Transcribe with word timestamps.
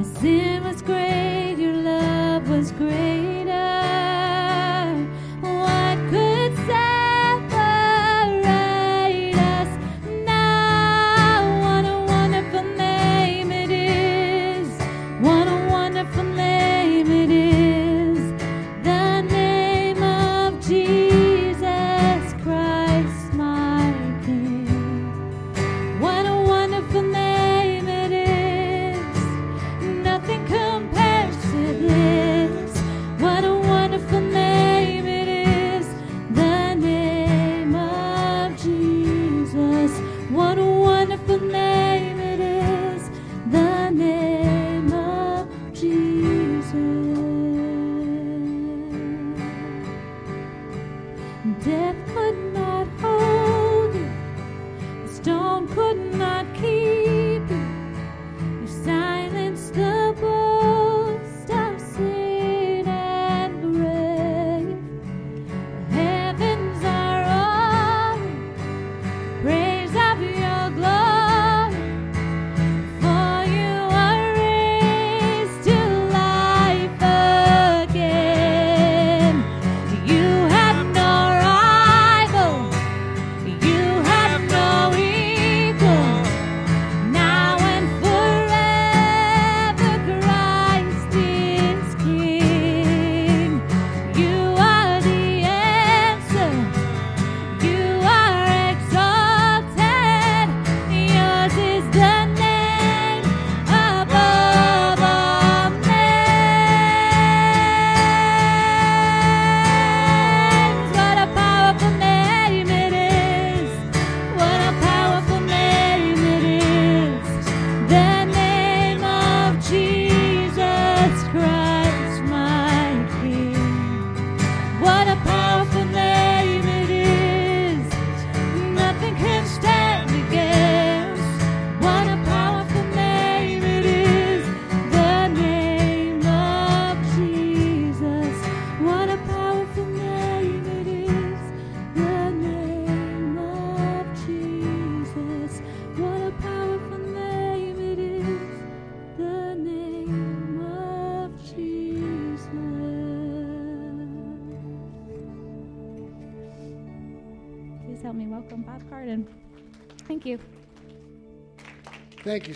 My 0.00 0.06
sin 0.06 0.64
was 0.64 0.80
great, 0.80 1.56
your 1.58 1.74
love 1.74 2.48
was 2.48 2.72
greater. 2.72 3.09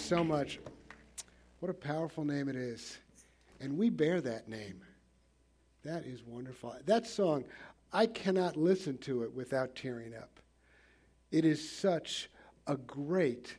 So 0.05 0.23
much. 0.23 0.61
What 1.61 1.71
a 1.71 1.75
powerful 1.75 2.25
name 2.25 2.49
it 2.49 2.57
is. 2.57 2.99
And 3.61 3.79
we 3.79 3.89
bear 3.89 4.21
that 4.21 4.49
name. 4.49 4.83
That 5.83 6.05
is 6.05 6.23
wonderful. 6.27 6.77
That 6.85 7.07
song, 7.07 7.45
I 7.93 8.07
cannot 8.07 8.57
listen 8.57 8.99
to 8.99 9.23
it 9.23 9.33
without 9.33 9.75
tearing 9.75 10.15
up. 10.15 10.41
It 11.31 11.45
is 11.45 11.67
such 11.69 12.29
a 12.67 12.77
great 12.77 13.57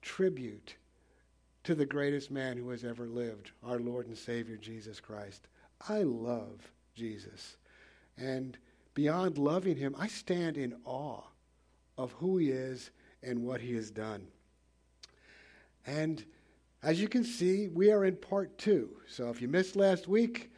tribute 0.00 0.76
to 1.64 1.74
the 1.74 1.86
greatest 1.86 2.30
man 2.30 2.56
who 2.56 2.70
has 2.70 2.84
ever 2.84 3.06
lived, 3.06 3.50
our 3.64 3.80
Lord 3.80 4.06
and 4.06 4.16
Savior 4.16 4.56
Jesus 4.56 5.00
Christ. 5.00 5.48
I 5.88 6.02
love 6.02 6.70
Jesus. 6.94 7.56
And 8.16 8.56
beyond 8.94 9.36
loving 9.36 9.76
him, 9.76 9.96
I 9.98 10.06
stand 10.06 10.56
in 10.56 10.76
awe 10.84 11.22
of 11.96 12.12
who 12.12 12.38
he 12.38 12.50
is 12.50 12.90
and 13.22 13.42
what 13.44 13.60
he 13.60 13.74
has 13.74 13.90
done. 13.90 14.28
And 15.88 16.22
as 16.82 17.00
you 17.00 17.08
can 17.08 17.24
see, 17.24 17.68
we 17.68 17.90
are 17.90 18.04
in 18.04 18.16
part 18.16 18.58
two. 18.58 18.90
So 19.08 19.30
if 19.30 19.40
you 19.40 19.48
missed 19.48 19.74
last 19.74 20.06
week, 20.06 20.52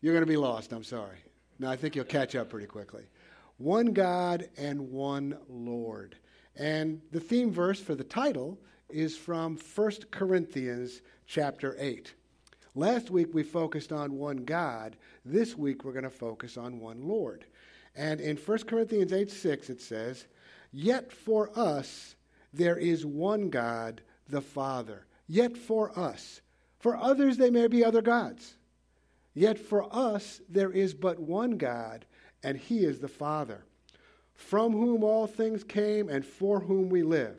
you're 0.00 0.12
going 0.12 0.26
to 0.26 0.30
be 0.30 0.36
lost. 0.36 0.72
I'm 0.72 0.82
sorry. 0.82 1.18
No, 1.60 1.70
I 1.70 1.76
think 1.76 1.94
you'll 1.94 2.04
catch 2.04 2.34
up 2.34 2.50
pretty 2.50 2.66
quickly. 2.66 3.04
One 3.58 3.92
God 3.92 4.48
and 4.58 4.90
one 4.90 5.38
Lord. 5.48 6.16
And 6.56 7.00
the 7.12 7.20
theme 7.20 7.52
verse 7.52 7.80
for 7.80 7.94
the 7.94 8.02
title 8.02 8.58
is 8.90 9.16
from 9.16 9.56
1 9.76 9.92
Corinthians 10.10 11.02
chapter 11.26 11.76
8. 11.78 12.12
Last 12.74 13.08
week 13.08 13.32
we 13.32 13.44
focused 13.44 13.92
on 13.92 14.18
one 14.18 14.38
God. 14.38 14.96
This 15.24 15.56
week 15.56 15.84
we're 15.84 15.92
going 15.92 16.02
to 16.02 16.10
focus 16.10 16.56
on 16.56 16.80
one 16.80 17.06
Lord. 17.06 17.44
And 17.94 18.20
in 18.20 18.36
1 18.36 18.58
Corinthians 18.64 19.12
8 19.12 19.30
6, 19.30 19.70
it 19.70 19.80
says, 19.80 20.26
Yet 20.72 21.12
for 21.12 21.56
us 21.56 22.16
there 22.52 22.76
is 22.76 23.06
one 23.06 23.48
God, 23.48 24.02
the 24.28 24.40
Father. 24.40 25.06
Yet 25.26 25.56
for 25.56 25.96
us, 25.98 26.40
for 26.78 26.96
others 26.96 27.36
there 27.36 27.52
may 27.52 27.68
be 27.68 27.84
other 27.84 28.02
gods. 28.02 28.54
Yet 29.34 29.58
for 29.58 29.86
us 29.94 30.40
there 30.48 30.70
is 30.70 30.94
but 30.94 31.18
one 31.18 31.52
God, 31.52 32.04
and 32.42 32.56
he 32.56 32.84
is 32.84 33.00
the 33.00 33.08
Father, 33.08 33.64
from 34.34 34.72
whom 34.72 35.04
all 35.04 35.26
things 35.26 35.64
came 35.64 36.08
and 36.08 36.24
for 36.24 36.60
whom 36.60 36.88
we 36.88 37.02
live. 37.02 37.38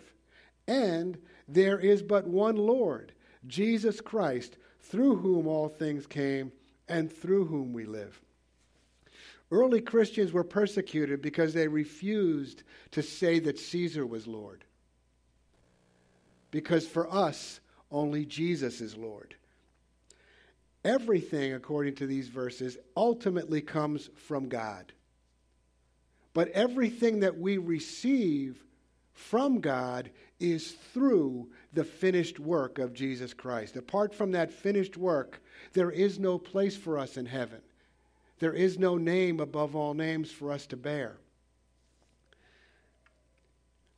And 0.68 1.18
there 1.48 1.78
is 1.78 2.02
but 2.02 2.26
one 2.26 2.56
Lord, 2.56 3.12
Jesus 3.46 4.00
Christ, 4.00 4.58
through 4.80 5.18
whom 5.18 5.48
all 5.48 5.68
things 5.68 6.08
came 6.08 6.52
and 6.88 7.12
through 7.12 7.46
whom 7.46 7.74
we 7.74 7.86
live. 7.86 8.20
Early 9.52 9.82
Christians 9.82 10.32
were 10.32 10.44
persecuted 10.44 11.22
because 11.22 11.54
they 11.54 11.68
refused 11.68 12.64
to 12.92 13.04
say 13.04 13.40
that 13.40 13.60
Caesar 13.60 14.06
was 14.06 14.26
Lord. 14.26 14.64
Because 16.54 16.88
for 16.88 17.12
us, 17.12 17.60
only 17.90 18.28
Jesus 18.28 18.80
is 18.80 18.96
Lord. 18.96 19.36
Everything, 20.86 21.54
according 21.54 21.96
to 21.96 22.06
these 22.06 22.28
verses, 22.28 22.78
ultimately 22.96 23.60
comes 23.60 24.12
from 24.16 24.50
God. 24.50 24.94
But 26.36 26.50
everything 26.50 27.22
that 27.22 27.40
we 27.40 27.58
receive 27.58 28.64
from 29.14 29.62
God 29.62 30.12
is 30.40 30.74
through 30.94 31.50
the 31.74 31.84
finished 31.84 32.40
work 32.40 32.78
of 32.78 32.94
Jesus 32.94 33.34
Christ. 33.34 33.76
Apart 33.76 34.14
from 34.14 34.32
that 34.34 34.54
finished 34.54 34.96
work, 34.96 35.42
there 35.74 35.90
is 35.90 36.20
no 36.20 36.38
place 36.38 36.78
for 36.78 37.00
us 37.00 37.18
in 37.18 37.26
heaven. 37.26 37.62
There 38.38 38.54
is 38.54 38.78
no 38.78 38.96
name 38.96 39.40
above 39.40 39.76
all 39.76 39.96
names 39.96 40.32
for 40.32 40.52
us 40.52 40.68
to 40.68 40.78
bear. 40.78 41.18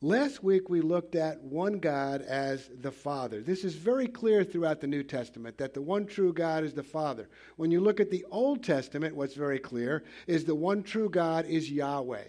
Last 0.02 0.42
week 0.42 0.68
we 0.68 0.82
looked 0.82 1.14
at 1.14 1.42
one 1.42 1.78
God 1.78 2.20
as 2.20 2.68
the 2.82 2.92
Father. 2.92 3.40
This 3.40 3.64
is 3.64 3.76
very 3.76 4.06
clear 4.06 4.44
throughout 4.44 4.82
the 4.82 4.86
New 4.86 5.02
Testament 5.02 5.56
that 5.56 5.72
the 5.72 5.80
one 5.80 6.04
true 6.04 6.34
God 6.34 6.64
is 6.64 6.74
the 6.74 6.82
Father. 6.82 7.30
When 7.56 7.70
you 7.70 7.80
look 7.80 7.98
at 7.98 8.10
the 8.10 8.26
Old 8.30 8.62
Testament, 8.62 9.16
what's 9.16 9.34
very 9.34 9.58
clear 9.58 10.04
is 10.26 10.44
the 10.44 10.54
one 10.54 10.82
true 10.82 11.08
God 11.08 11.46
is 11.46 11.70
Yahweh. 11.70 12.24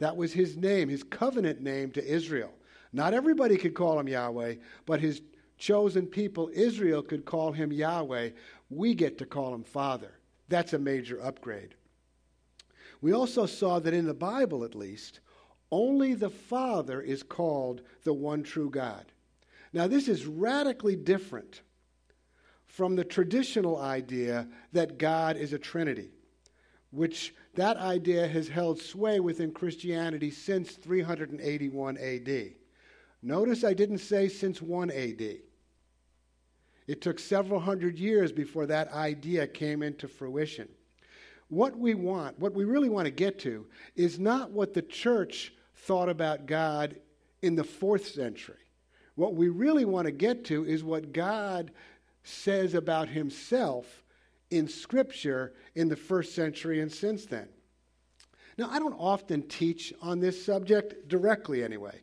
That 0.00 0.16
was 0.16 0.32
his 0.32 0.56
name, 0.56 0.88
his 0.88 1.04
covenant 1.04 1.60
name 1.60 1.92
to 1.92 2.04
Israel. 2.04 2.50
Not 2.92 3.14
everybody 3.14 3.56
could 3.56 3.74
call 3.74 4.00
him 4.00 4.08
Yahweh, 4.08 4.56
but 4.84 5.00
his 5.00 5.22
chosen 5.58 6.08
people, 6.08 6.50
Israel, 6.52 7.02
could 7.02 7.24
call 7.24 7.52
him 7.52 7.72
Yahweh. 7.72 8.30
We 8.68 8.94
get 8.94 9.18
to 9.18 9.26
call 9.26 9.54
him 9.54 9.62
Father. 9.62 10.10
That's 10.48 10.72
a 10.72 10.78
major 10.78 11.22
upgrade. 11.22 11.76
We 13.00 13.12
also 13.12 13.46
saw 13.46 13.78
that 13.78 13.94
in 13.94 14.06
the 14.06 14.12
Bible, 14.12 14.64
at 14.64 14.74
least, 14.74 15.20
only 15.72 16.14
the 16.14 16.30
Father 16.30 17.00
is 17.00 17.24
called 17.24 17.82
the 18.04 18.12
one 18.12 18.44
true 18.44 18.70
God. 18.70 19.06
Now, 19.72 19.88
this 19.88 20.06
is 20.06 20.26
radically 20.26 20.94
different 20.94 21.62
from 22.66 22.94
the 22.94 23.04
traditional 23.04 23.78
idea 23.78 24.46
that 24.72 24.98
God 24.98 25.36
is 25.36 25.52
a 25.52 25.58
Trinity, 25.58 26.10
which 26.90 27.34
that 27.54 27.78
idea 27.78 28.28
has 28.28 28.48
held 28.48 28.80
sway 28.80 29.18
within 29.18 29.50
Christianity 29.50 30.30
since 30.30 30.72
381 30.72 31.96
AD. 31.96 32.52
Notice 33.22 33.64
I 33.64 33.72
didn't 33.72 33.98
say 33.98 34.28
since 34.28 34.60
1 34.60 34.90
AD. 34.90 35.22
It 36.86 37.00
took 37.00 37.18
several 37.18 37.60
hundred 37.60 37.98
years 37.98 38.32
before 38.32 38.66
that 38.66 38.92
idea 38.92 39.46
came 39.46 39.82
into 39.82 40.08
fruition. 40.08 40.68
What 41.48 41.78
we 41.78 41.94
want, 41.94 42.38
what 42.38 42.54
we 42.54 42.64
really 42.64 42.88
want 42.88 43.06
to 43.06 43.12
get 43.12 43.38
to, 43.40 43.66
is 43.94 44.18
not 44.18 44.50
what 44.50 44.74
the 44.74 44.82
church 44.82 45.52
thought 45.82 46.08
about 46.08 46.46
God 46.46 46.96
in 47.42 47.56
the 47.56 47.64
fourth 47.64 48.08
century. 48.08 48.56
What 49.14 49.34
we 49.34 49.48
really 49.48 49.84
want 49.84 50.06
to 50.06 50.12
get 50.12 50.44
to 50.46 50.64
is 50.64 50.82
what 50.82 51.12
God 51.12 51.72
says 52.24 52.74
about 52.74 53.08
himself 53.08 54.02
in 54.50 54.68
Scripture 54.68 55.54
in 55.74 55.88
the 55.88 55.96
first 55.96 56.34
century 56.34 56.80
and 56.80 56.90
since 56.90 57.26
then. 57.26 57.48
Now, 58.58 58.68
I 58.70 58.78
don't 58.78 58.94
often 58.94 59.42
teach 59.42 59.92
on 60.02 60.20
this 60.20 60.44
subject 60.44 61.08
directly, 61.08 61.64
anyway. 61.64 62.00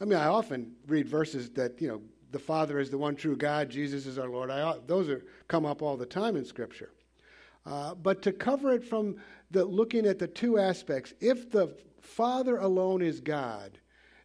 I 0.00 0.04
mean, 0.04 0.18
I 0.18 0.26
often 0.26 0.72
read 0.86 1.08
verses 1.08 1.50
that, 1.50 1.80
you 1.80 1.88
know, 1.88 2.00
the 2.30 2.38
Father 2.38 2.78
is 2.78 2.90
the 2.90 2.98
one 2.98 3.16
true 3.16 3.36
God, 3.36 3.68
Jesus 3.68 4.06
is 4.06 4.18
our 4.18 4.28
Lord. 4.28 4.50
I, 4.50 4.76
those 4.86 5.08
are, 5.08 5.24
come 5.48 5.66
up 5.66 5.82
all 5.82 5.96
the 5.96 6.06
time 6.06 6.36
in 6.36 6.44
Scripture. 6.44 6.90
Uh, 7.66 7.94
but 7.94 8.22
to 8.22 8.32
cover 8.32 8.72
it 8.72 8.84
from 8.84 9.16
the 9.50 9.64
looking 9.64 10.06
at 10.06 10.18
the 10.18 10.28
two 10.28 10.58
aspects, 10.58 11.12
if 11.20 11.50
the 11.50 11.74
Father 12.10 12.58
alone 12.58 13.02
is 13.02 13.20
God, 13.20 13.78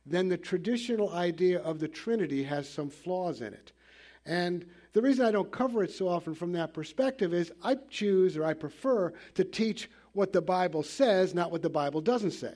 then 0.05 0.27
the 0.27 0.37
traditional 0.37 1.11
idea 1.13 1.59
of 1.59 1.79
the 1.79 1.87
Trinity 1.87 2.43
has 2.43 2.67
some 2.69 2.89
flaws 2.89 3.41
in 3.41 3.53
it. 3.53 3.71
And 4.25 4.65
the 4.93 5.01
reason 5.01 5.25
I 5.25 5.31
don't 5.31 5.51
cover 5.51 5.83
it 5.83 5.91
so 5.91 6.07
often 6.07 6.33
from 6.33 6.51
that 6.53 6.73
perspective 6.73 7.33
is 7.33 7.51
I 7.63 7.75
choose 7.89 8.37
or 8.37 8.43
I 8.43 8.53
prefer 8.53 9.13
to 9.35 9.43
teach 9.43 9.89
what 10.13 10.33
the 10.33 10.41
Bible 10.41 10.81
says, 10.81 11.35
not 11.35 11.51
what 11.51 11.61
the 11.61 11.69
Bible 11.69 12.01
doesn't 12.01 12.31
say. 12.31 12.55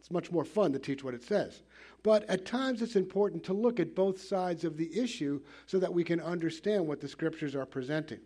It's 0.00 0.10
much 0.10 0.30
more 0.30 0.44
fun 0.44 0.72
to 0.72 0.78
teach 0.78 1.04
what 1.04 1.14
it 1.14 1.22
says. 1.24 1.62
But 2.02 2.24
at 2.30 2.46
times 2.46 2.80
it's 2.80 2.96
important 2.96 3.44
to 3.44 3.52
look 3.52 3.78
at 3.78 3.94
both 3.94 4.20
sides 4.22 4.64
of 4.64 4.76
the 4.76 4.98
issue 4.98 5.42
so 5.66 5.78
that 5.80 5.92
we 5.92 6.02
can 6.04 6.20
understand 6.20 6.86
what 6.86 7.00
the 7.00 7.08
scriptures 7.08 7.54
are 7.54 7.66
presenting. 7.66 8.20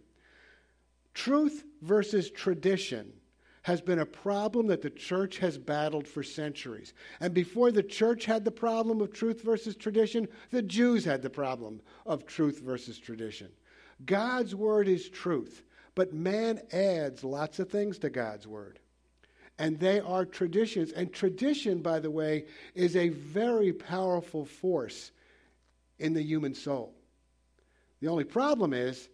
Truth 1.13 1.65
versus 1.83 2.31
tradition 2.31 3.13
has 3.63 3.81
been 3.81 3.99
a 3.99 4.07
problem 4.07 4.67
that 4.69 4.83
the 4.83 4.91
church 4.91 5.39
has 5.39 5.59
battled 5.59 6.07
for 6.09 6.23
centuries. 6.23 6.95
And 7.21 7.35
before 7.35 7.71
the 7.71 7.83
church 7.83 8.25
had 8.25 8.45
the 8.45 8.51
problem 8.51 9.01
of 9.01 9.13
truth 9.13 9.43
versus 9.43 9.77
tradition, 9.77 10.29
the 10.51 10.63
Jews 10.63 11.05
had 11.05 11.23
the 11.23 11.31
problem 11.31 11.81
of 12.07 12.27
truth 12.27 12.61
versus 12.61 12.99
tradition. 12.99 13.49
God's 14.07 14.55
word 14.55 14.89
is 14.89 15.11
truth, 15.11 15.63
but 15.95 16.15
man 16.15 16.61
adds 16.73 17.23
lots 17.23 17.59
of 17.59 17.69
things 17.69 17.99
to 17.99 18.09
God's 18.09 18.47
word. 18.47 18.79
And 19.59 19.79
they 19.79 20.01
are 20.01 20.25
traditions. 20.25 20.93
And 20.93 21.13
tradition, 21.13 21.83
by 21.83 22.01
the 22.01 22.11
way, 22.11 22.47
is 22.75 22.97
a 22.97 23.11
very 23.11 23.75
powerful 23.75 24.47
force 24.47 25.11
in 25.99 26.15
the 26.15 26.23
human 26.23 26.55
soul. 26.55 26.95
The 28.01 28.09
only 28.09 28.25
problem 28.25 28.73
is 28.73 29.11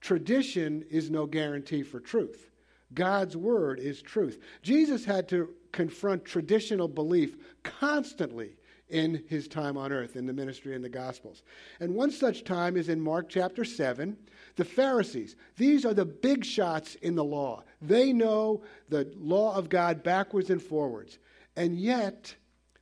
tradition 0.00 0.84
is 0.90 1.08
no 1.08 1.26
guarantee 1.26 1.84
for 1.84 2.00
truth. 2.00 2.50
God's 2.94 3.36
word 3.36 3.80
is 3.80 4.02
truth. 4.02 4.40
Jesus 4.62 5.04
had 5.04 5.28
to 5.28 5.50
confront 5.72 6.24
traditional 6.24 6.88
belief 6.88 7.36
constantly 7.62 8.56
in 8.88 9.24
his 9.28 9.48
time 9.48 9.76
on 9.76 9.92
earth 9.92 10.14
in 10.14 10.26
the 10.26 10.32
ministry 10.32 10.74
and 10.74 10.84
the 10.84 10.88
gospels. 10.88 11.42
And 11.80 11.94
one 11.94 12.10
such 12.10 12.44
time 12.44 12.76
is 12.76 12.88
in 12.88 13.00
Mark 13.00 13.28
chapter 13.28 13.64
7. 13.64 14.16
The 14.56 14.64
Pharisees, 14.64 15.36
these 15.56 15.84
are 15.84 15.94
the 15.94 16.04
big 16.04 16.44
shots 16.44 16.94
in 16.96 17.14
the 17.14 17.24
law. 17.24 17.64
They 17.82 18.12
know 18.12 18.62
the 18.88 19.10
law 19.16 19.56
of 19.56 19.68
God 19.68 20.02
backwards 20.02 20.50
and 20.50 20.62
forwards. 20.62 21.18
And 21.56 21.78
yet, 21.78 22.34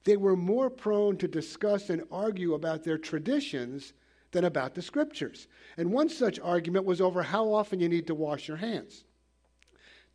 they 0.05 0.17
were 0.17 0.37
more 0.37 0.69
prone 0.69 1.17
to 1.19 1.29
discuss 1.29 1.89
and 1.89 2.03
argue 2.11 2.55
about 2.55 2.83
their 2.83 2.99
traditions 2.99 3.93
than 4.33 4.45
about 4.45 4.75
the 4.75 4.83
scriptures. 4.83 5.47
And 5.77 5.93
one 5.93 6.09
such 6.09 6.41
argument 6.41 6.85
was 6.85 7.01
over 7.01 7.23
how 7.23 7.53
often 7.53 7.81
you 7.81 7.89
need 7.89 8.07
to 8.09 8.15
wash 8.15 8.49
your 8.49 8.57
hands. 8.57 9.05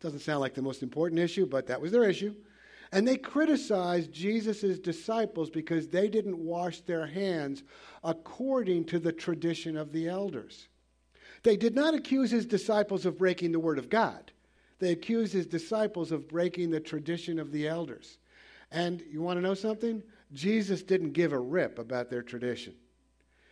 Doesn't 0.00 0.20
sound 0.20 0.40
like 0.40 0.54
the 0.54 0.62
most 0.62 0.82
important 0.82 1.20
issue, 1.20 1.46
but 1.46 1.66
that 1.66 1.80
was 1.80 1.92
their 1.92 2.08
issue. 2.08 2.34
And 2.92 3.06
they 3.06 3.16
criticized 3.16 4.12
Jesus' 4.12 4.78
disciples 4.78 5.50
because 5.50 5.88
they 5.88 6.08
didn't 6.08 6.38
wash 6.38 6.80
their 6.80 7.06
hands 7.06 7.62
according 8.02 8.86
to 8.86 8.98
the 8.98 9.12
tradition 9.12 9.76
of 9.76 9.92
the 9.92 10.08
elders. 10.08 10.68
They 11.42 11.56
did 11.56 11.74
not 11.74 11.94
accuse 11.94 12.30
his 12.30 12.46
disciples 12.46 13.04
of 13.04 13.18
breaking 13.18 13.52
the 13.52 13.60
word 13.60 13.78
of 13.78 13.90
God. 13.90 14.32
They 14.78 14.92
accused 14.92 15.32
his 15.32 15.46
disciples 15.46 16.12
of 16.12 16.28
breaking 16.28 16.70
the 16.70 16.80
tradition 16.80 17.38
of 17.38 17.52
the 17.52 17.68
elders. 17.68 18.18
And 18.70 19.02
you 19.10 19.20
want 19.20 19.36
to 19.38 19.42
know 19.42 19.54
something? 19.54 20.02
Jesus 20.32 20.82
didn't 20.82 21.12
give 21.12 21.32
a 21.32 21.38
rip 21.38 21.78
about 21.78 22.10
their 22.10 22.22
tradition. 22.22 22.74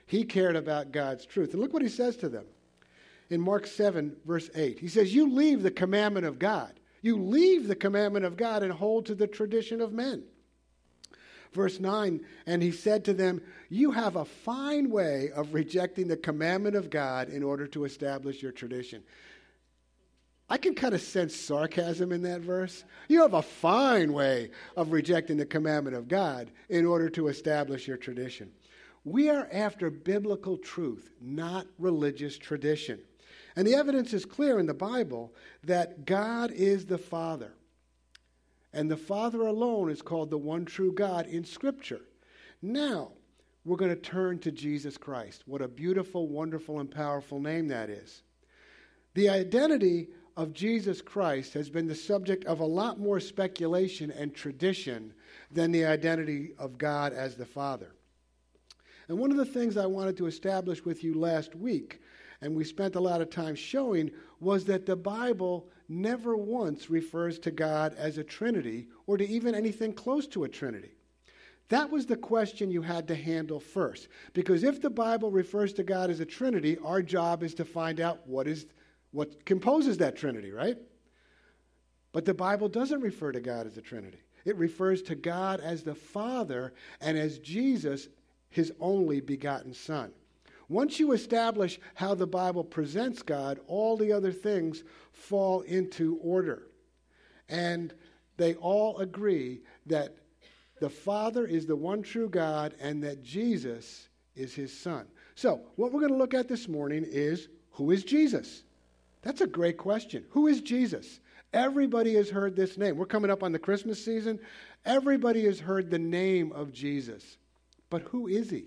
He 0.06 0.24
cared 0.24 0.56
about 0.56 0.92
God's 0.92 1.26
truth. 1.26 1.52
And 1.52 1.60
look 1.60 1.72
what 1.72 1.82
he 1.82 1.88
says 1.88 2.16
to 2.18 2.28
them 2.28 2.46
in 3.30 3.40
Mark 3.40 3.66
7, 3.66 4.16
verse 4.24 4.50
8. 4.54 4.78
He 4.78 4.88
says, 4.88 5.14
You 5.14 5.30
leave 5.32 5.62
the 5.62 5.70
commandment 5.70 6.26
of 6.26 6.38
God. 6.38 6.78
You 7.02 7.16
leave 7.16 7.68
the 7.68 7.76
commandment 7.76 8.24
of 8.24 8.36
God 8.36 8.62
and 8.62 8.72
hold 8.72 9.06
to 9.06 9.14
the 9.14 9.26
tradition 9.26 9.80
of 9.80 9.92
men. 9.92 10.24
Verse 11.52 11.80
9, 11.80 12.20
and 12.46 12.62
he 12.62 12.70
said 12.70 13.04
to 13.04 13.14
them, 13.14 13.40
You 13.70 13.92
have 13.92 14.16
a 14.16 14.24
fine 14.24 14.90
way 14.90 15.30
of 15.34 15.54
rejecting 15.54 16.08
the 16.08 16.16
commandment 16.16 16.76
of 16.76 16.90
God 16.90 17.30
in 17.30 17.42
order 17.42 17.66
to 17.68 17.84
establish 17.84 18.42
your 18.42 18.52
tradition. 18.52 19.02
I 20.48 20.58
can 20.58 20.74
kind 20.74 20.94
of 20.94 21.00
sense 21.00 21.34
sarcasm 21.34 22.12
in 22.12 22.22
that 22.22 22.40
verse. 22.40 22.84
You 23.08 23.22
have 23.22 23.34
a 23.34 23.42
fine 23.42 24.12
way 24.12 24.50
of 24.76 24.92
rejecting 24.92 25.38
the 25.38 25.46
commandment 25.46 25.96
of 25.96 26.08
God 26.08 26.50
in 26.68 26.86
order 26.86 27.08
to 27.10 27.28
establish 27.28 27.88
your 27.88 27.96
tradition. 27.96 28.52
We 29.04 29.28
are 29.30 29.48
after 29.52 29.90
biblical 29.90 30.56
truth, 30.56 31.10
not 31.20 31.66
religious 31.78 32.38
tradition. 32.38 33.00
And 33.56 33.66
the 33.66 33.74
evidence 33.74 34.12
is 34.12 34.26
clear 34.26 34.58
in 34.58 34.66
the 34.66 34.74
Bible 34.74 35.34
that 35.64 36.04
God 36.04 36.52
is 36.52 36.86
the 36.86 36.98
Father. 36.98 37.52
And 38.72 38.90
the 38.90 38.96
Father 38.96 39.40
alone 39.40 39.90
is 39.90 40.02
called 40.02 40.30
the 40.30 40.38
one 40.38 40.66
true 40.66 40.92
God 40.92 41.26
in 41.26 41.44
Scripture. 41.44 42.02
Now, 42.60 43.12
we're 43.64 43.78
going 43.78 43.90
to 43.90 43.96
turn 43.96 44.38
to 44.40 44.52
Jesus 44.52 44.98
Christ. 44.98 45.42
What 45.46 45.62
a 45.62 45.68
beautiful, 45.68 46.28
wonderful, 46.28 46.80
and 46.80 46.90
powerful 46.90 47.40
name 47.40 47.68
that 47.68 47.88
is. 47.88 48.22
The 49.14 49.30
identity 49.30 50.08
of 50.36 50.52
Jesus 50.52 51.00
Christ 51.00 51.54
has 51.54 51.70
been 51.70 51.86
the 51.86 51.94
subject 51.94 52.44
of 52.44 52.60
a 52.60 52.66
lot 52.66 53.00
more 53.00 53.18
speculation 53.18 54.10
and 54.10 54.34
tradition 54.34 55.14
than 55.50 55.72
the 55.72 55.86
identity 55.86 56.52
of 56.58 56.76
God 56.76 57.14
as 57.14 57.34
the 57.36 57.46
Father. 57.46 57.92
And 59.08 59.18
one 59.18 59.30
of 59.30 59.36
the 59.38 59.44
things 59.46 59.76
I 59.76 59.86
wanted 59.86 60.16
to 60.18 60.26
establish 60.26 60.84
with 60.84 61.02
you 61.02 61.14
last 61.14 61.54
week, 61.54 62.00
and 62.40 62.54
we 62.54 62.64
spent 62.64 62.96
a 62.96 63.00
lot 63.00 63.20
of 63.20 63.30
time 63.30 63.54
showing, 63.54 64.10
was 64.40 64.64
that 64.66 64.86
the 64.86 64.96
Bible 64.96 65.68
never 65.88 66.36
once 66.36 66.90
refers 66.90 67.38
to 67.40 67.50
God 67.50 67.94
as 67.96 68.18
a 68.18 68.24
Trinity 68.24 68.88
or 69.06 69.16
to 69.16 69.26
even 69.26 69.54
anything 69.54 69.92
close 69.92 70.26
to 70.28 70.44
a 70.44 70.48
Trinity. 70.48 70.92
That 71.68 71.90
was 71.90 72.06
the 72.06 72.16
question 72.16 72.70
you 72.70 72.82
had 72.82 73.08
to 73.08 73.14
handle 73.14 73.58
first. 73.58 74.08
Because 74.34 74.62
if 74.62 74.80
the 74.80 74.90
Bible 74.90 75.30
refers 75.30 75.72
to 75.74 75.82
God 75.82 76.10
as 76.10 76.20
a 76.20 76.26
Trinity, 76.26 76.78
our 76.84 77.02
job 77.02 77.42
is 77.42 77.54
to 77.54 77.64
find 77.64 78.00
out 78.00 78.26
what, 78.26 78.46
is, 78.46 78.66
what 79.10 79.44
composes 79.44 79.98
that 79.98 80.16
Trinity, 80.16 80.52
right? 80.52 80.78
But 82.12 82.24
the 82.24 82.34
Bible 82.34 82.68
doesn't 82.68 83.00
refer 83.00 83.32
to 83.32 83.40
God 83.40 83.66
as 83.66 83.76
a 83.76 83.82
Trinity. 83.82 84.20
It 84.44 84.56
refers 84.56 85.02
to 85.02 85.16
God 85.16 85.60
as 85.60 85.82
the 85.82 85.94
Father 85.94 86.72
and 87.00 87.18
as 87.18 87.40
Jesus, 87.40 88.08
his 88.48 88.72
only 88.78 89.20
begotten 89.20 89.74
Son. 89.74 90.12
Once 90.68 90.98
you 90.98 91.12
establish 91.12 91.78
how 91.94 92.14
the 92.14 92.26
Bible 92.26 92.64
presents 92.64 93.22
God, 93.22 93.60
all 93.66 93.96
the 93.96 94.12
other 94.12 94.32
things 94.32 94.82
fall 95.12 95.60
into 95.62 96.18
order. 96.22 96.66
And 97.48 97.94
they 98.36 98.54
all 98.56 98.98
agree 98.98 99.60
that 99.86 100.16
the 100.80 100.90
Father 100.90 101.46
is 101.46 101.66
the 101.66 101.76
one 101.76 102.02
true 102.02 102.28
God 102.28 102.74
and 102.80 103.02
that 103.04 103.22
Jesus 103.22 104.08
is 104.34 104.54
his 104.54 104.76
Son. 104.76 105.06
So, 105.34 105.60
what 105.76 105.92
we're 105.92 106.00
going 106.00 106.12
to 106.12 106.18
look 106.18 106.34
at 106.34 106.48
this 106.48 106.68
morning 106.68 107.04
is 107.06 107.48
who 107.72 107.90
is 107.90 108.04
Jesus? 108.04 108.62
That's 109.22 109.40
a 109.40 109.46
great 109.46 109.78
question. 109.78 110.24
Who 110.30 110.46
is 110.46 110.60
Jesus? 110.60 111.20
Everybody 111.52 112.14
has 112.14 112.28
heard 112.28 112.56
this 112.56 112.76
name. 112.76 112.96
We're 112.96 113.06
coming 113.06 113.30
up 113.30 113.42
on 113.42 113.52
the 113.52 113.58
Christmas 113.58 114.04
season. 114.04 114.38
Everybody 114.84 115.44
has 115.44 115.58
heard 115.58 115.90
the 115.90 115.98
name 115.98 116.52
of 116.52 116.72
Jesus. 116.72 117.38
But 117.88 118.02
who 118.02 118.26
is 118.28 118.50
he? 118.50 118.66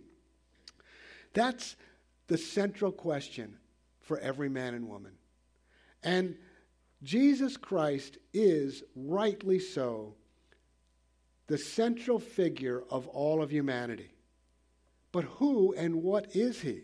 That's 1.33 1.75
the 2.29 2.37
central 2.37 2.91
question 2.91 3.57
for 3.99 4.17
every 4.19 4.47
man 4.47 4.73
and 4.73 4.87
woman. 4.87 5.11
And 6.03 6.37
Jesus 7.03 7.57
Christ 7.57 8.17
is, 8.33 8.83
rightly 8.95 9.59
so, 9.59 10.15
the 11.47 11.57
central 11.57 12.19
figure 12.19 12.83
of 12.89 13.07
all 13.07 13.41
of 13.41 13.51
humanity. 13.51 14.13
But 15.11 15.23
who 15.25 15.73
and 15.73 16.03
what 16.03 16.35
is 16.35 16.61
he? 16.61 16.83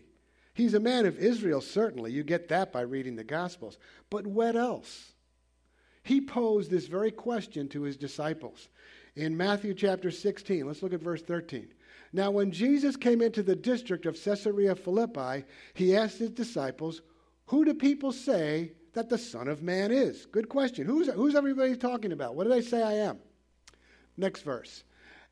He's 0.52 0.74
a 0.74 0.80
man 0.80 1.06
of 1.06 1.18
Israel, 1.18 1.60
certainly. 1.60 2.10
You 2.10 2.24
get 2.24 2.48
that 2.48 2.72
by 2.72 2.80
reading 2.80 3.14
the 3.14 3.24
Gospels. 3.24 3.78
But 4.10 4.26
what 4.26 4.56
else? 4.56 5.12
He 6.02 6.20
posed 6.20 6.70
this 6.70 6.86
very 6.86 7.10
question 7.10 7.68
to 7.68 7.82
his 7.82 7.96
disciples. 7.96 8.68
In 9.14 9.36
Matthew 9.36 9.74
chapter 9.74 10.10
16, 10.10 10.66
let's 10.66 10.82
look 10.82 10.92
at 10.92 11.00
verse 11.00 11.22
13. 11.22 11.68
Now, 12.12 12.30
when 12.30 12.50
Jesus 12.50 12.96
came 12.96 13.20
into 13.20 13.42
the 13.42 13.56
district 13.56 14.06
of 14.06 14.22
Caesarea 14.22 14.74
Philippi, 14.74 15.44
he 15.74 15.96
asked 15.96 16.18
his 16.18 16.30
disciples, 16.30 17.02
Who 17.46 17.64
do 17.64 17.74
people 17.74 18.12
say 18.12 18.72
that 18.94 19.08
the 19.08 19.18
Son 19.18 19.48
of 19.48 19.62
Man 19.62 19.90
is? 19.90 20.26
Good 20.26 20.48
question. 20.48 20.86
Who's, 20.86 21.08
who's 21.08 21.34
everybody 21.34 21.76
talking 21.76 22.12
about? 22.12 22.34
What 22.34 22.44
do 22.44 22.50
they 22.50 22.62
say 22.62 22.82
I 22.82 22.92
am? 22.94 23.18
Next 24.16 24.42
verse. 24.42 24.84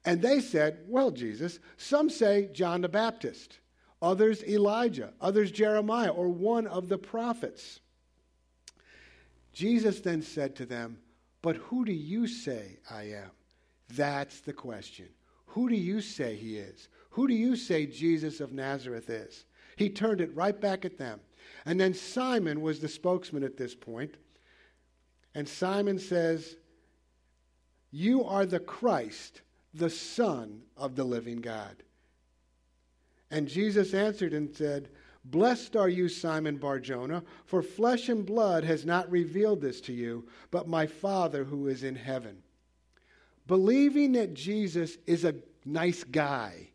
And 0.04 0.20
they 0.20 0.40
said, 0.40 0.80
Well, 0.86 1.10
Jesus, 1.10 1.58
some 1.76 2.10
say 2.10 2.50
John 2.52 2.82
the 2.82 2.88
Baptist, 2.88 3.58
others 4.02 4.42
Elijah, 4.44 5.14
others 5.20 5.50
Jeremiah, 5.50 6.10
or 6.10 6.28
one 6.28 6.66
of 6.66 6.88
the 6.88 6.98
prophets. 6.98 7.80
Jesus 9.52 10.00
then 10.00 10.20
said 10.20 10.56
to 10.56 10.66
them, 10.66 10.98
But 11.40 11.56
who 11.56 11.84
do 11.84 11.92
you 11.92 12.26
say 12.26 12.78
I 12.90 13.04
am? 13.04 13.30
That's 13.90 14.40
the 14.40 14.52
question. 14.52 15.08
Who 15.54 15.68
do 15.68 15.76
you 15.76 16.00
say 16.00 16.34
he 16.34 16.58
is? 16.58 16.88
Who 17.10 17.28
do 17.28 17.34
you 17.34 17.54
say 17.54 17.86
Jesus 17.86 18.40
of 18.40 18.52
Nazareth 18.52 19.08
is? 19.08 19.44
He 19.76 19.88
turned 19.88 20.20
it 20.20 20.34
right 20.34 20.60
back 20.60 20.84
at 20.84 20.98
them. 20.98 21.20
And 21.64 21.80
then 21.80 21.94
Simon 21.94 22.60
was 22.60 22.80
the 22.80 22.88
spokesman 22.88 23.44
at 23.44 23.56
this 23.56 23.74
point. 23.74 24.16
And 25.34 25.48
Simon 25.48 25.98
says, 25.98 26.56
you 27.92 28.24
are 28.24 28.44
the 28.44 28.58
Christ, 28.58 29.42
the 29.72 29.90
Son 29.90 30.62
of 30.76 30.96
the 30.96 31.04
living 31.04 31.40
God. 31.40 31.84
And 33.30 33.46
Jesus 33.46 33.94
answered 33.94 34.32
and 34.32 34.52
said, 34.52 34.88
Blessed 35.24 35.76
are 35.76 35.88
you, 35.88 36.08
Simon 36.08 36.56
Barjona, 36.56 37.22
for 37.46 37.62
flesh 37.62 38.08
and 38.08 38.26
blood 38.26 38.64
has 38.64 38.84
not 38.84 39.08
revealed 39.08 39.60
this 39.60 39.80
to 39.82 39.92
you, 39.92 40.26
but 40.50 40.66
my 40.66 40.88
Father 40.88 41.44
who 41.44 41.68
is 41.68 41.84
in 41.84 41.94
heaven. 41.94 42.42
Believing 43.46 44.12
that 44.12 44.34
Jesus 44.34 44.96
is 45.06 45.24
a 45.24 45.34
nice 45.64 46.04
guy 46.04 46.68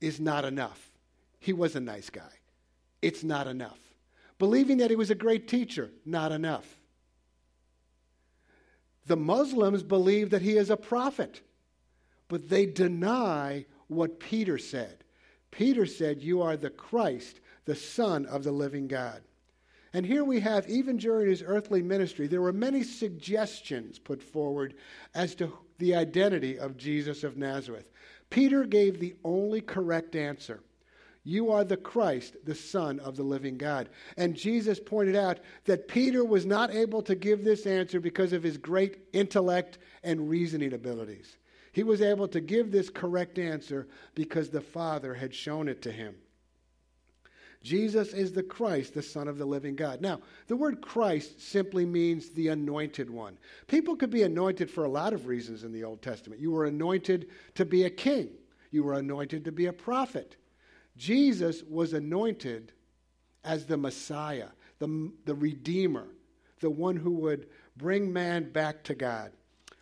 is 0.00 0.20
not 0.20 0.44
enough. 0.44 0.90
He 1.40 1.52
was 1.52 1.76
a 1.76 1.80
nice 1.80 2.10
guy. 2.10 2.22
It's 3.02 3.24
not 3.24 3.46
enough. 3.46 3.78
Believing 4.38 4.78
that 4.78 4.90
he 4.90 4.96
was 4.96 5.10
a 5.10 5.14
great 5.14 5.48
teacher, 5.48 5.90
not 6.04 6.32
enough. 6.32 6.66
The 9.06 9.16
Muslims 9.16 9.82
believe 9.82 10.30
that 10.30 10.42
he 10.42 10.56
is 10.56 10.70
a 10.70 10.76
prophet, 10.76 11.42
but 12.28 12.48
they 12.48 12.66
deny 12.66 13.66
what 13.88 14.18
Peter 14.18 14.58
said. 14.58 15.04
Peter 15.50 15.86
said, 15.86 16.22
You 16.22 16.42
are 16.42 16.56
the 16.56 16.70
Christ, 16.70 17.40
the 17.64 17.76
Son 17.76 18.26
of 18.26 18.44
the 18.44 18.52
living 18.52 18.88
God. 18.88 19.22
And 19.92 20.04
here 20.04 20.24
we 20.24 20.40
have, 20.40 20.68
even 20.68 20.96
during 20.96 21.28
his 21.28 21.44
earthly 21.46 21.80
ministry, 21.80 22.26
there 22.26 22.40
were 22.40 22.52
many 22.52 22.82
suggestions 22.82 23.98
put 23.98 24.20
forward 24.20 24.74
as 25.14 25.36
to 25.36 25.52
the 25.78 25.94
identity 25.94 26.58
of 26.58 26.76
Jesus 26.76 27.24
of 27.24 27.36
Nazareth. 27.36 27.90
Peter 28.30 28.64
gave 28.64 28.98
the 28.98 29.14
only 29.24 29.60
correct 29.60 30.16
answer. 30.16 30.60
You 31.24 31.50
are 31.50 31.64
the 31.64 31.76
Christ, 31.76 32.36
the 32.44 32.54
Son 32.54 33.00
of 33.00 33.16
the 33.16 33.22
living 33.22 33.56
God. 33.56 33.88
And 34.18 34.36
Jesus 34.36 34.78
pointed 34.78 35.16
out 35.16 35.40
that 35.64 35.88
Peter 35.88 36.22
was 36.24 36.44
not 36.44 36.70
able 36.74 37.00
to 37.02 37.14
give 37.14 37.42
this 37.42 37.66
answer 37.66 37.98
because 37.98 38.34
of 38.34 38.42
his 38.42 38.58
great 38.58 38.98
intellect 39.14 39.78
and 40.02 40.28
reasoning 40.28 40.74
abilities. 40.74 41.38
He 41.72 41.82
was 41.82 42.02
able 42.02 42.28
to 42.28 42.40
give 42.40 42.70
this 42.70 42.90
correct 42.90 43.38
answer 43.38 43.88
because 44.14 44.50
the 44.50 44.60
Father 44.60 45.14
had 45.14 45.34
shown 45.34 45.66
it 45.66 45.80
to 45.82 45.90
him. 45.90 46.14
Jesus 47.64 48.12
is 48.12 48.30
the 48.30 48.42
Christ, 48.42 48.92
the 48.92 49.02
Son 49.02 49.26
of 49.26 49.38
the 49.38 49.46
living 49.46 49.74
God. 49.74 50.02
Now, 50.02 50.20
the 50.48 50.54
word 50.54 50.82
Christ 50.82 51.40
simply 51.40 51.86
means 51.86 52.28
the 52.28 52.48
anointed 52.48 53.08
one. 53.08 53.38
People 53.68 53.96
could 53.96 54.10
be 54.10 54.22
anointed 54.22 54.70
for 54.70 54.84
a 54.84 54.88
lot 54.88 55.14
of 55.14 55.26
reasons 55.26 55.64
in 55.64 55.72
the 55.72 55.82
Old 55.82 56.02
Testament. 56.02 56.42
You 56.42 56.50
were 56.50 56.66
anointed 56.66 57.30
to 57.54 57.64
be 57.64 57.84
a 57.84 57.90
king, 57.90 58.28
you 58.70 58.84
were 58.84 58.92
anointed 58.92 59.46
to 59.46 59.52
be 59.52 59.66
a 59.66 59.72
prophet. 59.72 60.36
Jesus 60.98 61.62
was 61.62 61.94
anointed 61.94 62.72
as 63.44 63.64
the 63.64 63.78
Messiah, 63.78 64.48
the, 64.78 65.10
the 65.24 65.34
Redeemer, 65.34 66.08
the 66.60 66.70
one 66.70 66.96
who 66.96 67.12
would 67.12 67.48
bring 67.78 68.12
man 68.12 68.52
back 68.52 68.84
to 68.84 68.94
God. 68.94 69.32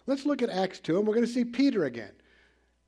Let's 0.06 0.24
look 0.24 0.40
at 0.40 0.50
Acts 0.50 0.78
2, 0.78 0.98
and 0.98 1.06
we're 1.06 1.14
going 1.14 1.26
to 1.26 1.32
see 1.32 1.44
Peter 1.44 1.84
again. 1.84 2.12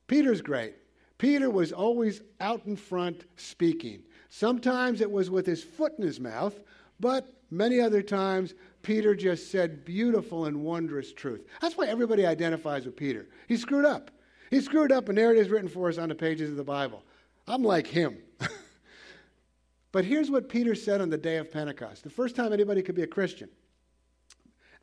Peter's 0.07 0.41
great. 0.41 0.77
Peter 1.19 1.51
was 1.51 1.73
always 1.73 2.23
out 2.41 2.63
in 2.67 2.77
front 2.77 3.25
speaking. 3.37 4.03
Sometimes 4.37 5.00
it 5.00 5.12
was 5.12 5.31
with 5.31 5.47
his 5.47 5.62
foot 5.62 5.93
in 5.97 6.05
his 6.05 6.19
mouth, 6.19 6.59
but 6.99 7.33
many 7.53 7.81
other 7.81 8.03
times 8.03 8.55
Peter 8.83 9.14
just 9.14 9.49
said 9.49 9.85
beautiful 9.85 10.47
and 10.47 10.64
wondrous 10.64 11.12
truth. 11.12 11.47
That's 11.61 11.76
why 11.76 11.87
everybody 11.87 12.26
identifies 12.26 12.85
with 12.85 12.97
Peter. 12.97 13.29
He 13.47 13.57
screwed 13.57 13.85
up. 13.85 14.11
He 14.50 14.61
screwed 14.61 14.91
up, 14.91 15.09
and 15.09 15.17
there 15.17 15.31
it 15.31 15.38
is 15.38 15.50
written 15.50 15.69
for 15.69 15.88
us 15.88 15.99
on 15.99 16.09
the 16.09 16.17
pages 16.17 16.50
of 16.50 16.57
the 16.57 16.64
Bible. 16.64 17.05
I'm 17.47 17.62
like 17.62 17.87
him. 17.87 18.19
but 19.93 20.05
here's 20.05 20.33
what 20.33 20.49
Peter 20.49 20.75
said 20.75 21.00
on 21.00 21.11
the 21.11 21.17
day 21.17 21.37
of 21.37 21.53
Pentecost, 21.53 22.03
the 22.03 22.11
first 22.11 22.35
time 22.35 22.53
anybody 22.53 22.83
could 22.83 22.97
be 22.97 23.03
a 23.03 23.07
Christian. 23.07 23.49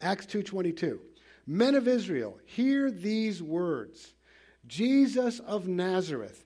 Acts 0.02 0.28
2:22. 0.28 0.98
Men 1.46 1.76
of 1.76 1.90
Israel, 1.90 2.40
hear 2.46 2.90
these 2.90 3.44
words. 3.44 4.14
Jesus 4.66 5.40
of 5.40 5.68
Nazareth, 5.68 6.46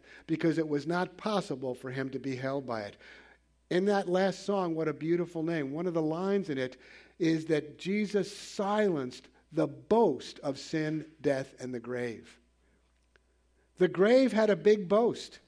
because 0.27 0.57
it 0.57 0.67
was 0.67 0.87
not 0.87 1.17
possible 1.17 1.73
for 1.73 1.91
him 1.91 2.09
to 2.09 2.19
be 2.19 2.35
held 2.35 2.65
by 2.65 2.81
it. 2.81 2.97
In 3.69 3.85
that 3.85 4.09
last 4.09 4.45
song, 4.45 4.75
what 4.75 4.87
a 4.87 4.93
beautiful 4.93 5.43
name. 5.43 5.71
One 5.71 5.87
of 5.87 5.93
the 5.93 6.01
lines 6.01 6.49
in 6.49 6.57
it 6.57 6.77
is 7.19 7.45
that 7.45 7.77
Jesus 7.77 8.35
silenced 8.35 9.27
the 9.51 9.67
boast 9.67 10.39
of 10.39 10.57
sin, 10.57 11.05
death, 11.21 11.53
and 11.59 11.73
the 11.73 11.79
grave. 11.79 12.37
The 13.77 13.87
grave 13.87 14.31
had 14.33 14.49
a 14.49 14.55
big 14.55 14.87
boast. 14.87 15.39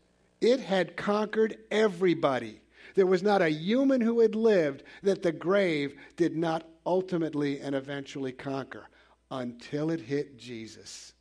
It 0.41 0.59
had 0.59 0.97
conquered 0.97 1.57
everybody. 1.71 2.61
There 2.95 3.05
was 3.05 3.23
not 3.23 3.41
a 3.41 3.49
human 3.49 4.01
who 4.01 4.19
had 4.19 4.35
lived 4.35 4.83
that 5.03 5.23
the 5.23 5.31
grave 5.31 5.95
did 6.15 6.35
not 6.35 6.67
ultimately 6.85 7.59
and 7.59 7.75
eventually 7.75 8.31
conquer 8.31 8.87
until 9.31 9.89
it 9.89 10.01
hit 10.01 10.37
Jesus. 10.37 11.12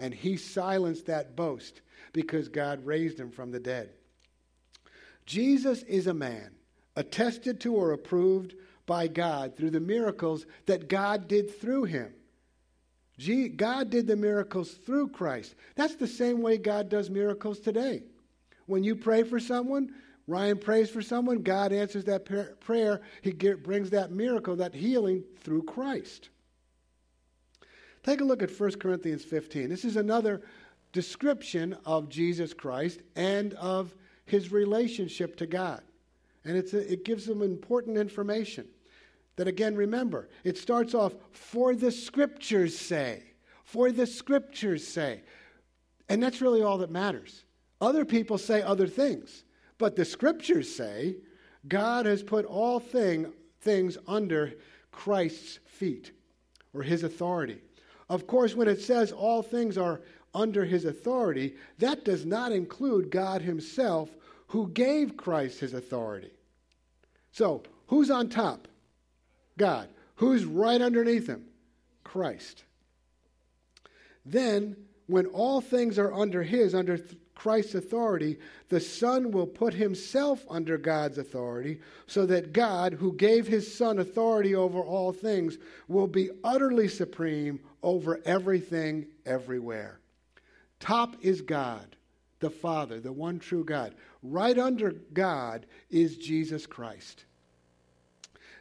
And 0.00 0.14
he 0.14 0.36
silenced 0.36 1.06
that 1.06 1.36
boast 1.36 1.82
because 2.12 2.48
God 2.48 2.84
raised 2.84 3.20
him 3.20 3.30
from 3.30 3.52
the 3.52 3.60
dead. 3.60 3.90
Jesus 5.26 5.82
is 5.82 6.08
a 6.08 6.14
man 6.14 6.50
attested 6.96 7.60
to 7.60 7.74
or 7.74 7.92
approved 7.92 8.54
by 8.86 9.06
God 9.06 9.56
through 9.56 9.70
the 9.70 9.78
miracles 9.78 10.46
that 10.66 10.88
God 10.88 11.28
did 11.28 11.60
through 11.60 11.84
him. 11.84 12.12
God 13.56 13.90
did 13.90 14.06
the 14.06 14.16
miracles 14.16 14.70
through 14.70 15.08
Christ. 15.08 15.54
That's 15.76 15.96
the 15.96 16.08
same 16.08 16.40
way 16.40 16.56
God 16.56 16.88
does 16.88 17.10
miracles 17.10 17.60
today. 17.60 18.02
When 18.66 18.82
you 18.82 18.96
pray 18.96 19.22
for 19.22 19.38
someone, 19.38 19.94
Ryan 20.26 20.58
prays 20.58 20.88
for 20.88 21.02
someone, 21.02 21.42
God 21.42 21.72
answers 21.72 22.04
that 22.04 22.24
prayer. 22.60 23.02
He 23.20 23.32
brings 23.32 23.90
that 23.90 24.10
miracle, 24.10 24.56
that 24.56 24.74
healing 24.74 25.24
through 25.40 25.64
Christ. 25.64 26.30
Take 28.02 28.20
a 28.20 28.24
look 28.24 28.42
at 28.42 28.58
1 28.58 28.72
Corinthians 28.72 29.24
15. 29.24 29.68
This 29.68 29.84
is 29.84 29.96
another 29.96 30.42
description 30.92 31.76
of 31.84 32.08
Jesus 32.08 32.54
Christ 32.54 33.02
and 33.14 33.54
of 33.54 33.94
his 34.24 34.50
relationship 34.50 35.36
to 35.36 35.46
God. 35.46 35.82
And 36.44 36.56
a, 36.56 36.92
it 36.92 37.04
gives 37.04 37.26
them 37.26 37.42
important 37.42 37.98
information. 37.98 38.66
That 39.36 39.48
again, 39.48 39.74
remember, 39.74 40.28
it 40.44 40.58
starts 40.58 40.94
off, 40.94 41.14
for 41.32 41.74
the 41.74 41.92
scriptures 41.92 42.78
say. 42.78 43.22
For 43.64 43.92
the 43.92 44.06
scriptures 44.06 44.86
say. 44.86 45.22
And 46.08 46.22
that's 46.22 46.40
really 46.40 46.62
all 46.62 46.78
that 46.78 46.90
matters. 46.90 47.44
Other 47.80 48.04
people 48.04 48.36
say 48.36 48.62
other 48.62 48.86
things. 48.86 49.44
But 49.78 49.96
the 49.96 50.04
scriptures 50.04 50.74
say 50.74 51.16
God 51.68 52.06
has 52.06 52.22
put 52.22 52.44
all 52.44 52.80
thing, 52.80 53.32
things 53.60 53.96
under 54.06 54.54
Christ's 54.90 55.58
feet 55.66 56.12
or 56.74 56.82
his 56.82 57.02
authority. 57.02 57.62
Of 58.10 58.26
course, 58.26 58.56
when 58.56 58.66
it 58.66 58.80
says 58.80 59.12
all 59.12 59.40
things 59.40 59.78
are 59.78 60.00
under 60.34 60.64
his 60.64 60.84
authority, 60.84 61.54
that 61.78 62.04
does 62.04 62.26
not 62.26 62.50
include 62.50 63.08
God 63.08 63.40
himself 63.40 64.10
who 64.48 64.68
gave 64.68 65.16
Christ 65.16 65.60
his 65.60 65.74
authority. 65.74 66.32
So, 67.30 67.62
who's 67.86 68.10
on 68.10 68.28
top? 68.28 68.66
God. 69.56 69.88
Who's 70.16 70.44
right 70.44 70.82
underneath 70.82 71.28
him? 71.28 71.44
Christ. 72.02 72.64
Then, 74.26 74.76
when 75.06 75.26
all 75.26 75.60
things 75.60 75.96
are 75.96 76.12
under 76.12 76.42
his, 76.42 76.74
under 76.74 76.98
Christ's 77.36 77.76
authority, 77.76 78.38
the 78.70 78.80
Son 78.80 79.30
will 79.30 79.46
put 79.46 79.72
himself 79.72 80.44
under 80.50 80.76
God's 80.76 81.16
authority, 81.16 81.80
so 82.08 82.26
that 82.26 82.52
God, 82.52 82.94
who 82.94 83.14
gave 83.14 83.46
his 83.46 83.72
Son 83.72 84.00
authority 84.00 84.54
over 84.54 84.80
all 84.80 85.12
things, 85.12 85.58
will 85.86 86.08
be 86.08 86.30
utterly 86.42 86.88
supreme 86.88 87.60
over 87.82 88.20
everything, 88.24 89.06
everywhere. 89.26 90.00
Top 90.78 91.16
is 91.20 91.42
God, 91.42 91.96
the 92.40 92.50
Father, 92.50 93.00
the 93.00 93.12
one 93.12 93.38
true 93.38 93.64
God. 93.64 93.94
Right 94.22 94.58
under 94.58 94.92
God 95.12 95.66
is 95.90 96.16
Jesus 96.16 96.66
Christ. 96.66 97.24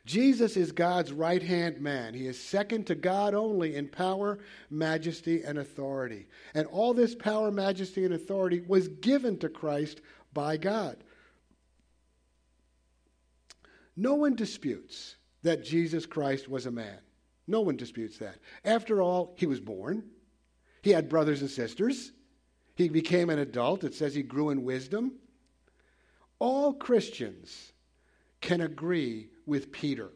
Jesus 0.05 0.57
is 0.57 0.71
God's 0.71 1.11
right 1.13 1.43
hand 1.43 1.81
man. 1.81 2.13
He 2.13 2.25
is 2.25 2.41
second 2.41 2.87
to 2.87 2.95
God 2.95 3.35
only 3.35 3.75
in 3.75 3.87
power, 3.87 4.39
majesty, 4.69 5.43
and 5.43 5.59
authority. 5.59 6.27
And 6.55 6.65
all 6.67 6.93
this 6.93 7.13
power, 7.13 7.51
majesty, 7.51 8.05
and 8.05 8.13
authority 8.13 8.61
was 8.61 8.87
given 8.87 9.37
to 9.37 9.49
Christ 9.49 10.01
by 10.33 10.57
God. 10.57 10.97
No 13.95 14.15
one 14.15 14.35
disputes 14.35 15.15
that 15.43 15.63
Jesus 15.63 16.05
Christ 16.05 16.49
was 16.49 16.65
a 16.65 16.71
man. 16.71 16.99
No 17.49 17.61
one 17.61 17.77
disputes 17.77 18.19
that. 18.19 18.35
After 18.63 19.01
all, 19.01 19.33
he 19.35 19.47
was 19.47 19.59
born, 19.59 20.03
he 20.83 20.91
had 20.91 21.09
brothers 21.09 21.41
and 21.41 21.49
sisters, 21.49 22.11
he 22.75 22.87
became 22.87 23.31
an 23.31 23.39
adult. 23.39 23.83
It 23.83 23.95
says 23.95 24.13
he 24.13 24.21
grew 24.21 24.51
in 24.51 24.63
wisdom. 24.63 25.13
All 26.37 26.73
Christians 26.73 27.73
can 28.39 28.61
agree 28.61 29.29
with 29.47 29.71
Peter. 29.71 30.11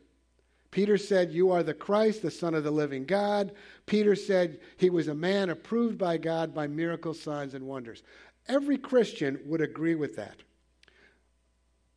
Peter 0.69 0.97
said, 0.97 1.33
You 1.33 1.51
are 1.51 1.63
the 1.63 1.73
Christ, 1.73 2.21
the 2.21 2.31
Son 2.31 2.53
of 2.53 2.63
the 2.63 2.71
living 2.71 3.03
God. 3.03 3.51
Peter 3.87 4.15
said 4.15 4.59
he 4.77 4.91
was 4.91 5.07
a 5.07 5.15
man 5.15 5.49
approved 5.49 5.97
by 5.97 6.17
God 6.17 6.53
by 6.53 6.67
miracles, 6.67 7.19
signs, 7.19 7.55
and 7.55 7.65
wonders. 7.65 8.03
Every 8.47 8.77
Christian 8.77 9.39
would 9.45 9.61
agree 9.61 9.95
with 9.95 10.15
that. 10.17 10.37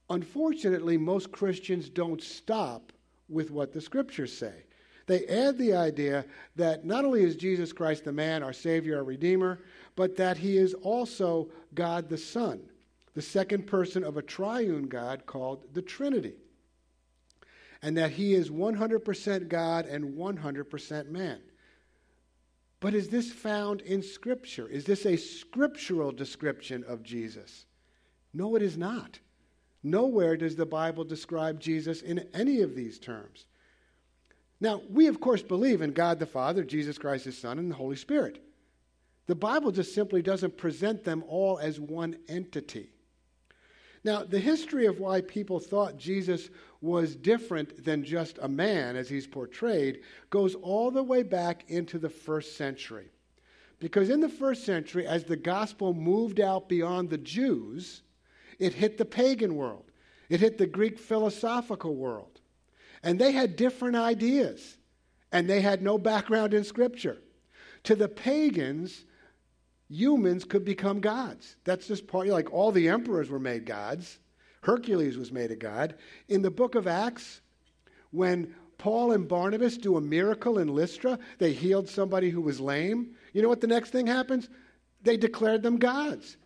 Unfortunately, 0.09 0.97
most 0.97 1.31
Christians 1.31 1.91
don't 1.91 2.23
stop 2.23 2.91
with 3.29 3.51
what 3.51 3.73
the 3.73 3.81
scriptures 3.81 4.37
say. 4.37 4.66
They 5.07 5.25
add 5.27 5.57
the 5.57 5.75
idea 5.75 6.25
that 6.57 6.85
not 6.85 7.05
only 7.05 7.23
is 7.23 7.37
Jesus 7.37 7.73
Christ 7.73 8.05
the 8.05 8.13
man, 8.13 8.43
our 8.43 8.53
Savior, 8.53 8.99
our 8.99 9.05
Redeemer, 9.05 9.61
but 9.95 10.17
that 10.17 10.37
he 10.37 10.57
is 10.57 10.75
also 10.75 11.49
God 11.75 12.09
the 12.09 12.19
Son, 12.19 12.61
the 13.15 13.23
second 13.23 13.67
person 13.67 14.03
of 14.03 14.17
a 14.17 14.23
triune 14.23 14.89
God 14.89 15.27
called 15.27 15.65
the 15.73 15.83
Trinity 15.83 16.35
and 17.83 17.97
that 17.97 18.11
he 18.11 18.35
is 18.35 18.51
100% 18.51 19.49
God 19.49 19.87
and 19.87 20.17
100% 20.17 21.09
man. 21.09 21.39
But 22.81 22.95
is 22.95 23.09
this 23.09 23.33
found 23.33 23.81
in 23.83 24.03
Scripture? 24.03 24.67
Is 24.67 24.85
this 24.85 25.07
a 25.07 25.17
scriptural 25.17 26.13
description 26.13 26.85
of 26.87 27.03
Jesus? 27.03 27.67
No, 28.35 28.57
it 28.57 28.63
is 28.63 28.77
not. 28.77 29.19
Nowhere 29.83 30.37
does 30.37 30.57
the 30.57 30.67
Bible 30.67 31.05
describe 31.05 31.61
Jesus 31.61 32.03
in 32.03 32.27
any 32.35 32.61
of 32.61 32.75
these 32.75 32.99
terms. 32.99 33.47
Now, 34.61 34.83
we 34.89 35.07
of 35.07 35.21
course 35.21 35.43
believe 35.43 35.83
in 35.83 35.93
God 35.93 36.19
the 36.19 36.27
Father, 36.27 36.65
Jesus 36.65 36.99
Christ 36.99 37.27
his 37.27 37.37
Son, 37.37 37.59
and 37.59 37.71
the 37.71 37.77
Holy 37.77 37.97
Spirit. 37.97 38.43
The 39.27 39.35
Bible 39.35 39.73
just 39.73 39.95
simply 39.95 40.23
doesn't 40.23 40.57
present 40.57 41.05
them 41.05 41.25
all 41.29 41.59
as 41.59 41.81
one 41.81 42.17
entity. 42.29 42.91
Now, 44.05 44.23
the 44.23 44.39
history 44.39 44.87
of 44.87 45.01
why 45.01 45.21
people 45.21 45.59
thought 45.59 45.99
Jesus 45.99 46.49
was 46.81 47.17
different 47.17 47.85
than 47.85 48.05
just 48.05 48.39
a 48.41 48.49
man 48.49 48.95
as 48.95 49.09
he's 49.09 49.27
portrayed 49.27 50.01
goes 50.31 50.55
all 50.55 50.93
the 50.93 51.03
way 51.03 51.25
back 51.25 51.65
into 51.69 51.99
the 51.99 52.09
first 52.09 52.57
century. 52.57 53.11
Because 53.81 54.09
in 54.09 54.21
the 54.21 54.29
first 54.29 54.65
century, 54.65 55.07
as 55.07 55.25
the 55.25 55.37
gospel 55.37 55.93
moved 55.93 56.39
out 56.39 56.69
beyond 56.69 57.11
the 57.11 57.19
Jews, 57.19 58.03
it 58.61 58.75
hit 58.75 58.97
the 58.97 59.05
pagan 59.05 59.57
world, 59.57 59.91
it 60.29 60.41
hit 60.41 60.57
the 60.57 60.67
Greek 60.67 60.99
philosophical 60.99 61.97
world. 61.97 62.36
And 63.03 63.19
they 63.19 63.33
had 63.33 63.57
different 63.57 63.97
ideas, 63.97 64.77
and 65.33 65.49
they 65.49 65.61
had 65.61 65.83
no 65.83 65.99
background 65.99 66.55
in 66.55 66.65
Scripture. 66.65 67.19
To 67.85 67.95
the 67.95 68.09
pagans, 68.09 69.05
humans 69.89 70.45
could 70.45 70.65
become 70.65 71.01
gods. 71.01 71.57
That's 71.65 71.87
just 71.87 72.07
part, 72.07 72.27
like 72.29 72.53
all 72.53 72.73
the 72.73 72.89
emperors 72.89 73.31
were 73.31 73.39
made 73.39 73.65
gods. 73.67 74.19
Hercules 74.63 75.17
was 75.17 75.31
made 75.31 75.51
a 75.51 75.57
god. 75.57 75.95
In 76.29 76.43
the 76.43 76.51
book 76.51 76.75
of 76.75 76.87
Acts, 76.87 77.41
when 78.11 78.55
Paul 78.79 79.13
and 79.13 79.29
Barnabas 79.29 79.79
do 79.79 79.97
a 79.97 80.01
miracle 80.01 80.59
in 80.59 80.69
Lystra, 80.69 81.19
they 81.39 81.53
healed 81.53 81.89
somebody 81.89 82.31
who 82.31 82.41
was 82.41 82.61
lame. 82.61 83.15
You 83.33 83.43
know 83.43 83.49
what 83.49 83.61
the 83.61 83.67
next 83.67 83.91
thing 83.91 84.07
happens? 84.07 84.49
They 85.03 85.17
declared 85.17 85.63
them 85.63 85.79
gods. 85.79 86.37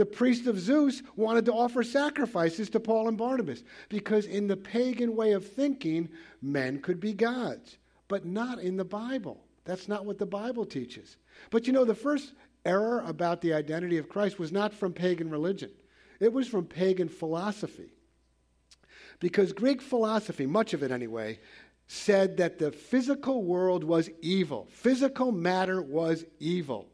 The 0.00 0.06
priest 0.06 0.46
of 0.46 0.58
Zeus 0.58 1.02
wanted 1.14 1.44
to 1.44 1.52
offer 1.52 1.82
sacrifices 1.82 2.70
to 2.70 2.80
Paul 2.80 3.08
and 3.08 3.18
Barnabas 3.18 3.62
because, 3.90 4.24
in 4.24 4.46
the 4.46 4.56
pagan 4.56 5.14
way 5.14 5.32
of 5.32 5.46
thinking, 5.46 6.08
men 6.40 6.80
could 6.80 7.00
be 7.00 7.12
gods, 7.12 7.76
but 8.08 8.24
not 8.24 8.60
in 8.60 8.78
the 8.78 8.84
Bible. 8.86 9.44
That's 9.66 9.88
not 9.88 10.06
what 10.06 10.16
the 10.16 10.24
Bible 10.24 10.64
teaches. 10.64 11.18
But 11.50 11.66
you 11.66 11.74
know, 11.74 11.84
the 11.84 11.94
first 11.94 12.32
error 12.64 13.04
about 13.06 13.42
the 13.42 13.52
identity 13.52 13.98
of 13.98 14.08
Christ 14.08 14.38
was 14.38 14.50
not 14.50 14.72
from 14.72 14.94
pagan 14.94 15.28
religion, 15.28 15.70
it 16.18 16.32
was 16.32 16.48
from 16.48 16.64
pagan 16.64 17.10
philosophy. 17.10 17.92
Because 19.18 19.52
Greek 19.52 19.82
philosophy, 19.82 20.46
much 20.46 20.72
of 20.72 20.82
it 20.82 20.90
anyway, 20.90 21.40
said 21.88 22.38
that 22.38 22.58
the 22.58 22.72
physical 22.72 23.44
world 23.44 23.84
was 23.84 24.08
evil. 24.22 24.66
Physical 24.70 25.30
matter 25.30 25.82
was 25.82 26.24
evil. 26.38 26.88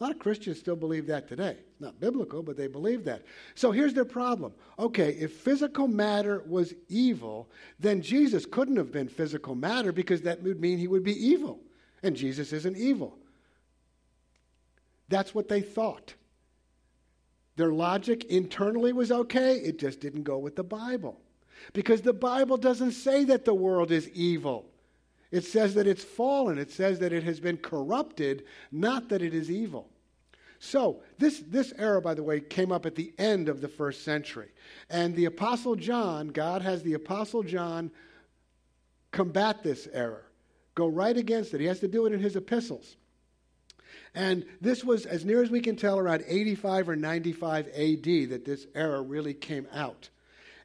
A 0.00 0.04
lot 0.04 0.12
of 0.12 0.18
Christians 0.18 0.58
still 0.58 0.74
believe 0.76 1.06
that 1.06 1.28
today. 1.28 1.56
Not 1.78 2.00
biblical, 2.00 2.42
but 2.42 2.56
they 2.56 2.66
believe 2.66 3.04
that. 3.04 3.22
So 3.54 3.70
here's 3.70 3.94
their 3.94 4.04
problem. 4.04 4.52
Okay, 4.78 5.10
if 5.12 5.32
physical 5.32 5.86
matter 5.86 6.42
was 6.46 6.74
evil, 6.88 7.48
then 7.78 8.02
Jesus 8.02 8.44
couldn't 8.44 8.76
have 8.76 8.90
been 8.90 9.08
physical 9.08 9.54
matter 9.54 9.92
because 9.92 10.22
that 10.22 10.42
would 10.42 10.60
mean 10.60 10.78
he 10.78 10.88
would 10.88 11.04
be 11.04 11.14
evil. 11.14 11.60
And 12.02 12.16
Jesus 12.16 12.52
isn't 12.52 12.76
evil. 12.76 13.16
That's 15.08 15.34
what 15.34 15.48
they 15.48 15.60
thought. 15.60 16.14
Their 17.56 17.72
logic 17.72 18.24
internally 18.24 18.92
was 18.92 19.12
okay, 19.12 19.58
it 19.58 19.78
just 19.78 20.00
didn't 20.00 20.24
go 20.24 20.38
with 20.38 20.56
the 20.56 20.64
Bible. 20.64 21.20
Because 21.72 22.02
the 22.02 22.12
Bible 22.12 22.56
doesn't 22.56 22.92
say 22.92 23.24
that 23.24 23.44
the 23.44 23.54
world 23.54 23.92
is 23.92 24.08
evil. 24.10 24.66
It 25.34 25.44
says 25.44 25.74
that 25.74 25.88
it's 25.88 26.04
fallen. 26.04 26.58
It 26.58 26.70
says 26.70 27.00
that 27.00 27.12
it 27.12 27.24
has 27.24 27.40
been 27.40 27.56
corrupted, 27.56 28.44
not 28.70 29.08
that 29.08 29.20
it 29.20 29.34
is 29.34 29.50
evil. 29.50 29.90
So, 30.60 31.02
this, 31.18 31.40
this 31.40 31.72
era, 31.76 32.00
by 32.00 32.14
the 32.14 32.22
way, 32.22 32.38
came 32.38 32.70
up 32.70 32.86
at 32.86 32.94
the 32.94 33.12
end 33.18 33.48
of 33.48 33.60
the 33.60 33.66
first 33.66 34.04
century. 34.04 34.52
And 34.88 35.12
the 35.16 35.24
Apostle 35.24 35.74
John, 35.74 36.28
God 36.28 36.62
has 36.62 36.84
the 36.84 36.94
Apostle 36.94 37.42
John 37.42 37.90
combat 39.10 39.64
this 39.64 39.88
error, 39.92 40.24
go 40.76 40.86
right 40.86 41.16
against 41.16 41.52
it. 41.52 41.58
He 41.58 41.66
has 41.66 41.80
to 41.80 41.88
do 41.88 42.06
it 42.06 42.12
in 42.12 42.20
his 42.20 42.36
epistles. 42.36 42.94
And 44.14 44.46
this 44.60 44.84
was, 44.84 45.04
as 45.04 45.24
near 45.24 45.42
as 45.42 45.50
we 45.50 45.60
can 45.60 45.74
tell, 45.74 45.98
around 45.98 46.22
85 46.28 46.90
or 46.90 46.94
95 46.94 47.66
AD 47.66 48.04
that 48.30 48.44
this 48.44 48.68
error 48.76 49.02
really 49.02 49.34
came 49.34 49.66
out. 49.72 50.10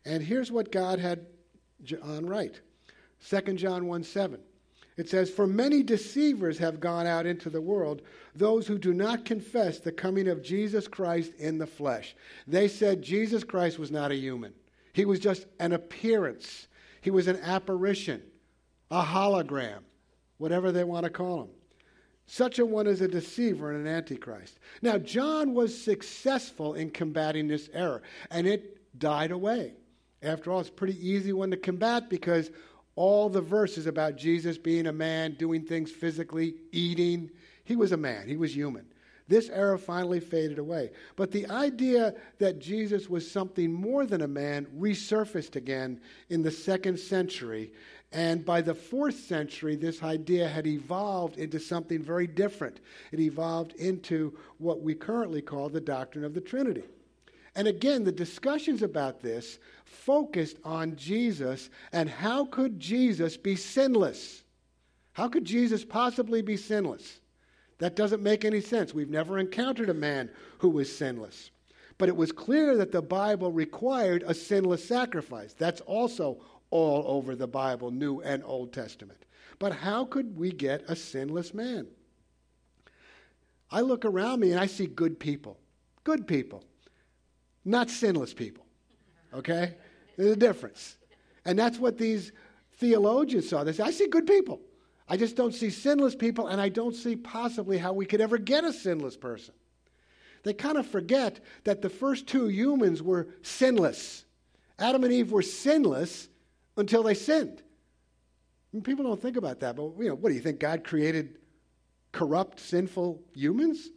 And 0.05 0.21
here's 0.21 0.51
what 0.51 0.71
God 0.71 0.99
had 0.99 1.25
John 1.81 2.27
write 2.27 2.61
2 3.27 3.41
John 3.55 3.87
1 3.87 4.03
7. 4.03 4.39
It 4.99 5.07
says, 5.07 5.29
For 5.29 5.47
many 5.47 5.81
deceivers 5.81 6.57
have 6.57 6.81
gone 6.81 7.07
out 7.07 7.25
into 7.25 7.49
the 7.49 7.61
world, 7.61 8.01
those 8.35 8.67
who 8.67 8.77
do 8.77 8.93
not 8.93 9.23
confess 9.23 9.79
the 9.79 9.93
coming 9.93 10.27
of 10.27 10.43
Jesus 10.43 10.89
Christ 10.89 11.31
in 11.37 11.57
the 11.57 11.65
flesh. 11.65 12.17
They 12.45 12.67
said 12.67 13.01
Jesus 13.01 13.45
Christ 13.45 13.79
was 13.79 13.91
not 13.91 14.11
a 14.11 14.15
human, 14.15 14.53
he 14.91 15.05
was 15.05 15.19
just 15.19 15.45
an 15.59 15.71
appearance, 15.71 16.67
he 16.99 17.11
was 17.11 17.27
an 17.27 17.37
apparition, 17.37 18.21
a 18.91 19.01
hologram, 19.01 19.79
whatever 20.37 20.73
they 20.73 20.83
want 20.83 21.05
to 21.05 21.09
call 21.09 21.43
him. 21.43 21.49
Such 22.25 22.59
a 22.59 22.65
one 22.65 22.85
is 22.85 22.99
a 22.99 23.07
deceiver 23.07 23.71
and 23.71 23.87
an 23.87 23.93
antichrist. 23.93 24.59
Now, 24.81 24.97
John 24.97 25.53
was 25.53 25.81
successful 25.81 26.73
in 26.73 26.91
combating 26.91 27.47
this 27.47 27.69
error, 27.73 28.03
and 28.29 28.45
it 28.45 28.99
died 28.99 29.31
away. 29.31 29.75
After 30.21 30.51
all, 30.51 30.59
it's 30.59 30.67
a 30.67 30.73
pretty 30.73 31.07
easy 31.07 31.31
one 31.31 31.51
to 31.51 31.57
combat 31.57 32.09
because 32.09 32.51
all 32.99 33.29
the 33.29 33.39
verses 33.39 33.87
about 33.87 34.17
Jesus 34.17 34.57
being 34.57 34.87
a 34.87 34.91
man, 34.91 35.31
doing 35.35 35.63
things 35.63 35.89
physically, 35.89 36.55
eating, 36.73 37.31
he 37.63 37.77
was 37.77 37.93
a 37.93 37.97
man, 37.97 38.27
he 38.27 38.35
was 38.35 38.53
human. 38.53 38.85
This 39.29 39.49
error 39.49 39.77
finally 39.77 40.19
faded 40.19 40.59
away. 40.59 40.89
But 41.15 41.31
the 41.31 41.47
idea 41.47 42.13
that 42.39 42.59
Jesus 42.59 43.09
was 43.09 43.29
something 43.31 43.71
more 43.71 44.05
than 44.05 44.21
a 44.21 44.27
man 44.27 44.67
resurfaced 44.77 45.55
again 45.55 46.01
in 46.29 46.41
the 46.41 46.51
second 46.51 46.99
century 46.99 47.71
and 48.11 48.43
by 48.43 48.61
the 48.61 48.73
fourth 48.73 49.19
century, 49.19 49.77
this 49.77 50.03
idea 50.03 50.49
had 50.49 50.67
evolved 50.67 51.37
into 51.37 51.59
something 51.59 52.01
very 52.01 52.27
different. 52.27 52.81
It 53.13 53.21
evolved 53.21 53.75
into 53.75 54.37
what 54.57 54.81
we 54.81 54.93
currently 54.93 55.41
call 55.41 55.69
the 55.69 55.79
doctrine 55.79 56.25
of 56.25 56.33
the 56.33 56.41
Trinity. 56.41 56.83
And 57.59 57.67
again, 57.67 58.05
the 58.05 58.11
discussions 58.13 58.83
about 58.83 59.19
this 59.19 59.59
focused 59.83 60.55
on 60.63 60.95
Jesus 60.95 61.69
and 61.91 62.09
how 62.09 62.45
could 62.45 62.79
Jesus 62.79 63.35
be 63.35 63.57
sinless? 63.57 64.43
How 65.11 65.27
could 65.27 65.43
Jesus 65.43 65.83
possibly 65.83 66.41
be 66.41 66.55
sinless? 66.55 67.19
That 67.79 67.97
doesn't 67.97 68.23
make 68.23 68.45
any 68.45 68.61
sense. 68.61 68.93
We've 68.93 69.09
never 69.09 69.39
encountered 69.39 69.89
a 69.89 69.93
man 69.93 70.29
who 70.59 70.69
was 70.69 70.95
sinless. 70.95 71.51
But 71.97 72.07
it 72.07 72.15
was 72.15 72.31
clear 72.31 72.77
that 72.77 72.93
the 72.93 73.01
Bible 73.01 73.51
required 73.51 74.23
a 74.25 74.33
sinless 74.33 74.87
sacrifice. 74.87 75.51
That's 75.51 75.81
also 75.81 76.39
all 76.69 77.03
over 77.07 77.35
the 77.35 77.45
Bible, 77.45 77.91
New 77.91 78.21
and 78.21 78.41
Old 78.45 78.71
Testament. 78.71 79.25
But 79.59 79.73
how 79.73 80.05
could 80.05 80.39
we 80.39 80.53
get 80.53 80.85
a 80.87 80.95
sinless 80.95 81.53
man? 81.53 81.87
I 83.69 83.81
look 83.81 84.05
around 84.05 84.39
me 84.39 84.51
and 84.51 84.61
I 84.61 84.67
see 84.67 84.87
good 84.87 85.19
people. 85.19 85.59
Good 86.05 86.25
people. 86.25 86.63
Not 87.65 87.89
sinless 87.89 88.33
people. 88.33 88.65
Okay? 89.33 89.75
There's 90.17 90.31
a 90.31 90.35
difference. 90.35 90.97
And 91.45 91.57
that's 91.57 91.77
what 91.77 91.97
these 91.97 92.31
theologians 92.73 93.49
saw. 93.49 93.63
They 93.63 93.73
say, 93.73 93.83
I 93.83 93.91
see 93.91 94.07
good 94.07 94.27
people. 94.27 94.61
I 95.07 95.17
just 95.17 95.35
don't 95.35 95.53
see 95.53 95.69
sinless 95.69 96.15
people, 96.15 96.47
and 96.47 96.61
I 96.61 96.69
don't 96.69 96.95
see 96.95 97.15
possibly 97.15 97.77
how 97.77 97.93
we 97.93 98.05
could 98.05 98.21
ever 98.21 98.37
get 98.37 98.63
a 98.63 98.71
sinless 98.71 99.17
person. 99.17 99.55
They 100.43 100.53
kind 100.53 100.77
of 100.77 100.87
forget 100.87 101.39
that 101.63 101.81
the 101.81 101.89
first 101.89 102.27
two 102.27 102.47
humans 102.47 103.01
were 103.01 103.29
sinless. 103.41 104.23
Adam 104.77 105.03
and 105.03 105.11
Eve 105.11 105.31
were 105.31 105.41
sinless, 105.41 106.29
until 106.79 107.03
they 107.03 107.13
sinned. 107.13 107.61
And 108.71 108.83
people 108.83 109.03
don't 109.03 109.21
think 109.21 109.37
about 109.37 109.59
that, 109.59 109.75
but 109.75 109.91
you 109.99 110.07
know, 110.07 110.15
what 110.15 110.29
do 110.29 110.35
you 110.35 110.41
think? 110.41 110.59
God 110.59 110.83
created 110.83 111.37
corrupt, 112.11 112.59
sinful 112.59 113.21
humans? 113.33 113.89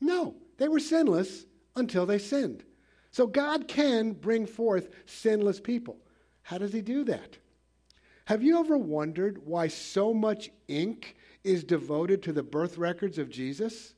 No, 0.00 0.36
they 0.56 0.68
were 0.68 0.78
sinless 0.78 1.44
until 1.76 2.06
they 2.06 2.18
sinned. 2.18 2.64
So 3.10 3.26
God 3.26 3.68
can 3.68 4.12
bring 4.12 4.46
forth 4.46 4.90
sinless 5.06 5.60
people. 5.60 5.96
How 6.42 6.58
does 6.58 6.72
He 6.72 6.80
do 6.80 7.04
that? 7.04 7.38
Have 8.26 8.42
you 8.42 8.60
ever 8.60 8.78
wondered 8.78 9.44
why 9.44 9.66
so 9.68 10.14
much 10.14 10.50
ink 10.68 11.16
is 11.42 11.64
devoted 11.64 12.22
to 12.22 12.32
the 12.32 12.42
birth 12.42 12.78
records 12.78 13.18
of 13.18 13.28
Jesus? 13.28 13.94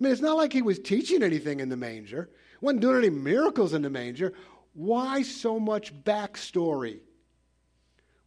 I 0.00 0.02
mean, 0.02 0.12
it's 0.12 0.22
not 0.22 0.38
like 0.38 0.52
he 0.52 0.62
was 0.62 0.78
teaching 0.78 1.22
anything 1.22 1.60
in 1.60 1.68
the 1.68 1.76
manger, 1.76 2.30
wasn't 2.62 2.80
doing 2.80 2.96
any 2.96 3.10
miracles 3.10 3.74
in 3.74 3.82
the 3.82 3.90
manger. 3.90 4.32
Why 4.72 5.22
so 5.22 5.60
much 5.60 5.94
backstory? 6.02 7.00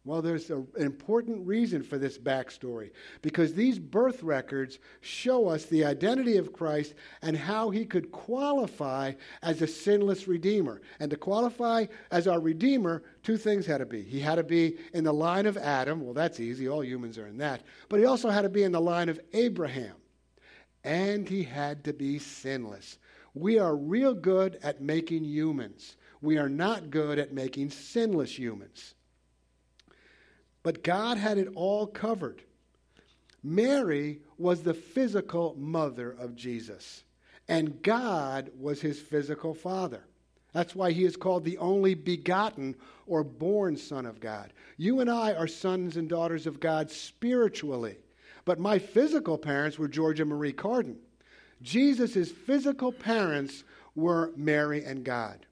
Well, 0.06 0.22
there's 0.22 0.50
a, 0.50 0.58
an 0.58 0.66
important 0.76 1.44
reason 1.44 1.82
for 1.82 1.98
this 1.98 2.16
backstory 2.16 2.92
because 3.22 3.54
these 3.54 3.80
birth 3.80 4.22
records 4.22 4.78
show 5.00 5.48
us 5.48 5.66
the 5.66 5.84
identity 5.84 6.36
of 6.36 6.52
Christ 6.52 6.94
and 7.22 7.36
how 7.36 7.70
he 7.70 7.84
could 7.84 8.12
qualify 8.12 9.14
as 9.42 9.60
a 9.62 9.66
sinless 9.66 10.28
Redeemer. 10.28 10.80
And 11.00 11.10
to 11.10 11.16
qualify 11.16 11.86
as 12.12 12.28
our 12.28 12.38
Redeemer, 12.38 13.02
two 13.24 13.36
things 13.36 13.66
had 13.66 13.78
to 13.78 13.84
be. 13.84 14.00
He 14.00 14.20
had 14.20 14.36
to 14.36 14.44
be 14.44 14.78
in 14.94 15.02
the 15.02 15.12
line 15.12 15.44
of 15.44 15.56
Adam. 15.56 16.00
Well, 16.00 16.14
that's 16.14 16.38
easy, 16.38 16.68
all 16.68 16.84
humans 16.84 17.18
are 17.18 17.26
in 17.26 17.38
that. 17.38 17.62
But 17.88 17.98
he 17.98 18.06
also 18.06 18.30
had 18.30 18.42
to 18.42 18.48
be 18.48 18.62
in 18.62 18.70
the 18.70 18.80
line 18.80 19.08
of 19.08 19.18
Abraham. 19.32 19.96
And 20.84 21.28
he 21.28 21.42
had 21.42 21.82
to 21.82 21.92
be 21.92 22.20
sinless. 22.20 22.98
We 23.34 23.58
are 23.58 23.74
real 23.74 24.14
good 24.14 24.60
at 24.62 24.80
making 24.80 25.24
humans, 25.24 25.96
we 26.22 26.38
are 26.38 26.48
not 26.48 26.90
good 26.90 27.18
at 27.18 27.32
making 27.34 27.70
sinless 27.70 28.38
humans. 28.38 28.94
But 30.66 30.82
God 30.82 31.16
had 31.16 31.38
it 31.38 31.46
all 31.54 31.86
covered. 31.86 32.42
Mary 33.40 34.18
was 34.36 34.64
the 34.64 34.74
physical 34.74 35.54
mother 35.56 36.10
of 36.10 36.34
Jesus, 36.34 37.04
and 37.46 37.80
God 37.82 38.50
was 38.58 38.80
his 38.80 38.98
physical 38.98 39.54
father. 39.54 40.02
That's 40.52 40.74
why 40.74 40.90
he 40.90 41.04
is 41.04 41.16
called 41.16 41.44
the 41.44 41.58
only 41.58 41.94
begotten 41.94 42.74
or 43.06 43.22
born 43.22 43.76
Son 43.76 44.06
of 44.06 44.18
God. 44.18 44.52
You 44.76 44.98
and 44.98 45.08
I 45.08 45.34
are 45.34 45.46
sons 45.46 45.96
and 45.96 46.08
daughters 46.08 46.48
of 46.48 46.58
God 46.58 46.90
spiritually, 46.90 47.98
but 48.44 48.58
my 48.58 48.80
physical 48.80 49.38
parents 49.38 49.78
were 49.78 49.86
Georgia 49.86 50.24
Marie 50.24 50.52
Carden. 50.52 50.96
Jesus' 51.62 52.32
physical 52.32 52.90
parents 52.90 53.62
were 53.94 54.32
Mary 54.34 54.82
and 54.82 55.04
God. 55.04 55.46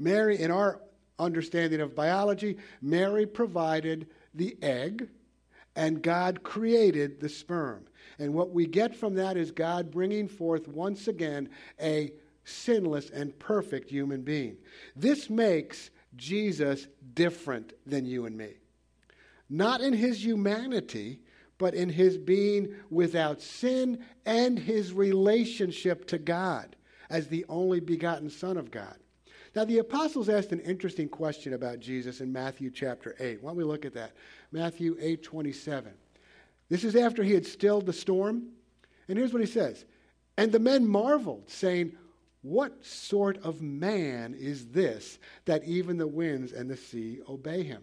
Mary, 0.00 0.40
in 0.40 0.50
our 0.50 0.80
understanding 1.20 1.80
of 1.80 1.94
biology, 1.94 2.58
Mary 2.82 3.26
provided 3.26 4.08
the 4.36 4.56
egg, 4.62 5.08
and 5.74 6.02
God 6.02 6.42
created 6.42 7.20
the 7.20 7.28
sperm. 7.28 7.84
And 8.18 8.32
what 8.34 8.50
we 8.50 8.66
get 8.66 8.96
from 8.96 9.14
that 9.14 9.36
is 9.36 9.50
God 9.50 9.90
bringing 9.90 10.28
forth 10.28 10.68
once 10.68 11.08
again 11.08 11.50
a 11.80 12.12
sinless 12.44 13.10
and 13.10 13.38
perfect 13.38 13.90
human 13.90 14.22
being. 14.22 14.56
This 14.94 15.28
makes 15.28 15.90
Jesus 16.14 16.86
different 17.14 17.72
than 17.84 18.06
you 18.06 18.24
and 18.26 18.36
me. 18.36 18.54
Not 19.50 19.80
in 19.80 19.92
his 19.92 20.24
humanity, 20.24 21.20
but 21.58 21.74
in 21.74 21.88
his 21.88 22.16
being 22.16 22.74
without 22.90 23.40
sin 23.40 24.04
and 24.24 24.58
his 24.58 24.92
relationship 24.92 26.06
to 26.08 26.18
God 26.18 26.76
as 27.10 27.28
the 27.28 27.44
only 27.48 27.80
begotten 27.80 28.30
Son 28.30 28.56
of 28.56 28.70
God. 28.70 28.96
Now, 29.56 29.64
the 29.64 29.78
apostles 29.78 30.28
asked 30.28 30.52
an 30.52 30.60
interesting 30.60 31.08
question 31.08 31.54
about 31.54 31.80
Jesus 31.80 32.20
in 32.20 32.30
Matthew 32.30 32.70
chapter 32.70 33.16
8. 33.18 33.42
Why 33.42 33.48
don't 33.48 33.56
we 33.56 33.64
look 33.64 33.86
at 33.86 33.94
that? 33.94 34.12
Matthew 34.52 34.98
8 35.00 35.22
27. 35.22 35.94
This 36.68 36.84
is 36.84 36.94
after 36.94 37.22
he 37.22 37.32
had 37.32 37.46
stilled 37.46 37.86
the 37.86 37.92
storm. 37.94 38.48
And 39.08 39.16
here's 39.16 39.32
what 39.32 39.40
he 39.40 39.46
says 39.46 39.86
And 40.36 40.52
the 40.52 40.58
men 40.58 40.86
marveled, 40.86 41.48
saying, 41.48 41.96
What 42.42 42.84
sort 42.84 43.38
of 43.38 43.62
man 43.62 44.34
is 44.34 44.66
this 44.66 45.18
that 45.46 45.64
even 45.64 45.96
the 45.96 46.06
winds 46.06 46.52
and 46.52 46.68
the 46.68 46.76
sea 46.76 47.20
obey 47.26 47.62
him? 47.62 47.82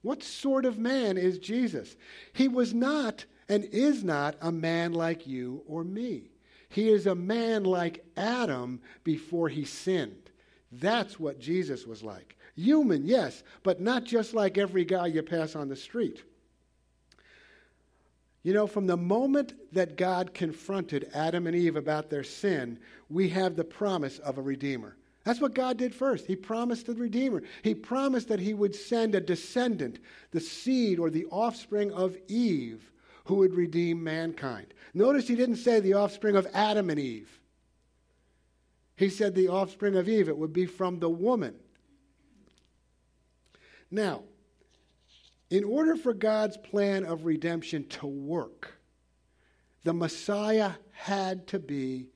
What 0.00 0.22
sort 0.22 0.64
of 0.64 0.78
man 0.78 1.18
is 1.18 1.38
Jesus? 1.38 1.94
He 2.32 2.48
was 2.48 2.72
not 2.72 3.26
and 3.50 3.64
is 3.64 4.02
not 4.02 4.36
a 4.40 4.50
man 4.50 4.94
like 4.94 5.26
you 5.26 5.62
or 5.66 5.84
me. 5.84 6.30
He 6.70 6.88
is 6.88 7.06
a 7.06 7.14
man 7.14 7.64
like 7.64 8.02
Adam 8.16 8.80
before 9.04 9.50
he 9.50 9.66
sinned. 9.66 10.30
That's 10.72 11.20
what 11.20 11.38
Jesus 11.38 11.86
was 11.86 12.02
like. 12.02 12.36
Human, 12.56 13.04
yes, 13.04 13.42
but 13.62 13.80
not 13.80 14.04
just 14.04 14.34
like 14.34 14.58
every 14.58 14.84
guy 14.84 15.06
you 15.06 15.22
pass 15.22 15.54
on 15.54 15.68
the 15.68 15.76
street. 15.76 16.22
You 18.42 18.52
know, 18.52 18.66
from 18.66 18.86
the 18.86 18.96
moment 18.96 19.54
that 19.72 19.96
God 19.96 20.34
confronted 20.34 21.10
Adam 21.14 21.46
and 21.46 21.54
Eve 21.54 21.76
about 21.76 22.10
their 22.10 22.24
sin, 22.24 22.78
we 23.08 23.28
have 23.28 23.54
the 23.54 23.64
promise 23.64 24.18
of 24.18 24.38
a 24.38 24.42
Redeemer. 24.42 24.96
That's 25.24 25.40
what 25.40 25.54
God 25.54 25.76
did 25.76 25.94
first. 25.94 26.26
He 26.26 26.34
promised 26.34 26.86
the 26.86 26.94
Redeemer. 26.94 27.42
He 27.62 27.74
promised 27.74 28.28
that 28.28 28.40
He 28.40 28.54
would 28.54 28.74
send 28.74 29.14
a 29.14 29.20
descendant, 29.20 30.00
the 30.32 30.40
seed 30.40 30.98
or 30.98 31.10
the 31.10 31.26
offspring 31.26 31.92
of 31.92 32.16
Eve, 32.26 32.90
who 33.24 33.36
would 33.36 33.54
redeem 33.54 34.02
mankind. 34.02 34.74
Notice 34.94 35.28
He 35.28 35.36
didn't 35.36 35.56
say 35.56 35.78
the 35.78 35.94
offspring 35.94 36.34
of 36.34 36.48
Adam 36.52 36.90
and 36.90 36.98
Eve. 36.98 37.38
He 39.02 39.08
said 39.08 39.34
the 39.34 39.48
offspring 39.48 39.96
of 39.96 40.08
Eve. 40.08 40.28
It 40.28 40.38
would 40.38 40.52
be 40.52 40.64
from 40.64 41.00
the 41.00 41.10
woman. 41.10 41.56
Now, 43.90 44.22
in 45.50 45.64
order 45.64 45.96
for 45.96 46.14
God's 46.14 46.56
plan 46.56 47.04
of 47.04 47.24
redemption 47.24 47.88
to 47.88 48.06
work, 48.06 48.78
the 49.82 49.92
Messiah 49.92 50.70
had 50.92 51.48
to 51.48 51.58
be 51.58 52.10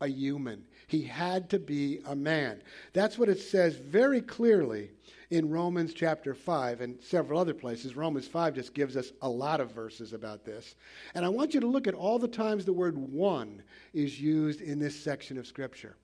a 0.00 0.08
human. 0.08 0.64
He 0.88 1.02
had 1.02 1.48
to 1.50 1.60
be 1.60 2.00
a 2.06 2.16
man. 2.16 2.60
That's 2.92 3.16
what 3.16 3.28
it 3.28 3.38
says 3.38 3.76
very 3.76 4.20
clearly 4.20 4.90
in 5.30 5.48
Romans 5.48 5.94
chapter 5.94 6.34
5 6.34 6.80
and 6.80 7.00
several 7.00 7.38
other 7.38 7.54
places. 7.54 7.94
Romans 7.94 8.26
5 8.26 8.56
just 8.56 8.74
gives 8.74 8.96
us 8.96 9.12
a 9.22 9.28
lot 9.28 9.60
of 9.60 9.70
verses 9.70 10.12
about 10.12 10.44
this. 10.44 10.74
And 11.14 11.24
I 11.24 11.28
want 11.28 11.54
you 11.54 11.60
to 11.60 11.68
look 11.68 11.86
at 11.86 11.94
all 11.94 12.18
the 12.18 12.26
times 12.26 12.64
the 12.64 12.72
word 12.72 12.98
one 12.98 13.62
is 13.94 14.20
used 14.20 14.60
in 14.60 14.80
this 14.80 14.98
section 14.98 15.38
of 15.38 15.46
Scripture. 15.46 15.94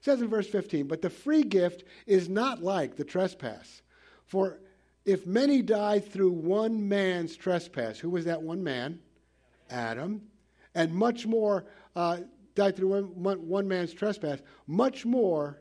It 0.00 0.04
says 0.04 0.22
in 0.22 0.28
verse 0.28 0.48
15, 0.48 0.86
But 0.86 1.02
the 1.02 1.10
free 1.10 1.42
gift 1.42 1.84
is 2.06 2.28
not 2.28 2.62
like 2.62 2.96
the 2.96 3.04
trespass. 3.04 3.82
For 4.24 4.60
if 5.04 5.26
many 5.26 5.60
died 5.60 6.10
through 6.10 6.30
one 6.30 6.88
man's 6.88 7.36
trespass, 7.36 7.98
who 7.98 8.08
was 8.08 8.24
that 8.24 8.40
one 8.40 8.64
man? 8.64 9.00
Adam. 9.68 10.22
And 10.74 10.94
much 10.94 11.26
more 11.26 11.66
uh, 11.94 12.18
died 12.54 12.76
through 12.76 13.04
one, 13.04 13.46
one 13.46 13.68
man's 13.68 13.92
trespass, 13.92 14.40
much 14.66 15.04
more 15.04 15.60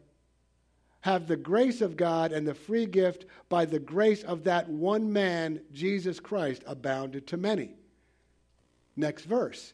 have 1.02 1.28
the 1.28 1.38
grace 1.38 1.82
of 1.82 1.98
God 1.98 2.32
and 2.32 2.48
the 2.48 2.54
free 2.54 2.86
gift 2.86 3.26
by 3.50 3.66
the 3.66 3.80
grace 3.80 4.24
of 4.24 4.46
that 4.46 4.70
one 4.70 5.12
man, 5.12 5.62
Jesus 5.74 6.20
Christ, 6.20 6.64
abounded 6.66 7.28
to 7.28 7.38
many. 7.38 7.76
Next 8.96 9.26
verse. 9.26 9.74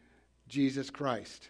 Jesus 0.51 0.89
Christ. 0.89 1.49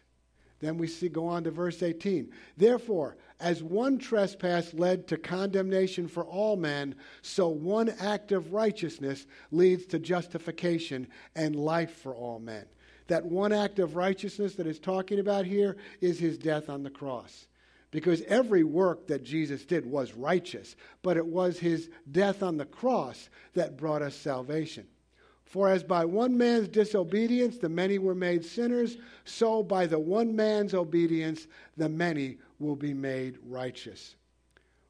Then 0.59 0.77
we 0.77 0.87
see 0.87 1.09
go 1.09 1.27
on 1.27 1.43
to 1.43 1.51
verse 1.51 1.81
18. 1.81 2.31
Therefore, 2.55 3.17
as 3.39 3.63
one 3.63 3.97
trespass 3.97 4.73
led 4.75 5.07
to 5.07 5.17
condemnation 5.17 6.07
for 6.07 6.23
all 6.23 6.55
men, 6.55 6.93
so 7.23 7.49
one 7.49 7.89
act 7.99 8.31
of 8.31 8.53
righteousness 8.53 9.25
leads 9.49 9.87
to 9.87 9.99
justification 9.99 11.07
and 11.35 11.55
life 11.55 11.91
for 11.97 12.13
all 12.13 12.39
men. 12.39 12.65
That 13.07 13.25
one 13.25 13.51
act 13.51 13.79
of 13.79 13.95
righteousness 13.95 14.53
that 14.55 14.67
is 14.67 14.79
talking 14.79 15.19
about 15.19 15.45
here 15.45 15.77
is 15.99 16.19
his 16.19 16.37
death 16.37 16.69
on 16.69 16.83
the 16.83 16.91
cross. 16.91 17.47
Because 17.89 18.21
every 18.21 18.63
work 18.63 19.07
that 19.07 19.23
Jesus 19.23 19.65
did 19.65 19.85
was 19.85 20.13
righteous, 20.13 20.75
but 21.01 21.17
it 21.17 21.25
was 21.25 21.57
his 21.59 21.89
death 22.09 22.43
on 22.43 22.57
the 22.57 22.65
cross 22.65 23.29
that 23.53 23.75
brought 23.77 24.03
us 24.03 24.15
salvation. 24.15 24.87
For 25.51 25.67
as 25.67 25.83
by 25.83 26.05
one 26.05 26.37
man's 26.37 26.69
disobedience 26.69 27.57
the 27.57 27.67
many 27.67 27.97
were 27.97 28.15
made 28.15 28.45
sinners, 28.45 28.95
so 29.25 29.61
by 29.61 29.85
the 29.85 29.99
one 29.99 30.33
man's 30.33 30.73
obedience 30.73 31.45
the 31.75 31.89
many 31.89 32.37
will 32.59 32.77
be 32.77 32.93
made 32.93 33.37
righteous. 33.45 34.15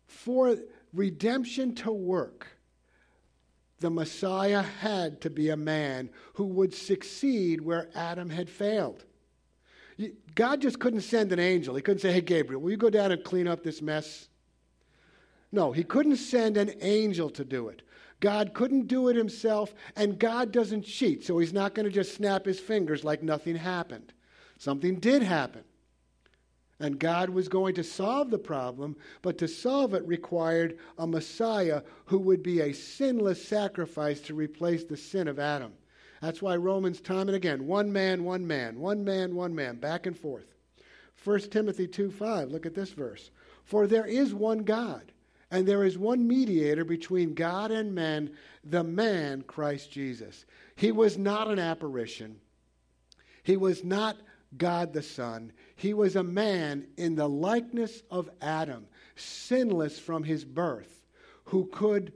For 0.06 0.56
redemption 0.94 1.74
to 1.78 1.92
work, 1.92 2.46
the 3.80 3.90
Messiah 3.90 4.62
had 4.62 5.20
to 5.22 5.32
be 5.32 5.50
a 5.50 5.58
man 5.58 6.12
who 6.36 6.46
would 6.46 6.76
succeed 6.76 7.62
where 7.62 7.90
Adam 7.96 8.30
had 8.30 8.48
failed. 8.48 9.04
God 10.36 10.62
just 10.62 10.80
couldn't 10.80 11.02
send 11.02 11.32
an 11.32 11.40
angel. 11.40 11.74
He 11.74 11.82
couldn't 11.82 12.02
say, 12.02 12.12
Hey, 12.12 12.22
Gabriel, 12.22 12.62
will 12.62 12.70
you 12.70 12.78
go 12.78 12.92
down 12.92 13.12
and 13.12 13.24
clean 13.24 13.48
up 13.48 13.64
this 13.64 13.82
mess? 13.82 14.28
No, 15.52 15.72
he 15.72 15.84
couldn't 15.84 16.18
send 16.18 16.56
an 16.56 16.72
angel 16.82 17.32
to 17.32 17.44
do 17.44 17.68
it. 17.70 17.82
God 18.22 18.54
couldn't 18.54 18.88
do 18.88 19.10
it 19.10 19.16
himself, 19.18 19.74
and 19.98 20.18
God 20.18 20.54
doesn't 20.54 20.86
cheat, 20.86 21.26
so 21.26 21.40
he's 21.40 21.52
not 21.52 21.74
going 21.74 21.86
to 21.86 21.92
just 21.92 22.16
snap 22.16 22.46
his 22.46 22.60
fingers 22.60 23.04
like 23.04 23.22
nothing 23.22 23.58
happened. 23.58 24.14
Something 24.58 25.00
did 25.00 25.24
happen. 25.24 25.64
And 26.80 27.00
God 27.00 27.30
was 27.30 27.48
going 27.48 27.76
to 27.76 27.84
solve 27.84 28.32
the 28.32 28.40
problem, 28.40 28.96
but 29.22 29.38
to 29.40 29.48
solve 29.48 29.94
it 29.94 30.08
required 30.08 30.78
a 30.98 31.06
Messiah 31.06 31.82
who 32.06 32.18
would 32.20 32.42
be 32.42 32.62
a 32.62 32.74
sinless 32.74 33.46
sacrifice 33.46 34.22
to 34.22 34.34
replace 34.34 34.84
the 34.84 34.98
sin 34.98 35.28
of 35.28 35.38
Adam. 35.38 35.74
That's 36.22 36.42
why 36.42 36.56
Romans, 36.56 37.02
time 37.02 37.28
and 37.28 37.36
again, 37.36 37.66
one 37.66 37.92
man, 37.92 38.24
one 38.24 38.46
man, 38.46 38.80
one 38.80 39.04
man, 39.04 39.36
one 39.36 39.54
man, 39.54 39.78
back 39.78 40.06
and 40.06 40.18
forth. 40.18 40.54
1 41.24 41.40
Timothy 41.50 41.88
2 41.88 42.12
5, 42.12 42.50
look 42.50 42.66
at 42.66 42.76
this 42.76 42.92
verse. 42.92 43.32
For 43.64 43.88
there 43.88 44.06
is 44.06 44.34
one 44.34 44.60
God, 44.60 45.12
and 45.52 45.68
there 45.68 45.84
is 45.84 45.98
one 45.98 46.28
mediator 46.28 46.86
between 46.86 47.34
God 47.34 47.72
and 47.72 47.94
men, 47.94 48.32
the 48.64 48.84
man, 48.84 49.42
Christ 49.44 49.92
Jesus. 49.92 50.46
He 50.76 50.92
was 50.92 51.18
not 51.18 51.50
an 51.50 51.60
apparition, 51.60 52.40
he 53.44 53.58
was 53.58 53.84
not 53.84 54.18
God 54.58 54.94
the 54.94 55.04
Son. 55.04 55.52
He 55.76 55.94
was 55.94 56.16
a 56.16 56.24
man 56.24 56.88
in 56.98 57.16
the 57.16 57.30
likeness 57.30 58.04
of 58.12 58.30
Adam, 58.42 58.86
sinless 59.16 59.98
from 59.98 60.24
his 60.24 60.44
birth, 60.44 61.06
who 61.46 61.68
could 61.68 62.14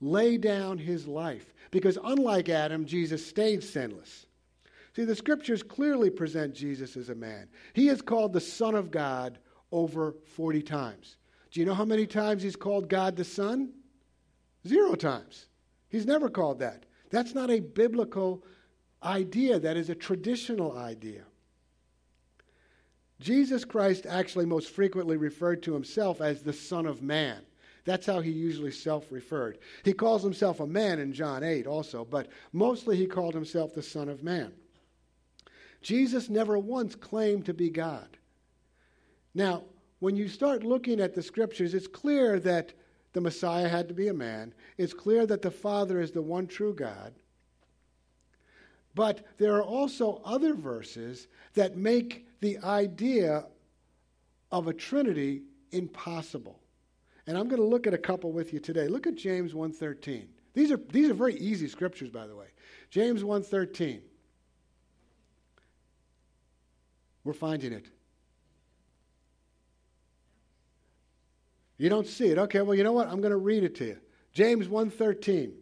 lay 0.00 0.36
down 0.36 0.78
his 0.78 1.06
life. 1.06 1.54
Because 1.70 1.98
unlike 2.02 2.48
Adam, 2.48 2.84
Jesus 2.86 3.26
stayed 3.26 3.62
sinless. 3.62 4.26
See, 4.94 5.04
the 5.04 5.16
scriptures 5.16 5.62
clearly 5.62 6.10
present 6.10 6.54
Jesus 6.54 6.96
as 6.96 7.08
a 7.08 7.14
man. 7.14 7.48
He 7.72 7.88
is 7.88 8.02
called 8.02 8.32
the 8.32 8.40
Son 8.40 8.74
of 8.74 8.90
God 8.90 9.38
over 9.70 10.14
40 10.34 10.62
times. 10.62 11.16
Do 11.50 11.60
you 11.60 11.66
know 11.66 11.74
how 11.74 11.84
many 11.84 12.06
times 12.06 12.42
he's 12.42 12.56
called 12.56 12.88
God 12.88 13.16
the 13.16 13.24
Son? 13.24 13.72
Zero 14.66 14.94
times. 14.94 15.46
He's 15.88 16.06
never 16.06 16.28
called 16.28 16.58
that. 16.58 16.84
That's 17.10 17.34
not 17.34 17.50
a 17.50 17.60
biblical 17.60 18.44
idea, 19.02 19.58
that 19.60 19.76
is 19.76 19.88
a 19.88 19.94
traditional 19.94 20.76
idea. 20.76 21.22
Jesus 23.20 23.64
Christ 23.64 24.06
actually 24.08 24.46
most 24.46 24.70
frequently 24.70 25.16
referred 25.16 25.62
to 25.64 25.72
himself 25.72 26.20
as 26.20 26.42
the 26.42 26.52
Son 26.52 26.86
of 26.86 27.02
Man. 27.02 27.42
That's 27.84 28.06
how 28.06 28.20
he 28.20 28.30
usually 28.30 28.70
self 28.70 29.10
referred. 29.10 29.58
He 29.82 29.92
calls 29.92 30.22
himself 30.22 30.60
a 30.60 30.66
man 30.66 30.98
in 30.98 31.12
John 31.12 31.42
8 31.42 31.66
also, 31.66 32.04
but 32.04 32.28
mostly 32.52 32.96
he 32.96 33.06
called 33.06 33.34
himself 33.34 33.74
the 33.74 33.82
Son 33.82 34.08
of 34.08 34.22
Man. 34.22 34.52
Jesus 35.80 36.28
never 36.28 36.58
once 36.58 36.94
claimed 36.94 37.46
to 37.46 37.54
be 37.54 37.70
God. 37.70 38.18
Now, 39.34 39.64
when 40.00 40.16
you 40.16 40.28
start 40.28 40.64
looking 40.64 41.00
at 41.00 41.14
the 41.14 41.22
scriptures, 41.22 41.74
it's 41.74 41.86
clear 41.86 42.38
that 42.40 42.72
the 43.12 43.20
Messiah 43.20 43.68
had 43.68 43.88
to 43.88 43.94
be 43.94 44.08
a 44.08 44.14
man. 44.14 44.54
It's 44.76 44.94
clear 44.94 45.26
that 45.26 45.42
the 45.42 45.50
Father 45.50 46.00
is 46.00 46.12
the 46.12 46.22
one 46.22 46.46
true 46.46 46.74
God. 46.74 47.14
But 48.94 49.24
there 49.38 49.54
are 49.54 49.62
also 49.62 50.20
other 50.24 50.54
verses 50.54 51.28
that 51.54 51.76
make 51.76 52.26
the 52.40 52.58
idea 52.58 53.46
of 54.50 54.68
a 54.68 54.72
Trinity 54.72 55.42
impossible. 55.72 56.60
And 57.26 57.36
I'm 57.36 57.48
going 57.48 57.60
to 57.60 57.66
look 57.66 57.86
at 57.86 57.94
a 57.94 57.98
couple 57.98 58.32
with 58.32 58.52
you 58.52 58.60
today. 58.60 58.88
Look 58.88 59.06
at 59.06 59.14
James 59.14 59.52
1:13. 59.52 60.28
These 60.54 60.72
are 60.72 60.78
these 60.78 61.10
are 61.10 61.14
very 61.14 61.36
easy 61.36 61.68
scriptures 61.68 62.10
by 62.10 62.26
the 62.26 62.34
way. 62.34 62.46
James 62.90 63.22
1:13. 63.22 64.00
We're 67.24 67.34
finding 67.34 67.72
it. 67.72 67.90
You 71.78 71.88
don't 71.88 72.06
see 72.06 72.26
it. 72.26 72.38
Okay, 72.38 72.60
well, 72.60 72.74
you 72.74 72.84
know 72.84 72.92
what? 72.92 73.08
I'm 73.08 73.20
going 73.20 73.30
to 73.30 73.36
read 73.36 73.64
it 73.64 73.76
to 73.76 73.86
you. 73.86 73.98
James 74.32 74.68
1:13. 74.68 75.52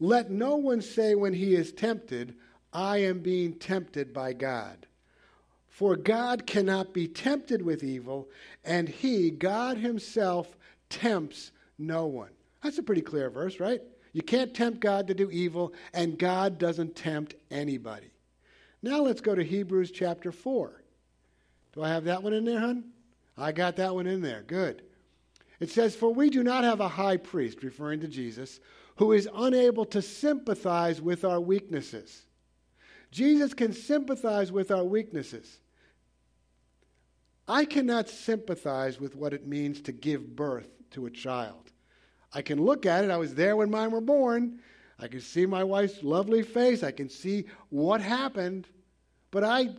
Let 0.00 0.30
no 0.30 0.56
one 0.56 0.80
say 0.80 1.14
when 1.14 1.32
he 1.32 1.54
is 1.54 1.72
tempted, 1.72 2.34
I 2.72 2.98
am 2.98 3.20
being 3.20 3.54
tempted 3.54 4.12
by 4.12 4.32
God. 4.32 4.86
For 5.68 5.96
God 5.96 6.46
cannot 6.46 6.92
be 6.92 7.06
tempted 7.06 7.62
with 7.62 7.84
evil, 7.84 8.28
and 8.64 8.88
he, 8.88 9.30
God 9.30 9.76
himself, 9.76 10.56
tempts 10.90 11.52
no 11.78 12.06
one. 12.06 12.30
That's 12.62 12.78
a 12.78 12.82
pretty 12.82 13.00
clear 13.02 13.30
verse, 13.30 13.60
right? 13.60 13.80
You 14.12 14.22
can't 14.22 14.54
tempt 14.54 14.80
God 14.80 15.06
to 15.06 15.14
do 15.14 15.30
evil, 15.30 15.72
and 15.94 16.18
God 16.18 16.58
doesn't 16.58 16.96
tempt 16.96 17.34
anybody. 17.50 18.10
Now 18.82 19.00
let's 19.00 19.20
go 19.20 19.34
to 19.34 19.42
Hebrews 19.42 19.90
chapter 19.92 20.32
4. 20.32 20.82
Do 21.74 21.82
I 21.82 21.88
have 21.88 22.04
that 22.04 22.22
one 22.22 22.32
in 22.32 22.44
there, 22.44 22.60
hon? 22.60 22.84
I 23.38 23.52
got 23.52 23.76
that 23.76 23.94
one 23.94 24.06
in 24.06 24.20
there. 24.20 24.42
Good. 24.42 24.82
It 25.62 25.70
says, 25.70 25.94
For 25.94 26.12
we 26.12 26.28
do 26.28 26.42
not 26.42 26.64
have 26.64 26.80
a 26.80 26.88
high 26.88 27.18
priest, 27.18 27.62
referring 27.62 28.00
to 28.00 28.08
Jesus, 28.08 28.58
who 28.96 29.12
is 29.12 29.28
unable 29.32 29.84
to 29.84 30.02
sympathize 30.02 31.00
with 31.00 31.24
our 31.24 31.40
weaknesses. 31.40 32.26
Jesus 33.12 33.54
can 33.54 33.72
sympathize 33.72 34.50
with 34.50 34.72
our 34.72 34.82
weaknesses. 34.82 35.60
I 37.46 37.64
cannot 37.64 38.08
sympathize 38.08 38.98
with 38.98 39.14
what 39.14 39.32
it 39.32 39.46
means 39.46 39.80
to 39.82 39.92
give 39.92 40.34
birth 40.34 40.68
to 40.90 41.06
a 41.06 41.10
child. 41.10 41.70
I 42.32 42.42
can 42.42 42.60
look 42.60 42.84
at 42.84 43.04
it. 43.04 43.12
I 43.12 43.16
was 43.16 43.36
there 43.36 43.54
when 43.54 43.70
mine 43.70 43.92
were 43.92 44.00
born. 44.00 44.58
I 44.98 45.06
can 45.06 45.20
see 45.20 45.46
my 45.46 45.62
wife's 45.62 46.02
lovely 46.02 46.42
face. 46.42 46.82
I 46.82 46.90
can 46.90 47.08
see 47.08 47.44
what 47.68 48.00
happened, 48.00 48.66
but 49.30 49.44
I 49.44 49.76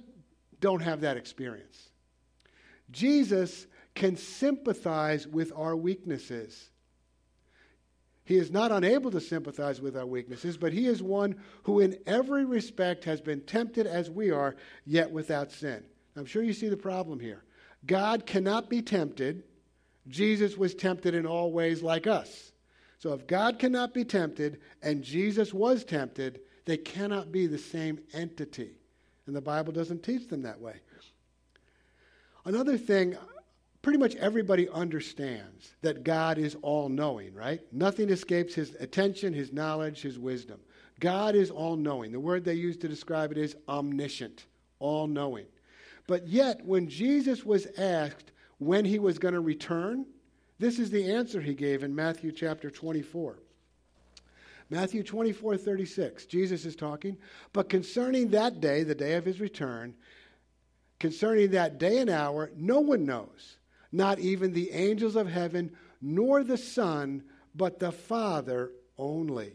don't 0.61 0.81
have 0.81 1.01
that 1.01 1.17
experience. 1.17 1.89
Jesus 2.89 3.67
can 3.95 4.17
sympathize 4.17 5.27
with 5.27 5.51
our 5.55 5.75
weaknesses. 5.75 6.69
He 8.25 8.37
is 8.37 8.51
not 8.51 8.71
unable 8.71 9.11
to 9.11 9.19
sympathize 9.19 9.81
with 9.81 9.97
our 9.97 10.05
weaknesses, 10.05 10.57
but 10.57 10.71
he 10.71 10.87
is 10.87 11.03
one 11.03 11.35
who, 11.63 11.79
in 11.81 11.97
every 12.07 12.45
respect, 12.45 13.03
has 13.03 13.19
been 13.19 13.41
tempted 13.41 13.85
as 13.85 14.09
we 14.09 14.31
are, 14.31 14.55
yet 14.85 15.11
without 15.11 15.51
sin. 15.51 15.83
I'm 16.15 16.25
sure 16.25 16.43
you 16.43 16.53
see 16.53 16.69
the 16.69 16.77
problem 16.77 17.19
here. 17.19 17.43
God 17.85 18.25
cannot 18.25 18.69
be 18.69 18.81
tempted. 18.81 19.43
Jesus 20.07 20.57
was 20.57 20.73
tempted 20.73 21.13
in 21.15 21.25
all 21.25 21.51
ways 21.51 21.83
like 21.83 22.07
us. 22.07 22.53
So 22.99 23.13
if 23.13 23.27
God 23.27 23.59
cannot 23.59 23.93
be 23.93 24.05
tempted 24.05 24.61
and 24.81 25.03
Jesus 25.03 25.53
was 25.53 25.83
tempted, 25.83 26.39
they 26.65 26.77
cannot 26.77 27.31
be 27.31 27.47
the 27.47 27.57
same 27.57 27.99
entity. 28.13 28.77
And 29.27 29.35
the 29.35 29.41
Bible 29.41 29.73
doesn't 29.73 30.03
teach 30.03 30.29
them 30.29 30.43
that 30.43 30.61
way. 30.61 30.75
Another 32.45 32.77
thing, 32.77 33.17
pretty 33.83 33.99
much 33.99 34.15
everybody 34.15 34.67
understands 34.69 35.75
that 35.81 36.03
God 36.03 36.39
is 36.39 36.55
all 36.61 36.89
knowing, 36.89 37.35
right? 37.35 37.61
Nothing 37.71 38.09
escapes 38.09 38.55
his 38.55 38.75
attention, 38.79 39.33
his 39.33 39.53
knowledge, 39.53 40.01
his 40.01 40.17
wisdom. 40.17 40.59
God 40.99 41.35
is 41.35 41.51
all 41.51 41.75
knowing. 41.75 42.11
The 42.11 42.19
word 42.19 42.45
they 42.45 42.53
use 42.53 42.77
to 42.77 42.87
describe 42.87 43.31
it 43.31 43.37
is 43.37 43.57
omniscient, 43.67 44.45
all 44.79 45.05
knowing. 45.05 45.45
But 46.07 46.27
yet, 46.27 46.65
when 46.65 46.87
Jesus 46.87 47.45
was 47.45 47.67
asked 47.77 48.31
when 48.57 48.85
he 48.85 48.99
was 48.99 49.19
going 49.19 49.33
to 49.33 49.41
return, 49.41 50.05
this 50.59 50.79
is 50.79 50.89
the 50.89 51.11
answer 51.11 51.41
he 51.41 51.53
gave 51.53 51.83
in 51.83 51.93
Matthew 51.93 52.31
chapter 52.31 52.71
24. 52.71 53.39
Matthew 54.69 55.03
24, 55.03 55.57
36. 55.57 56.25
Jesus 56.25 56.65
is 56.65 56.75
talking. 56.77 57.17
But 57.51 57.67
concerning 57.67 58.29
that 58.29 58.61
day, 58.61 58.83
the 58.83 58.95
day 58.95 59.15
of 59.15 59.25
his 59.25 59.41
return, 59.41 59.93
concerning 60.99 61.51
that 61.51 61.79
day 61.79 61.97
and 61.97 62.09
hour, 62.09 62.49
no 62.55 62.79
one 62.79 63.05
knows, 63.05 63.57
not 63.93 64.19
even 64.19 64.51
the 64.51 64.71
angels 64.71 65.15
of 65.15 65.29
heaven, 65.29 65.71
nor 66.01 66.43
the 66.43 66.57
Son, 66.57 67.23
but 67.55 67.79
the 67.79 67.91
Father 67.91 68.71
only. 68.97 69.53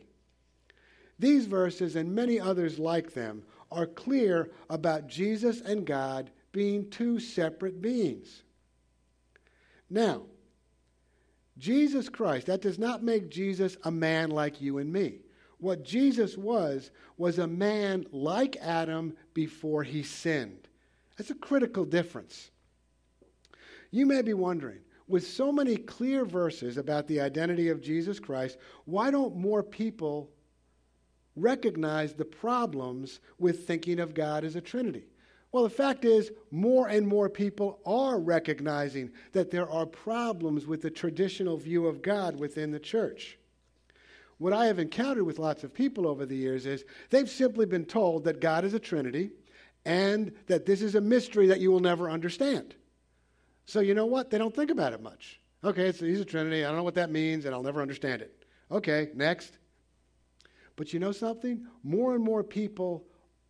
These 1.18 1.46
verses 1.46 1.96
and 1.96 2.14
many 2.14 2.38
others 2.38 2.79
like 2.79 3.12
them 3.12 3.42
are 3.70 3.87
clear 3.87 4.51
about 4.70 5.09
Jesus 5.09 5.61
and 5.61 5.85
God 5.85 6.31
being 6.53 6.88
two 6.88 7.18
separate 7.18 7.83
beings. 7.83 8.42
Now, 9.90 10.22
Jesus 11.59 12.09
Christ, 12.09 12.46
that 12.46 12.62
does 12.62 12.79
not 12.79 13.03
make 13.03 13.31
Jesus 13.31 13.77
a 13.83 13.90
man 13.90 14.31
like 14.31 14.61
you 14.61 14.79
and 14.79 14.92
me. 14.92 15.20
What 15.59 15.85
Jesus 15.85 16.37
was, 16.38 16.92
was 17.16 17.38
a 17.38 17.48
man 17.48 18.07
like 18.12 18.57
Adam 18.61 19.16
before 19.35 19.83
he 19.83 20.05
sinned. 20.05 20.68
That's 21.16 21.31
a 21.31 21.35
critical 21.35 21.85
difference. 21.85 22.53
You 23.90 24.07
may 24.07 24.22
be 24.22 24.35
wondering, 24.35 24.81
with 25.07 25.27
so 25.27 25.51
many 25.51 25.77
clear 25.77 26.24
verses 26.24 26.77
about 26.77 27.07
the 27.07 27.20
identity 27.20 27.68
of 27.70 27.81
Jesus 27.81 28.20
Christ, 28.20 28.59
why 28.85 29.11
don't 29.11 29.37
more 29.37 29.62
people 29.62 30.31
recognize 31.35 32.12
the 32.12 32.24
problems 32.24 33.20
with 33.38 33.66
thinking 33.66 34.01
of 34.01 34.14
God 34.14 34.44
as 34.44 34.57
a 34.57 34.61
Trinity? 34.61 35.05
Well, 35.51 35.64
the 35.64 35.70
fact 35.70 36.05
is, 36.05 36.31
more 36.51 36.88
and 36.88 37.07
more 37.07 37.31
people 37.31 37.81
are 37.87 38.18
recognizing 38.18 39.11
that 39.33 39.51
there 39.51 39.68
are 39.70 39.87
problems 39.87 40.66
with 40.66 40.83
the 40.83 40.90
traditional 40.90 41.57
view 41.57 41.87
of 41.87 42.03
God 42.03 42.38
within 42.38 42.70
the 42.70 42.79
church. 42.79 43.38
What 44.37 44.53
I 44.53 44.66
have 44.66 44.79
encountered 44.79 45.24
with 45.24 45.38
lots 45.38 45.64
of 45.64 45.72
people 45.72 46.07
over 46.07 46.27
the 46.27 46.37
years 46.37 46.66
is 46.66 46.85
they've 47.09 47.31
simply 47.31 47.64
been 47.64 47.87
told 47.87 48.24
that 48.24 48.40
God 48.40 48.64
is 48.64 48.74
a 48.74 48.79
Trinity 48.79 49.31
and 49.87 50.33
that 50.46 50.66
this 50.66 50.83
is 50.83 50.94
a 50.94 51.01
mystery 51.01 51.46
that 51.46 51.61
you 51.61 51.72
will 51.72 51.81
never 51.81 52.11
understand. 52.11 52.74
So, 53.68 53.81
you 53.81 53.92
know 53.92 54.07
what? 54.07 54.31
They 54.31 54.38
don't 54.38 54.57
think 54.57 54.70
about 54.70 54.94
it 54.94 55.02
much. 55.02 55.40
Okay, 55.62 55.92
so 55.92 56.07
he's 56.07 56.22
a 56.22 56.24
Trinity. 56.24 56.64
I 56.64 56.68
don't 56.68 56.78
know 56.78 56.83
what 56.83 56.94
that 56.94 57.11
means, 57.11 57.44
and 57.44 57.54
I'll 57.54 57.62
never 57.62 57.83
understand 57.83 58.22
it. 58.22 58.46
Okay, 58.70 59.11
next. 59.14 59.59
But 60.76 60.94
you 60.94 60.98
know 60.98 61.12
something? 61.12 61.66
More 61.83 62.14
and 62.14 62.24
more 62.24 62.42
people 62.42 63.04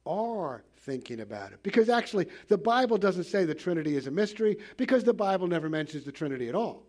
are 0.06 0.64
thinking 0.78 1.20
about 1.20 1.52
it. 1.52 1.62
Because 1.62 1.88
actually, 1.88 2.26
the 2.48 2.58
Bible 2.58 2.98
doesn't 2.98 3.24
say 3.24 3.44
the 3.44 3.54
Trinity 3.54 3.94
is 3.94 4.08
a 4.08 4.10
mystery 4.10 4.58
because 4.76 5.04
the 5.04 5.14
Bible 5.14 5.46
never 5.46 5.68
mentions 5.68 6.02
the 6.02 6.10
Trinity 6.10 6.48
at 6.48 6.56
all. 6.56 6.84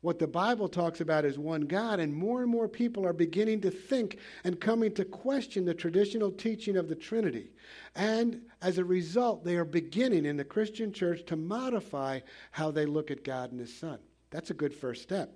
What 0.00 0.20
the 0.20 0.28
Bible 0.28 0.68
talks 0.68 1.00
about 1.00 1.24
is 1.24 1.38
one 1.38 1.62
God, 1.62 1.98
and 1.98 2.14
more 2.14 2.42
and 2.42 2.50
more 2.50 2.68
people 2.68 3.04
are 3.04 3.12
beginning 3.12 3.60
to 3.62 3.70
think 3.70 4.18
and 4.44 4.60
coming 4.60 4.94
to 4.94 5.04
question 5.04 5.64
the 5.64 5.74
traditional 5.74 6.30
teaching 6.30 6.76
of 6.76 6.88
the 6.88 6.94
Trinity. 6.94 7.50
And 7.96 8.42
as 8.62 8.78
a 8.78 8.84
result, 8.84 9.44
they 9.44 9.56
are 9.56 9.64
beginning 9.64 10.24
in 10.24 10.36
the 10.36 10.44
Christian 10.44 10.92
church 10.92 11.26
to 11.26 11.36
modify 11.36 12.20
how 12.52 12.70
they 12.70 12.86
look 12.86 13.10
at 13.10 13.24
God 13.24 13.50
and 13.50 13.58
His 13.58 13.76
Son. 13.76 13.98
That's 14.30 14.50
a 14.50 14.54
good 14.54 14.72
first 14.72 15.02
step. 15.02 15.34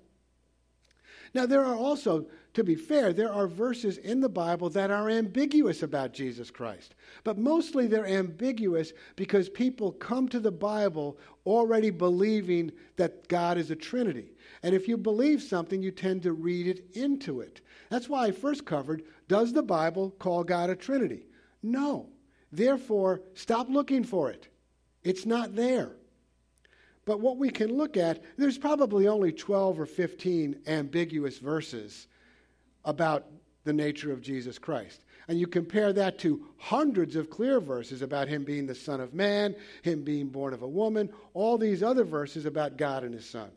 Now, 1.34 1.46
there 1.46 1.64
are 1.64 1.74
also, 1.74 2.26
to 2.52 2.62
be 2.62 2.74
fair, 2.74 3.12
there 3.12 3.32
are 3.32 3.46
verses 3.46 3.96
in 3.96 4.20
the 4.20 4.28
Bible 4.28 4.68
that 4.70 4.90
are 4.90 5.08
ambiguous 5.08 5.82
about 5.82 6.12
Jesus 6.12 6.50
Christ. 6.50 6.94
But 7.24 7.38
mostly 7.38 7.86
they're 7.86 8.06
ambiguous 8.06 8.92
because 9.16 9.48
people 9.48 9.92
come 9.92 10.28
to 10.28 10.40
the 10.40 10.52
Bible 10.52 11.18
already 11.46 11.88
believing 11.90 12.70
that 12.96 13.28
God 13.28 13.56
is 13.56 13.70
a 13.70 13.76
Trinity. 13.76 14.32
And 14.62 14.74
if 14.74 14.86
you 14.86 14.98
believe 14.98 15.42
something, 15.42 15.82
you 15.82 15.90
tend 15.90 16.22
to 16.24 16.34
read 16.34 16.66
it 16.66 16.84
into 16.94 17.40
it. 17.40 17.62
That's 17.88 18.08
why 18.08 18.26
I 18.26 18.30
first 18.30 18.66
covered 18.66 19.02
Does 19.28 19.52
the 19.52 19.62
Bible 19.62 20.10
call 20.18 20.44
God 20.44 20.68
a 20.68 20.76
Trinity? 20.76 21.26
No. 21.62 22.10
Therefore, 22.50 23.22
stop 23.32 23.70
looking 23.70 24.04
for 24.04 24.30
it. 24.30 24.48
It's 25.02 25.24
not 25.24 25.56
there. 25.56 25.92
But 27.04 27.20
what 27.20 27.36
we 27.36 27.50
can 27.50 27.76
look 27.76 27.96
at, 27.96 28.22
there's 28.36 28.58
probably 28.58 29.08
only 29.08 29.32
12 29.32 29.80
or 29.80 29.86
15 29.86 30.60
ambiguous 30.66 31.38
verses 31.38 32.06
about 32.84 33.26
the 33.64 33.72
nature 33.72 34.12
of 34.12 34.20
Jesus 34.20 34.58
Christ. 34.58 35.04
And 35.28 35.38
you 35.38 35.46
compare 35.46 35.92
that 35.92 36.18
to 36.20 36.46
hundreds 36.58 37.16
of 37.16 37.30
clear 37.30 37.60
verses 37.60 38.02
about 38.02 38.28
him 38.28 38.44
being 38.44 38.66
the 38.66 38.74
Son 38.74 39.00
of 39.00 39.14
Man, 39.14 39.54
him 39.82 40.02
being 40.02 40.28
born 40.28 40.52
of 40.52 40.62
a 40.62 40.68
woman, 40.68 41.10
all 41.34 41.58
these 41.58 41.82
other 41.82 42.04
verses 42.04 42.44
about 42.44 42.76
God 42.76 43.04
and 43.04 43.14
his 43.14 43.28
Son. 43.28 43.50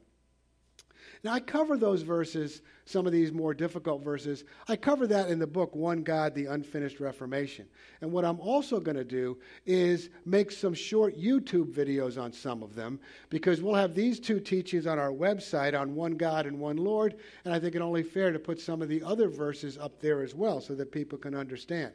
Now, 1.26 1.34
I 1.34 1.40
cover 1.40 1.76
those 1.76 2.04
verses, 2.04 2.62
some 2.86 3.08
of 3.08 3.12
these 3.12 3.32
more 3.32 3.56
difficult 3.56 4.04
verses. 4.04 4.44
I 4.68 4.76
cover 4.76 5.08
that 5.08 5.32
in 5.32 5.40
the 5.40 5.48
book, 5.48 5.76
One 5.76 6.04
God, 6.04 6.36
the 6.36 6.46
Unfinished 6.46 7.00
Reformation. 7.00 7.66
And 8.02 8.12
what 8.12 8.24
I'm 8.24 8.40
also 8.40 8.80
going 8.80 8.96
to 8.96 9.04
do 9.04 9.40
is 9.66 10.12
make 10.24 10.52
some 10.52 10.76
short 10.76 11.18
YouTube 11.18 11.74
videos 11.74 12.22
on 12.22 12.32
some 12.32 12.62
of 12.62 12.76
them, 12.76 13.00
because 13.32 13.60
we'll 13.60 13.74
have 13.74 13.96
these 13.96 14.20
two 14.20 14.40
teachings 14.40 14.86
on 14.86 15.00
our 15.00 15.10
website 15.10 15.76
on 15.76 15.96
one 15.96 16.12
God 16.12 16.46
and 16.46 16.60
one 16.60 16.78
Lord. 16.78 17.16
And 17.44 17.56
I 17.56 17.60
think 17.60 17.74
it 17.74 17.82
only 17.82 18.04
fair 18.04 18.32
to 18.32 18.38
put 18.38 18.62
some 18.62 18.84
of 18.84 18.88
the 18.88 19.02
other 19.02 19.28
verses 19.28 19.80
up 19.80 20.00
there 20.00 20.22
as 20.22 20.36
well 20.36 20.62
so 20.62 20.76
that 20.76 20.92
people 20.92 21.18
can 21.18 21.34
understand. 21.34 21.94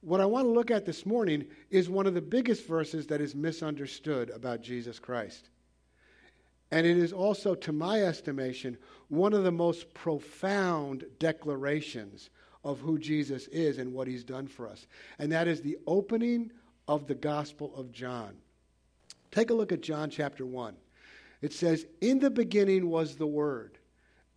What 0.00 0.22
I 0.22 0.24
want 0.24 0.46
to 0.46 0.52
look 0.52 0.70
at 0.70 0.86
this 0.86 1.04
morning 1.04 1.44
is 1.68 1.90
one 1.90 2.06
of 2.06 2.14
the 2.14 2.22
biggest 2.22 2.66
verses 2.66 3.08
that 3.08 3.20
is 3.20 3.34
misunderstood 3.34 4.30
about 4.30 4.62
Jesus 4.62 4.98
Christ. 4.98 5.50
And 6.72 6.86
it 6.86 6.96
is 6.96 7.12
also, 7.12 7.54
to 7.54 7.70
my 7.70 8.02
estimation, 8.02 8.78
one 9.08 9.34
of 9.34 9.44
the 9.44 9.52
most 9.52 9.92
profound 9.92 11.04
declarations 11.18 12.30
of 12.64 12.80
who 12.80 12.98
Jesus 12.98 13.46
is 13.48 13.76
and 13.76 13.92
what 13.92 14.08
he's 14.08 14.24
done 14.24 14.46
for 14.46 14.66
us. 14.66 14.86
And 15.18 15.30
that 15.32 15.46
is 15.46 15.60
the 15.60 15.76
opening 15.86 16.50
of 16.88 17.06
the 17.06 17.14
Gospel 17.14 17.74
of 17.76 17.92
John. 17.92 18.36
Take 19.30 19.50
a 19.50 19.54
look 19.54 19.70
at 19.70 19.82
John 19.82 20.08
chapter 20.08 20.46
1. 20.46 20.74
It 21.42 21.52
says, 21.52 21.86
In 22.00 22.20
the 22.20 22.30
beginning 22.30 22.88
was 22.88 23.16
the 23.16 23.26
Word, 23.26 23.76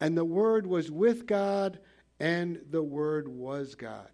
and 0.01 0.17
the 0.17 0.25
Word 0.25 0.67
was 0.67 0.91
with 0.91 1.25
God, 1.25 1.79
and 2.19 2.59
the 2.69 2.83
Word 2.83 3.29
was 3.29 3.75
God. 3.75 4.09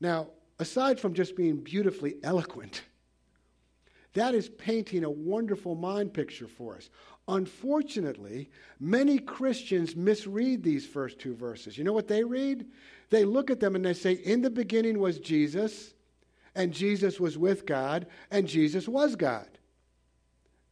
Now, 0.00 0.28
aside 0.60 1.00
from 1.00 1.14
just 1.14 1.34
being 1.34 1.56
beautifully 1.56 2.16
eloquent, 2.22 2.82
that 4.14 4.34
is 4.34 4.48
painting 4.48 5.04
a 5.04 5.10
wonderful 5.10 5.74
mind 5.74 6.12
picture 6.12 6.48
for 6.48 6.76
us. 6.76 6.90
Unfortunately, 7.28 8.50
many 8.80 9.18
Christians 9.18 9.94
misread 9.94 10.62
these 10.62 10.86
first 10.86 11.18
two 11.18 11.34
verses. 11.34 11.78
You 11.78 11.84
know 11.84 11.92
what 11.92 12.08
they 12.08 12.24
read? 12.24 12.66
They 13.10 13.24
look 13.24 13.50
at 13.50 13.60
them 13.60 13.76
and 13.76 13.84
they 13.84 13.94
say, 13.94 14.12
In 14.12 14.42
the 14.42 14.50
beginning 14.50 14.98
was 14.98 15.18
Jesus, 15.20 15.94
and 16.54 16.72
Jesus 16.72 17.20
was 17.20 17.38
with 17.38 17.66
God, 17.66 18.06
and 18.30 18.48
Jesus 18.48 18.88
was 18.88 19.14
God. 19.14 19.46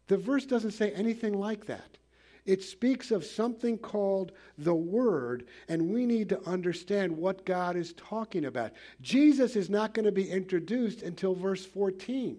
The 0.09 0.16
verse 0.16 0.47
doesn't 0.47 0.72
say 0.72 0.91
anything 0.93 1.39
like 1.39 1.66
that. 1.66 1.99
It 2.45 2.64
speaks 2.64 3.11
of 3.11 3.24
something 3.24 3.76
called 3.76 4.32
the 4.57 4.74
Word, 4.74 5.47
and 5.68 5.91
we 5.91 6.07
need 6.07 6.30
to 6.30 6.43
understand 6.49 7.14
what 7.14 7.45
God 7.45 7.76
is 7.76 7.93
talking 7.93 8.47
about. 8.47 8.72
Jesus 9.03 9.55
is 9.55 9.68
not 9.68 9.93
going 9.93 10.07
to 10.07 10.12
be 10.12 10.30
introduced 10.30 11.03
until 11.03 11.34
verse 11.34 11.66
14. 11.66 12.39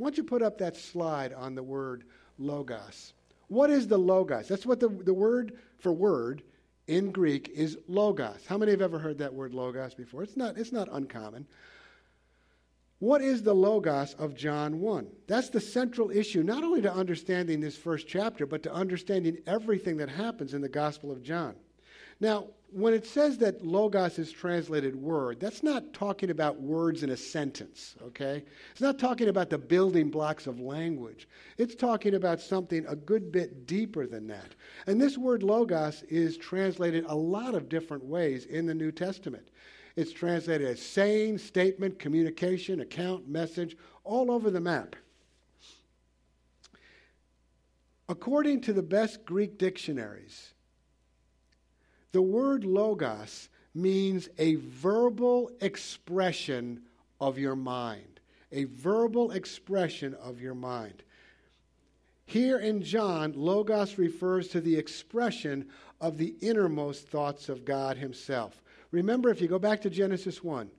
Why 0.00 0.06
don't 0.06 0.16
you 0.16 0.24
put 0.24 0.40
up 0.40 0.56
that 0.58 0.78
slide 0.78 1.34
on 1.34 1.54
the 1.54 1.62
word 1.62 2.04
logos? 2.38 3.12
What 3.48 3.68
is 3.68 3.86
the 3.86 3.98
logos? 3.98 4.48
That's 4.48 4.64
what 4.64 4.80
the, 4.80 4.88
the 4.88 5.12
word 5.12 5.58
for 5.76 5.92
word 5.92 6.42
in 6.86 7.12
Greek 7.12 7.50
is 7.50 7.76
logos. 7.86 8.46
How 8.46 8.56
many 8.56 8.70
have 8.70 8.80
ever 8.80 8.98
heard 8.98 9.18
that 9.18 9.34
word 9.34 9.52
logos 9.52 9.92
before? 9.92 10.22
It's 10.22 10.38
not, 10.38 10.56
it's 10.56 10.72
not 10.72 10.88
uncommon. 10.90 11.46
What 12.98 13.20
is 13.20 13.42
the 13.42 13.54
Logos 13.54 14.14
of 14.14 14.34
John 14.34 14.80
1? 14.80 15.06
That's 15.26 15.50
the 15.50 15.60
central 15.60 16.10
issue, 16.10 16.42
not 16.42 16.64
only 16.64 16.80
to 16.82 16.92
understanding 16.92 17.60
this 17.60 17.76
first 17.76 18.08
chapter, 18.08 18.46
but 18.46 18.62
to 18.62 18.72
understanding 18.72 19.38
everything 19.46 19.98
that 19.98 20.08
happens 20.08 20.54
in 20.54 20.62
the 20.62 20.68
Gospel 20.68 21.10
of 21.12 21.22
John. 21.22 21.56
Now, 22.20 22.48
when 22.72 22.94
it 22.94 23.04
says 23.04 23.38
that 23.38 23.64
Logos 23.66 24.18
is 24.18 24.30
translated 24.30 24.94
word, 24.94 25.40
that's 25.40 25.62
not 25.62 25.92
talking 25.92 26.30
about 26.30 26.60
words 26.60 27.02
in 27.02 27.10
a 27.10 27.16
sentence, 27.16 27.96
okay? 28.02 28.44
It's 28.70 28.80
not 28.80 28.98
talking 28.98 29.28
about 29.28 29.50
the 29.50 29.58
building 29.58 30.08
blocks 30.10 30.46
of 30.46 30.60
language. 30.60 31.28
It's 31.58 31.74
talking 31.74 32.14
about 32.14 32.40
something 32.40 32.86
a 32.86 32.94
good 32.94 33.32
bit 33.32 33.66
deeper 33.66 34.06
than 34.06 34.28
that. 34.28 34.54
And 34.86 35.00
this 35.00 35.18
word 35.18 35.42
Logos 35.42 36.04
is 36.04 36.36
translated 36.36 37.04
a 37.08 37.14
lot 37.14 37.54
of 37.54 37.68
different 37.68 38.04
ways 38.04 38.44
in 38.44 38.66
the 38.66 38.74
New 38.74 38.92
Testament. 38.92 39.48
It's 39.96 40.12
translated 40.12 40.68
as 40.68 40.80
saying, 40.80 41.38
statement, 41.38 41.98
communication, 41.98 42.80
account, 42.80 43.28
message, 43.28 43.76
all 44.04 44.30
over 44.30 44.50
the 44.50 44.60
map. 44.60 44.94
According 48.08 48.60
to 48.62 48.72
the 48.72 48.82
best 48.82 49.24
Greek 49.24 49.58
dictionaries, 49.58 50.54
the 52.12 52.22
word 52.22 52.64
logos 52.64 53.48
means 53.74 54.28
a 54.38 54.56
verbal 54.56 55.50
expression 55.60 56.82
of 57.20 57.38
your 57.38 57.56
mind. 57.56 58.20
A 58.52 58.64
verbal 58.64 59.30
expression 59.30 60.14
of 60.14 60.40
your 60.40 60.54
mind. 60.54 61.02
Here 62.26 62.58
in 62.58 62.82
John, 62.82 63.32
logos 63.36 63.98
refers 63.98 64.48
to 64.48 64.60
the 64.60 64.76
expression 64.76 65.68
of 66.00 66.16
the 66.16 66.34
innermost 66.40 67.08
thoughts 67.08 67.48
of 67.48 67.64
God 67.64 67.96
Himself. 67.96 68.62
Remember, 68.90 69.30
if 69.30 69.40
you 69.40 69.48
go 69.48 69.58
back 69.58 69.80
to 69.82 69.90
Genesis 69.90 70.42
1, 70.42 70.70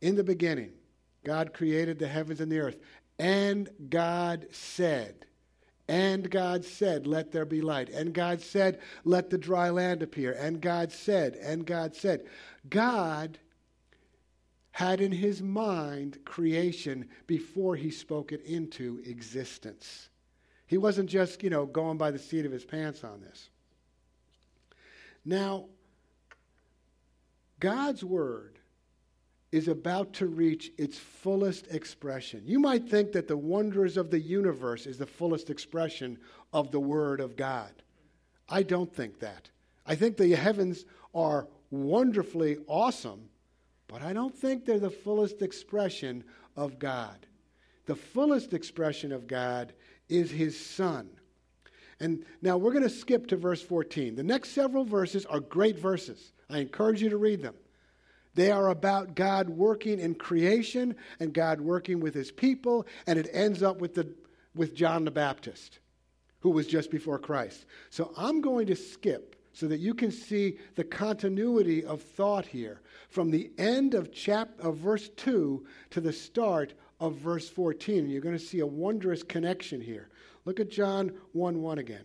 in 0.00 0.16
the 0.16 0.24
beginning, 0.24 0.72
God 1.24 1.52
created 1.52 1.98
the 1.98 2.08
heavens 2.08 2.40
and 2.40 2.50
the 2.50 2.60
earth. 2.60 2.78
And 3.18 3.68
God 3.90 4.46
said, 4.50 5.26
and 5.90 6.30
God 6.30 6.64
said, 6.64 7.08
Let 7.08 7.32
there 7.32 7.44
be 7.44 7.60
light. 7.60 7.88
And 7.88 8.14
God 8.14 8.40
said, 8.40 8.78
Let 9.04 9.28
the 9.28 9.36
dry 9.36 9.70
land 9.70 10.04
appear. 10.04 10.30
And 10.38 10.60
God 10.60 10.92
said, 10.92 11.34
and 11.34 11.66
God 11.66 11.96
said. 11.96 12.26
God 12.68 13.40
had 14.70 15.00
in 15.00 15.10
his 15.10 15.42
mind 15.42 16.18
creation 16.24 17.08
before 17.26 17.74
he 17.74 17.90
spoke 17.90 18.30
it 18.30 18.40
into 18.44 19.02
existence. 19.04 20.10
He 20.68 20.78
wasn't 20.78 21.10
just, 21.10 21.42
you 21.42 21.50
know, 21.50 21.66
going 21.66 21.98
by 21.98 22.12
the 22.12 22.20
seat 22.20 22.46
of 22.46 22.52
his 22.52 22.64
pants 22.64 23.02
on 23.02 23.20
this. 23.20 23.50
Now, 25.24 25.64
God's 27.58 28.04
word 28.04 28.59
is 29.52 29.66
about 29.68 30.12
to 30.14 30.26
reach 30.26 30.70
its 30.78 30.96
fullest 30.96 31.66
expression. 31.68 32.42
You 32.46 32.60
might 32.60 32.88
think 32.88 33.12
that 33.12 33.26
the 33.26 33.36
wonders 33.36 33.96
of 33.96 34.10
the 34.10 34.20
universe 34.20 34.86
is 34.86 34.98
the 34.98 35.06
fullest 35.06 35.50
expression 35.50 36.18
of 36.52 36.70
the 36.70 36.80
word 36.80 37.20
of 37.20 37.36
God. 37.36 37.72
I 38.48 38.62
don't 38.62 38.92
think 38.92 39.18
that. 39.20 39.50
I 39.86 39.96
think 39.96 40.16
the 40.16 40.30
heavens 40.36 40.84
are 41.14 41.48
wonderfully 41.70 42.58
awesome, 42.68 43.28
but 43.88 44.02
I 44.02 44.12
don't 44.12 44.36
think 44.36 44.64
they're 44.64 44.78
the 44.78 44.90
fullest 44.90 45.42
expression 45.42 46.22
of 46.56 46.78
God. 46.78 47.26
The 47.86 47.96
fullest 47.96 48.52
expression 48.52 49.10
of 49.10 49.26
God 49.26 49.72
is 50.08 50.30
his 50.30 50.58
son. 50.58 51.10
And 51.98 52.24
now 52.40 52.56
we're 52.56 52.72
going 52.72 52.84
to 52.84 52.88
skip 52.88 53.26
to 53.28 53.36
verse 53.36 53.62
14. 53.62 54.14
The 54.14 54.22
next 54.22 54.50
several 54.50 54.84
verses 54.84 55.26
are 55.26 55.40
great 55.40 55.78
verses. 55.78 56.32
I 56.48 56.58
encourage 56.58 57.02
you 57.02 57.10
to 57.10 57.16
read 57.16 57.42
them. 57.42 57.54
They 58.34 58.50
are 58.50 58.68
about 58.68 59.14
God 59.14 59.48
working 59.48 59.98
in 59.98 60.14
creation 60.14 60.94
and 61.18 61.32
God 61.32 61.60
working 61.60 62.00
with 62.00 62.14
his 62.14 62.30
people, 62.30 62.86
and 63.06 63.18
it 63.18 63.28
ends 63.32 63.62
up 63.62 63.80
with, 63.80 63.94
the, 63.94 64.08
with 64.54 64.74
John 64.74 65.04
the 65.04 65.10
Baptist, 65.10 65.80
who 66.40 66.50
was 66.50 66.66
just 66.66 66.90
before 66.90 67.18
Christ. 67.18 67.66
So 67.90 68.12
I'm 68.16 68.40
going 68.40 68.66
to 68.68 68.76
skip 68.76 69.36
so 69.52 69.66
that 69.66 69.80
you 69.80 69.94
can 69.94 70.12
see 70.12 70.58
the 70.76 70.84
continuity 70.84 71.84
of 71.84 72.02
thought 72.02 72.46
here 72.46 72.80
from 73.08 73.30
the 73.30 73.50
end 73.58 73.94
of, 73.94 74.12
chap- 74.12 74.60
of 74.60 74.76
verse 74.76 75.08
2 75.16 75.66
to 75.90 76.00
the 76.00 76.12
start 76.12 76.74
of 77.00 77.14
verse 77.16 77.48
14. 77.48 78.08
You're 78.08 78.20
going 78.20 78.38
to 78.38 78.44
see 78.44 78.60
a 78.60 78.66
wondrous 78.66 79.22
connection 79.22 79.80
here. 79.80 80.08
Look 80.44 80.60
at 80.60 80.70
John 80.70 81.12
1 81.32 81.60
1 81.60 81.78
again. 81.78 82.04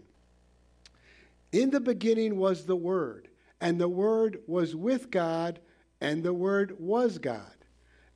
In 1.51 1.69
the 1.69 1.79
beginning 1.79 2.37
was 2.37 2.65
the 2.65 2.75
Word 2.75 3.29
and 3.61 3.79
the 3.79 3.87
Word 3.87 4.39
was 4.47 4.75
with 4.75 5.11
God, 5.11 5.59
and 6.05 6.21
the 6.21 6.33
Word 6.33 6.75
was 6.77 7.17
God. 7.17 7.51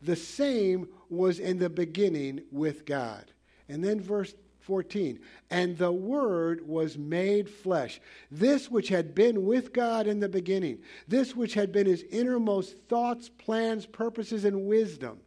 The 0.03 0.15
same 0.15 0.87
was 1.09 1.39
in 1.39 1.57
the 1.57 1.71
beginning 1.71 2.41
with 2.51 2.85
God. 2.85 3.31
And 3.67 3.83
then 3.83 3.99
verse 3.99 4.35
14, 4.59 5.19
and 5.49 5.75
the 5.75 5.91
Word 5.91 6.67
was 6.67 6.99
made 6.99 7.49
flesh. 7.49 7.99
This 8.29 8.69
which 8.69 8.89
had 8.89 9.15
been 9.15 9.43
with 9.43 9.73
God 9.73 10.05
in 10.05 10.19
the 10.19 10.29
beginning, 10.29 10.83
this 11.07 11.35
which 11.35 11.55
had 11.55 11.71
been 11.71 11.87
his 11.87 12.03
innermost 12.11 12.77
thoughts, 12.87 13.27
plans, 13.27 13.87
purposes, 13.87 14.45
and 14.45 14.67
wisdom 14.67 15.21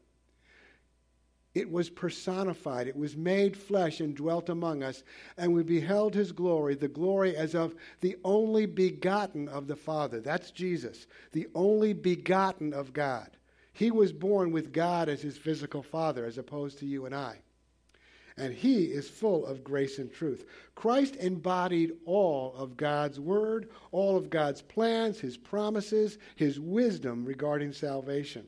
it 1.55 1.71
was 1.71 1.91
personified. 1.91 2.89
It 2.89 2.97
was 2.97 3.17
made 3.17 3.57
flesh 3.57 4.01
and 4.01 4.15
dwelt 4.15 4.49
among 4.49 4.83
us. 4.83 5.03
And 5.37 5.53
we 5.53 5.63
beheld 5.63 6.15
his 6.15 6.33
glory, 6.33 6.75
the 6.75 6.89
glory 6.89 7.37
as 7.37 7.55
of 7.55 7.75
the 8.01 8.17
only 8.25 8.65
begotten 8.65 9.49
of 9.49 9.67
the 9.67 9.77
Father. 9.77 10.21
That's 10.21 10.51
Jesus, 10.51 11.07
the 11.33 11.49
only 11.55 11.93
begotten 11.93 12.73
of 12.73 12.93
God. 12.93 13.29
He 13.75 13.91
was 13.91 14.13
born 14.13 14.51
with 14.51 14.73
God 14.73 15.09
as 15.09 15.21
his 15.21 15.37
physical 15.37 15.83
father, 15.83 16.25
as 16.25 16.39
opposed 16.39 16.79
to 16.79 16.87
you 16.87 17.07
and 17.07 17.15
I. 17.15 17.39
And 18.39 18.55
he 18.55 18.85
is 18.85 19.09
full 19.11 19.45
of 19.45 19.63
grace 19.63 19.99
and 19.99 20.11
truth. 20.11 20.47
Christ 20.75 21.17
embodied 21.17 21.93
all 22.07 22.55
of 22.57 22.79
God's 22.79 23.21
word, 23.21 23.69
all 23.91 24.17
of 24.17 24.31
God's 24.31 24.63
plans, 24.63 25.21
his 25.21 25.37
promises, 25.37 26.17
his 26.35 26.59
wisdom 26.59 27.27
regarding 27.27 27.75
salvation. 27.75 28.47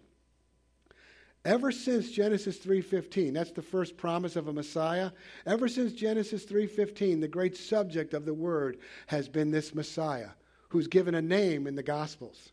Ever 1.45 1.70
since 1.70 2.11
Genesis 2.11 2.59
3:15, 2.59 3.34
that's 3.34 3.51
the 3.51 3.61
first 3.61 3.99
promise 3.99 4.34
of 4.34 4.49
a 4.49 4.53
Messiah. 4.53 5.12
Ever 5.45 5.68
since 5.68 5.92
Genesis 5.92 6.45
3:15, 6.45 7.20
the 7.20 7.28
great 7.28 7.55
subject 7.55 8.14
of 8.14 8.24
the 8.24 8.32
word 8.32 8.78
has 9.09 9.28
been 9.28 9.51
this 9.51 9.74
Messiah 9.74 10.30
who's 10.70 10.86
given 10.86 11.14
a 11.14 11.20
name 11.20 11.66
in 11.66 11.76
the 11.76 11.82
gospels. 11.82 12.53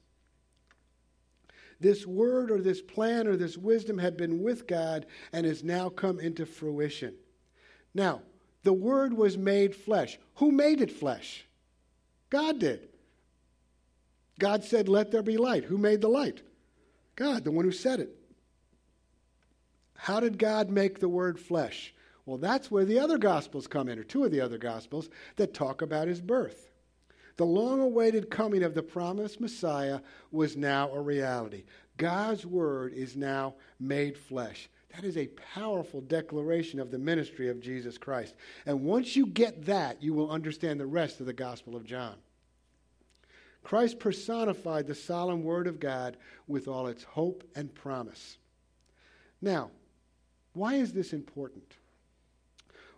This 1.79 2.05
word 2.05 2.51
or 2.51 2.61
this 2.61 2.81
plan 2.81 3.27
or 3.27 3.37
this 3.37 3.57
wisdom 3.57 3.97
had 3.97 4.17
been 4.17 4.43
with 4.43 4.67
God 4.67 5.05
and 5.31 5.45
has 5.45 5.63
now 5.63 5.89
come 5.89 6.19
into 6.19 6.45
fruition. 6.45 7.15
Now, 7.93 8.21
the 8.63 8.73
word 8.73 9.13
was 9.13 9.37
made 9.37 9.73
flesh. 9.73 10.19
Who 10.35 10.51
made 10.51 10.81
it 10.81 10.91
flesh? 10.91 11.47
God 12.29 12.59
did. 12.59 12.89
God 14.37 14.63
said, 14.63 14.89
"Let 14.89 15.11
there 15.11 15.23
be 15.23 15.37
light." 15.37 15.63
Who 15.63 15.77
made 15.77 16.01
the 16.01 16.09
light? 16.09 16.43
God, 17.15 17.45
the 17.45 17.51
one 17.51 17.65
who 17.65 17.71
said 17.71 17.99
it. 18.01 18.20
How 20.05 20.19
did 20.19 20.39
God 20.39 20.71
make 20.71 20.99
the 20.99 21.07
word 21.07 21.39
flesh? 21.39 21.93
Well, 22.25 22.39
that's 22.39 22.71
where 22.71 22.85
the 22.85 22.97
other 22.97 23.19
gospels 23.19 23.67
come 23.67 23.87
in, 23.87 23.99
or 23.99 24.03
two 24.03 24.23
of 24.23 24.31
the 24.31 24.41
other 24.41 24.57
gospels 24.57 25.11
that 25.35 25.53
talk 25.53 25.83
about 25.83 26.07
his 26.07 26.19
birth. 26.19 26.71
The 27.37 27.45
long 27.45 27.79
awaited 27.79 28.31
coming 28.31 28.63
of 28.63 28.73
the 28.73 28.81
promised 28.81 29.39
Messiah 29.39 29.99
was 30.31 30.57
now 30.57 30.89
a 30.91 30.99
reality. 30.99 31.65
God's 31.97 32.47
word 32.47 32.93
is 32.93 33.15
now 33.15 33.53
made 33.79 34.17
flesh. 34.17 34.71
That 34.95 35.03
is 35.03 35.17
a 35.17 35.27
powerful 35.53 36.01
declaration 36.01 36.79
of 36.79 36.89
the 36.89 36.97
ministry 36.97 37.47
of 37.49 37.61
Jesus 37.61 37.99
Christ. 37.99 38.33
And 38.65 38.81
once 38.81 39.15
you 39.15 39.27
get 39.27 39.65
that, 39.65 40.01
you 40.01 40.15
will 40.15 40.31
understand 40.31 40.79
the 40.79 40.87
rest 40.87 41.19
of 41.19 41.27
the 41.27 41.33
Gospel 41.33 41.75
of 41.75 41.85
John. 41.85 42.15
Christ 43.63 43.99
personified 43.99 44.87
the 44.87 44.95
solemn 44.95 45.43
Word 45.43 45.67
of 45.67 45.79
God 45.79 46.17
with 46.47 46.67
all 46.67 46.87
its 46.87 47.03
hope 47.03 47.43
and 47.55 47.71
promise. 47.75 48.39
Now, 49.43 49.69
why 50.53 50.75
is 50.75 50.93
this 50.93 51.13
important? 51.13 51.77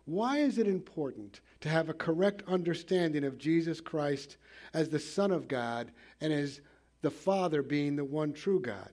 Why 0.06 0.39
is 0.39 0.58
it 0.58 0.68
important 0.68 1.39
to 1.62 1.70
have 1.70 1.89
a 1.89 1.93
correct 1.93 2.43
understanding 2.47 3.24
of 3.24 3.38
Jesus 3.38 3.80
Christ 3.80 4.38
as 4.74 4.89
the 4.89 4.99
Son 4.99 5.32
of 5.32 5.47
God 5.47 5.91
and 6.20 6.34
as 6.34 6.62
the 7.01 7.12
Father 7.12 7.62
being 7.62 7.95
the 7.95 8.04
one 8.04 8.34
true 8.34 8.60
God? 8.60 8.89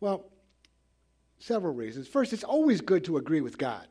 Well, 0.00 0.24
several 1.38 1.74
reasons. 1.74 2.08
First, 2.08 2.32
it's 2.32 2.44
always 2.44 2.80
good 2.80 3.04
to 3.04 3.18
agree 3.18 3.42
with 3.42 3.58
God. 3.58 3.86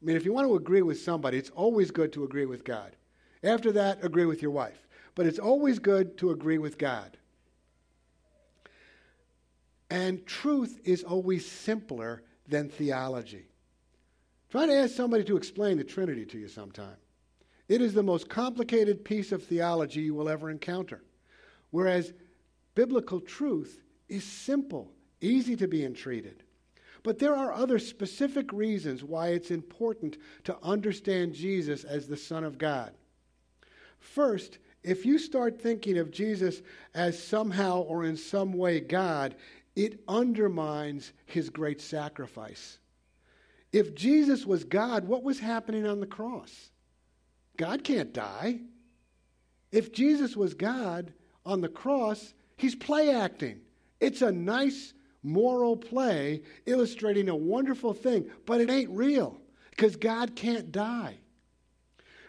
I 0.00 0.04
mean, 0.04 0.16
if 0.16 0.24
you 0.24 0.32
want 0.32 0.48
to 0.48 0.56
agree 0.56 0.82
with 0.82 1.00
somebody, 1.00 1.38
it's 1.38 1.50
always 1.50 1.90
good 1.90 2.12
to 2.14 2.24
agree 2.24 2.46
with 2.46 2.64
God. 2.64 2.96
After 3.42 3.70
that, 3.72 4.04
agree 4.04 4.26
with 4.26 4.42
your 4.42 4.50
wife. 4.50 4.86
But 5.14 5.26
it's 5.26 5.38
always 5.38 5.78
good 5.78 6.16
to 6.18 6.30
agree 6.30 6.58
with 6.58 6.78
God. 6.78 7.16
And 9.90 10.24
truth 10.26 10.80
is 10.84 11.02
always 11.02 11.50
simpler 11.50 12.22
than 12.48 12.68
theology. 12.68 13.46
Try 14.50 14.66
to 14.66 14.74
ask 14.74 14.94
somebody 14.94 15.24
to 15.24 15.36
explain 15.36 15.76
the 15.76 15.84
Trinity 15.84 16.24
to 16.26 16.38
you 16.38 16.48
sometime. 16.48 16.96
It 17.68 17.82
is 17.82 17.92
the 17.92 18.02
most 18.02 18.30
complicated 18.30 19.04
piece 19.04 19.30
of 19.30 19.42
theology 19.42 20.00
you 20.00 20.14
will 20.14 20.28
ever 20.28 20.48
encounter. 20.48 21.02
Whereas 21.70 22.14
biblical 22.74 23.20
truth 23.20 23.82
is 24.08 24.24
simple, 24.24 24.90
easy 25.20 25.54
to 25.56 25.68
be 25.68 25.84
entreated. 25.84 26.42
But 27.02 27.18
there 27.18 27.36
are 27.36 27.52
other 27.52 27.78
specific 27.78 28.52
reasons 28.52 29.04
why 29.04 29.28
it's 29.28 29.50
important 29.50 30.16
to 30.44 30.56
understand 30.62 31.34
Jesus 31.34 31.84
as 31.84 32.06
the 32.08 32.16
Son 32.16 32.42
of 32.42 32.58
God. 32.58 32.92
First, 34.00 34.58
if 34.82 35.04
you 35.04 35.18
start 35.18 35.60
thinking 35.60 35.98
of 35.98 36.10
Jesus 36.10 36.62
as 36.94 37.22
somehow 37.22 37.80
or 37.80 38.04
in 38.04 38.16
some 38.16 38.52
way 38.52 38.80
God, 38.80 39.34
it 39.78 40.00
undermines 40.08 41.12
his 41.24 41.50
great 41.50 41.80
sacrifice. 41.80 42.78
If 43.72 43.94
Jesus 43.94 44.44
was 44.44 44.64
God, 44.64 45.04
what 45.06 45.22
was 45.22 45.38
happening 45.38 45.86
on 45.86 46.00
the 46.00 46.06
cross? 46.06 46.70
God 47.56 47.84
can't 47.84 48.12
die. 48.12 48.58
If 49.70 49.92
Jesus 49.92 50.36
was 50.36 50.54
God 50.54 51.12
on 51.46 51.60
the 51.60 51.68
cross, 51.68 52.34
he's 52.56 52.74
play 52.74 53.14
acting. 53.14 53.60
It's 54.00 54.20
a 54.20 54.32
nice 54.32 54.94
moral 55.22 55.76
play 55.76 56.42
illustrating 56.66 57.28
a 57.28 57.36
wonderful 57.36 57.94
thing, 57.94 58.28
but 58.46 58.60
it 58.60 58.70
ain't 58.70 58.90
real 58.90 59.40
because 59.70 59.94
God 59.94 60.34
can't 60.34 60.72
die. 60.72 61.18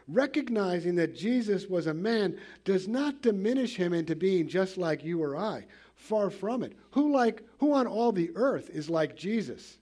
Recognizing 0.08 0.96
that 0.96 1.16
Jesus 1.16 1.68
was 1.68 1.88
a 1.88 1.94
man 1.96 2.38
does 2.64 2.88
not 2.88 3.24
diminish 3.24 3.76
him 3.76 3.94
into 3.94 4.16
being 4.16 4.48
just 4.48 4.78
like 4.78 5.04
you 5.04 5.24
or 5.24 5.36
I. 5.36 5.66
Far 6.00 6.30
from 6.30 6.64
it. 6.64 6.76
Who 6.92 7.12
like 7.12 7.44
who 7.60 7.74
on 7.74 7.86
all 7.86 8.12
the 8.12 8.32
earth 8.36 8.70
is 8.70 8.90
like 8.90 9.18
Jesus? 9.18 9.78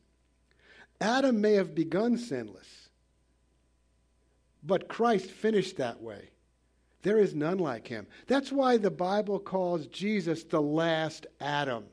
Adam 1.00 1.40
may 1.40 1.54
have 1.54 1.76
begun 1.76 2.18
sinless, 2.18 2.90
but 4.64 4.90
Christ 4.90 5.30
finished 5.30 5.78
that 5.78 6.02
way. 6.02 6.32
There 7.04 7.20
is 7.20 7.36
none 7.36 7.60
like 7.60 7.88
him. 7.88 8.08
That's 8.26 8.52
why 8.52 8.78
the 8.78 8.90
Bible 8.90 9.40
calls 9.40 9.86
Jesus 9.88 10.44
the 10.44 10.62
last 10.62 11.28
Adam, 11.40 11.86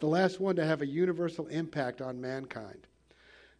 the 0.00 0.08
last 0.08 0.40
one 0.40 0.56
to 0.56 0.64
have 0.64 0.80
a 0.80 0.86
universal 0.86 1.46
impact 1.48 2.00
on 2.00 2.22
mankind. 2.22 2.86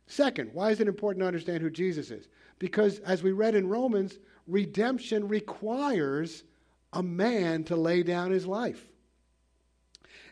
Second, 0.06 0.50
why 0.54 0.70
is 0.70 0.80
it 0.80 0.88
important 0.88 1.20
to 1.20 1.26
understand 1.28 1.62
who 1.62 1.70
Jesus 1.70 2.10
is? 2.10 2.28
Because 2.58 2.98
as 3.00 3.22
we 3.22 3.32
read 3.32 3.54
in 3.54 3.68
Romans, 3.68 4.18
redemption 4.46 5.28
requires 5.28 6.44
a 6.94 7.02
man 7.02 7.62
to 7.64 7.76
lay 7.76 8.02
down 8.02 8.30
his 8.30 8.46
life. 8.46 8.88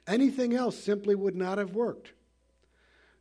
Anything 0.07 0.55
else 0.55 0.78
simply 0.78 1.14
would 1.14 1.36
not 1.36 1.59
have 1.59 1.74
worked. 1.74 2.12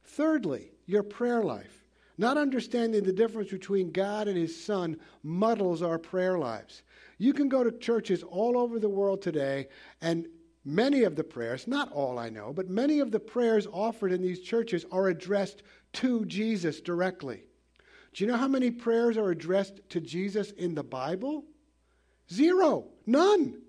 Thirdly, 0.03 0.71
your 0.85 1.03
prayer 1.03 1.43
life. 1.43 1.83
Not 2.17 2.37
understanding 2.37 3.03
the 3.03 3.13
difference 3.13 3.49
between 3.49 3.91
God 3.91 4.27
and 4.27 4.37
His 4.37 4.61
Son 4.61 4.97
muddles 5.23 5.81
our 5.81 5.97
prayer 5.97 6.37
lives. 6.37 6.83
You 7.17 7.33
can 7.33 7.47
go 7.47 7.63
to 7.63 7.71
churches 7.71 8.23
all 8.23 8.57
over 8.57 8.77
the 8.77 8.89
world 8.89 9.21
today, 9.21 9.67
and 10.01 10.27
many 10.65 11.03
of 11.03 11.15
the 11.15 11.23
prayers, 11.23 11.67
not 11.67 11.91
all 11.93 12.19
I 12.19 12.29
know, 12.29 12.51
but 12.51 12.69
many 12.69 12.99
of 12.99 13.11
the 13.11 13.21
prayers 13.21 13.67
offered 13.71 14.11
in 14.11 14.21
these 14.21 14.41
churches 14.41 14.85
are 14.91 15.07
addressed 15.07 15.63
to 15.93 16.25
Jesus 16.25 16.81
directly. 16.81 17.43
Do 18.13 18.23
you 18.23 18.29
know 18.31 18.37
how 18.37 18.47
many 18.49 18.71
prayers 18.71 19.15
are 19.15 19.31
addressed 19.31 19.79
to 19.89 20.01
Jesus 20.01 20.51
in 20.51 20.75
the 20.75 20.83
Bible? 20.83 21.45
Zero. 22.31 22.87
None. 23.05 23.61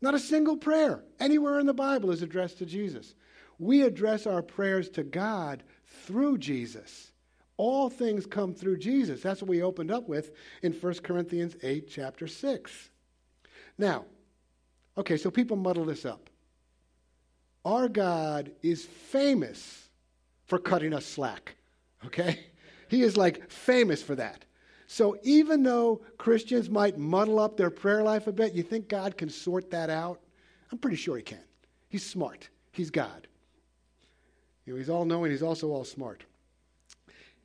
Not 0.00 0.14
a 0.14 0.18
single 0.18 0.56
prayer 0.56 1.02
anywhere 1.18 1.58
in 1.58 1.66
the 1.66 1.74
Bible 1.74 2.10
is 2.10 2.22
addressed 2.22 2.58
to 2.58 2.66
Jesus. 2.66 3.14
We 3.58 3.82
address 3.82 4.26
our 4.26 4.42
prayers 4.42 4.88
to 4.90 5.02
God 5.02 5.64
through 5.86 6.38
Jesus. 6.38 7.12
All 7.56 7.90
things 7.90 8.24
come 8.24 8.54
through 8.54 8.78
Jesus. 8.78 9.20
That's 9.20 9.42
what 9.42 9.48
we 9.48 9.62
opened 9.62 9.90
up 9.90 10.08
with 10.08 10.30
in 10.62 10.72
1 10.72 10.94
Corinthians 11.02 11.56
8, 11.62 11.88
chapter 11.90 12.28
6. 12.28 12.90
Now, 13.76 14.04
okay, 14.96 15.16
so 15.16 15.30
people 15.30 15.56
muddle 15.56 15.84
this 15.84 16.04
up. 16.04 16.30
Our 17.64 17.88
God 17.88 18.52
is 18.62 18.84
famous 18.84 19.88
for 20.46 20.58
cutting 20.58 20.94
us 20.94 21.04
slack, 21.04 21.56
okay? 22.06 22.46
He 22.88 23.02
is 23.02 23.16
like 23.16 23.50
famous 23.50 24.02
for 24.02 24.14
that. 24.14 24.44
So 24.90 25.18
even 25.22 25.62
though 25.62 26.00
Christians 26.16 26.70
might 26.70 26.96
muddle 26.96 27.38
up 27.38 27.58
their 27.58 27.68
prayer 27.68 28.02
life 28.02 28.26
a 28.26 28.32
bit, 28.32 28.54
you 28.54 28.62
think 28.62 28.88
God 28.88 29.18
can 29.18 29.28
sort 29.28 29.70
that 29.70 29.90
out? 29.90 30.18
I'm 30.72 30.78
pretty 30.78 30.96
sure 30.96 31.18
He 31.18 31.22
can. 31.22 31.44
He's 31.90 32.04
smart. 32.04 32.48
He's 32.72 32.90
God. 32.90 33.28
You 34.64 34.72
know, 34.72 34.78
he's 34.78 34.88
all 34.88 35.04
knowing, 35.04 35.30
he's 35.30 35.42
also 35.42 35.68
all 35.68 35.84
smart. 35.84 36.24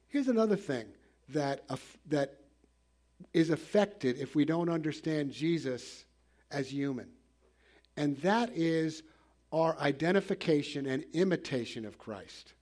Here's 0.08 0.30
another 0.30 0.56
thing 0.56 0.86
that, 1.30 1.64
uh, 1.70 1.76
that 2.10 2.40
is 3.34 3.50
affected 3.50 4.20
if 4.20 4.36
we 4.36 4.46
don't 4.46 4.70
understand 4.70 5.32
Jesus 5.32 6.06
as 6.52 6.72
human, 6.72 7.08
and 7.98 8.18
that 8.18 8.52
is 8.54 9.04
our 9.52 9.78
identification 9.80 10.86
and 10.86 11.04
imitation 11.14 11.86
of 11.86 11.98
Christ. 11.98 12.54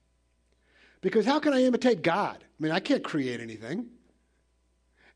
Because 1.02 1.26
how 1.26 1.40
can 1.40 1.54
I 1.54 1.64
imitate 1.64 2.02
God? 2.02 2.38
I 2.42 2.64
mean, 2.64 2.72
I 2.72 2.80
can't 2.80 3.04
create 3.04 3.42
anything. 3.42 3.88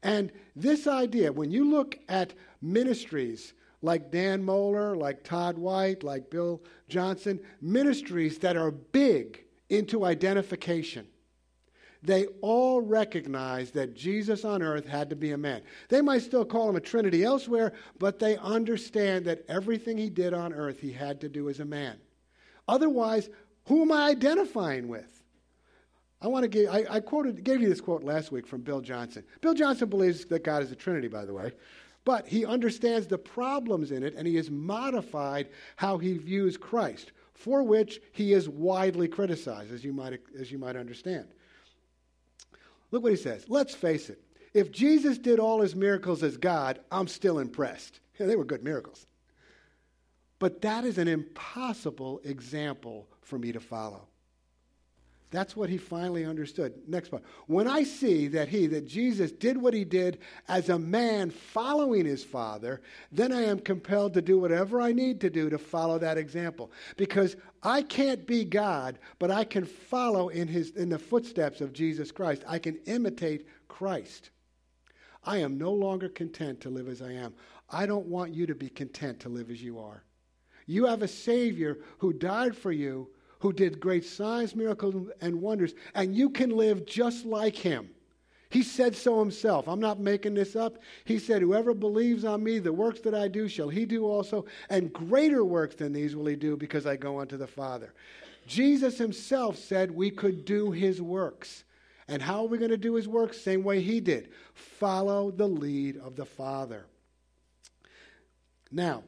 And 0.06 0.32
this 0.56 0.86
idea, 0.86 1.34
when 1.34 1.50
you 1.50 1.68
look 1.68 1.98
at 2.08 2.36
ministries 2.62 3.56
like 3.82 4.12
Dan 4.12 4.44
Mohler, 4.44 4.96
like 4.96 5.24
Todd 5.24 5.58
White, 5.58 6.04
like 6.04 6.30
Bill 6.30 6.62
Johnson, 6.88 7.40
ministries 7.60 8.38
that 8.38 8.56
are 8.56 8.70
big 8.70 9.44
into 9.68 10.06
identification, 10.06 11.08
they 12.04 12.28
all 12.42 12.82
recognize 12.82 13.72
that 13.72 13.96
Jesus 13.96 14.46
on 14.46 14.62
earth 14.62 14.86
had 14.86 15.10
to 15.10 15.16
be 15.16 15.32
a 15.32 15.38
man. 15.40 15.64
They 15.90 16.02
might 16.02 16.22
still 16.22 16.46
call 16.46 16.70
him 16.70 16.76
a 16.76 16.82
Trinity 16.82 17.24
elsewhere, 17.24 17.74
but 17.98 18.20
they 18.20 18.38
understand 18.38 19.26
that 19.26 19.44
everything 19.50 19.98
he 19.98 20.12
did 20.12 20.36
on 20.36 20.54
earth 20.54 20.80
he 20.80 20.92
had 20.92 21.20
to 21.22 21.30
do 21.30 21.50
as 21.50 21.60
a 21.60 21.66
man. 21.66 21.98
Otherwise, 22.68 23.32
who 23.64 23.82
am 23.82 23.92
I 23.92 24.10
identifying 24.10 24.88
with? 24.88 25.15
I 26.22 26.28
want 26.28 26.44
to 26.44 26.48
give, 26.48 26.70
I, 26.70 26.86
I 26.90 27.00
quoted, 27.00 27.44
gave 27.44 27.62
you 27.62 27.70
this 27.70 27.82
quote 27.82 28.04
last 28.04 28.32
week 28.32 28.48
from 28.48 28.62
Bill 28.62 28.82
Johnson. 28.82 29.24
Bill 29.42 29.54
Johnson 29.54 29.90
believes 29.90 30.26
that 30.26 30.44
God 30.44 30.64
is 30.64 30.72
a 30.72 30.76
Trinity, 30.76 31.08
by 31.08 31.26
the 31.26 31.34
way, 31.34 31.52
but 32.04 32.28
he 32.28 32.46
understands 32.46 33.08
the 33.08 33.18
problems 33.18 33.92
in 33.92 34.04
it 34.04 34.16
and 34.16 34.28
he 34.28 34.36
has 34.36 34.50
modified 34.50 35.50
how 35.76 35.98
he 35.98 36.18
views 36.18 36.58
Christ, 36.58 37.12
for 37.34 37.64
which 37.64 38.00
he 38.14 38.34
is 38.34 38.48
widely 38.48 39.08
criticized, 39.08 39.74
as 39.74 39.84
you 39.84 39.92
might, 39.92 40.20
as 40.40 40.52
you 40.52 40.58
might 40.58 40.76
understand. 40.76 41.28
Look 42.92 43.04
what 43.04 43.12
he 43.12 43.18
says. 43.18 43.46
Let's 43.50 43.76
face 43.76 44.10
it. 44.10 44.22
If 44.54 44.72
Jesus 44.72 45.18
did 45.18 45.40
all 45.40 45.60
his 45.60 45.76
miracles 45.76 46.24
as 46.24 46.38
God, 46.38 46.80
I'm 46.90 47.10
still 47.10 47.40
impressed. 47.40 48.00
Yeah, 48.18 48.26
they 48.28 48.38
were 48.38 48.46
good 48.46 48.64
miracles. 48.64 49.06
But 50.40 50.62
that 50.62 50.86
is 50.86 50.98
an 50.98 51.08
impossible 51.08 52.22
example 52.24 53.08
for 53.22 53.38
me 53.38 53.52
to 53.52 53.60
follow. 53.60 54.08
That's 55.36 55.54
what 55.54 55.70
he 55.70 55.78
finally 55.78 56.24
understood. 56.24 56.74
Next 56.88 57.10
part. 57.10 57.22
When 57.48 57.68
I 57.68 57.84
see 57.84 58.30
that 58.30 58.48
he, 58.48 58.68
that 58.68 58.88
Jesus, 58.88 59.34
did 59.34 59.58
what 59.58 59.74
he 59.74 59.84
did 59.84 60.20
as 60.48 60.70
a 60.70 60.80
man 60.80 61.30
following 61.30 62.06
his 62.06 62.24
Father, 62.24 62.82
then 63.12 63.34
I 63.34 63.42
am 63.42 63.60
compelled 63.60 64.14
to 64.14 64.22
do 64.22 64.40
whatever 64.40 64.80
I 64.80 64.94
need 64.94 65.20
to 65.22 65.30
do 65.30 65.50
to 65.50 65.58
follow 65.58 66.00
that 66.00 66.18
example. 66.18 66.72
Because 66.96 67.36
I 67.62 67.82
can't 67.82 68.26
be 68.26 68.46
God, 68.46 68.98
but 69.20 69.30
I 69.30 69.44
can 69.44 69.66
follow 69.66 70.30
in, 70.30 70.48
his, 70.48 70.70
in 70.72 70.88
the 70.88 70.98
footsteps 70.98 71.60
of 71.60 71.74
Jesus 71.74 72.14
Christ. 72.14 72.44
I 72.48 72.58
can 72.58 72.78
imitate 72.86 73.46
Christ. 73.68 74.30
I 75.26 75.40
am 75.40 75.58
no 75.58 75.74
longer 75.74 76.08
content 76.08 76.62
to 76.62 76.70
live 76.70 76.88
as 76.88 77.02
I 77.02 77.12
am. 77.12 77.34
I 77.70 77.86
don't 77.86 78.06
want 78.06 78.34
you 78.34 78.46
to 78.46 78.56
be 78.56 78.70
content 78.70 79.20
to 79.22 79.30
live 79.30 79.52
as 79.52 79.62
you 79.62 79.80
are. 79.80 80.06
You 80.66 80.86
have 80.86 81.02
a 81.02 81.10
Savior 81.10 81.80
who 81.98 82.14
died 82.14 82.56
for 82.56 82.72
you 82.72 83.10
who 83.46 83.54
did 83.54 83.80
great 83.80 84.04
signs, 84.04 84.56
miracles, 84.56 85.08
and 85.22 85.40
wonders, 85.40 85.76
and 85.94 86.16
you 86.16 86.32
can 86.32 86.50
live 86.50 86.84
just 86.88 87.28
like 87.28 87.56
him. 87.56 87.88
He 88.50 88.64
said 88.64 88.96
so 88.96 89.20
himself. 89.20 89.68
I'm 89.68 89.80
not 89.80 90.00
making 90.00 90.34
this 90.34 90.56
up. 90.56 90.80
He 91.04 91.20
said, 91.20 91.44
Whoever 91.44 91.76
believes 91.76 92.26
on 92.26 92.44
me, 92.44 92.58
the 92.58 92.74
works 92.74 93.02
that 93.02 93.14
I 93.14 93.28
do 93.28 93.48
shall 93.48 93.70
he 93.70 93.86
do 93.86 94.04
also, 94.04 94.46
and 94.72 94.92
greater 94.92 95.46
works 95.46 95.76
than 95.76 95.94
these 95.94 96.16
will 96.16 96.26
he 96.26 96.36
do 96.36 96.58
because 96.58 96.88
I 96.88 96.96
go 96.96 97.20
unto 97.20 97.38
the 97.38 97.46
Father. 97.46 97.94
Jesus 98.48 98.98
himself 98.98 99.60
said 99.60 99.92
we 99.92 100.10
could 100.10 100.44
do 100.44 100.72
his 100.72 101.00
works. 101.00 101.66
And 102.08 102.24
how 102.24 102.46
are 102.46 102.48
we 102.48 102.58
going 102.58 102.72
to 102.72 102.78
do 102.78 102.96
his 102.96 103.08
work? 103.08 103.36
Same 103.36 103.64
way 103.64 103.80
he 103.80 104.00
did. 104.00 104.30
Follow 104.56 105.30
the 105.30 105.48
lead 105.48 105.98
of 105.98 106.16
the 106.16 106.26
Father. 106.26 106.88
Now, 108.72 109.04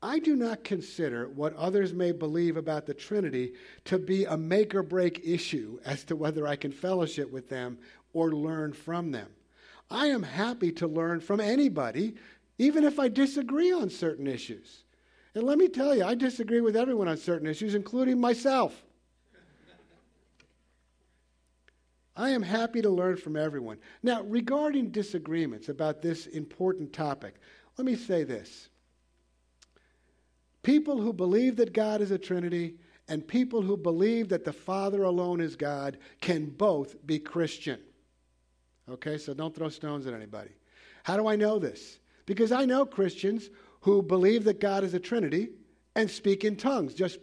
I 0.00 0.20
do 0.20 0.36
not 0.36 0.62
consider 0.62 1.28
what 1.28 1.56
others 1.56 1.92
may 1.92 2.12
believe 2.12 2.56
about 2.56 2.86
the 2.86 2.94
Trinity 2.94 3.54
to 3.86 3.98
be 3.98 4.24
a 4.24 4.36
make 4.36 4.74
or 4.74 4.84
break 4.84 5.20
issue 5.24 5.80
as 5.84 6.04
to 6.04 6.16
whether 6.16 6.46
I 6.46 6.54
can 6.56 6.70
fellowship 6.70 7.32
with 7.32 7.48
them 7.48 7.78
or 8.12 8.32
learn 8.32 8.72
from 8.72 9.10
them. 9.10 9.28
I 9.90 10.06
am 10.06 10.22
happy 10.22 10.70
to 10.72 10.86
learn 10.86 11.20
from 11.20 11.40
anybody, 11.40 12.14
even 12.58 12.84
if 12.84 13.00
I 13.00 13.08
disagree 13.08 13.72
on 13.72 13.90
certain 13.90 14.28
issues. 14.28 14.84
And 15.34 15.44
let 15.44 15.58
me 15.58 15.68
tell 15.68 15.94
you, 15.94 16.04
I 16.04 16.14
disagree 16.14 16.60
with 16.60 16.76
everyone 16.76 17.08
on 17.08 17.16
certain 17.16 17.48
issues, 17.48 17.74
including 17.74 18.20
myself. 18.20 18.84
I 22.16 22.30
am 22.30 22.42
happy 22.42 22.82
to 22.82 22.90
learn 22.90 23.16
from 23.16 23.36
everyone. 23.36 23.78
Now, 24.02 24.22
regarding 24.22 24.90
disagreements 24.90 25.68
about 25.68 26.02
this 26.02 26.26
important 26.26 26.92
topic, 26.92 27.36
let 27.76 27.84
me 27.84 27.94
say 27.94 28.24
this. 28.24 28.68
People 30.62 31.00
who 31.00 31.12
believe 31.12 31.56
that 31.56 31.72
God 31.72 32.00
is 32.00 32.10
a 32.10 32.18
Trinity 32.18 32.74
and 33.08 33.26
people 33.26 33.62
who 33.62 33.76
believe 33.76 34.28
that 34.28 34.44
the 34.44 34.52
Father 34.52 35.04
alone 35.04 35.40
is 35.40 35.56
God 35.56 35.98
can 36.20 36.46
both 36.46 37.06
be 37.06 37.18
Christian. 37.18 37.80
Okay, 38.88 39.18
so 39.18 39.34
don't 39.34 39.54
throw 39.54 39.68
stones 39.68 40.06
at 40.06 40.14
anybody. 40.14 40.50
How 41.04 41.16
do 41.16 41.26
I 41.26 41.36
know 41.36 41.58
this? 41.58 41.98
Because 42.26 42.52
I 42.52 42.64
know 42.64 42.84
Christians 42.84 43.48
who 43.80 44.02
believe 44.02 44.44
that 44.44 44.60
God 44.60 44.84
is 44.84 44.94
a 44.94 44.98
Trinity 44.98 45.48
and 45.94 46.10
speak 46.10 46.44
in 46.44 46.56
tongues. 46.56 46.94
Just 46.94 47.18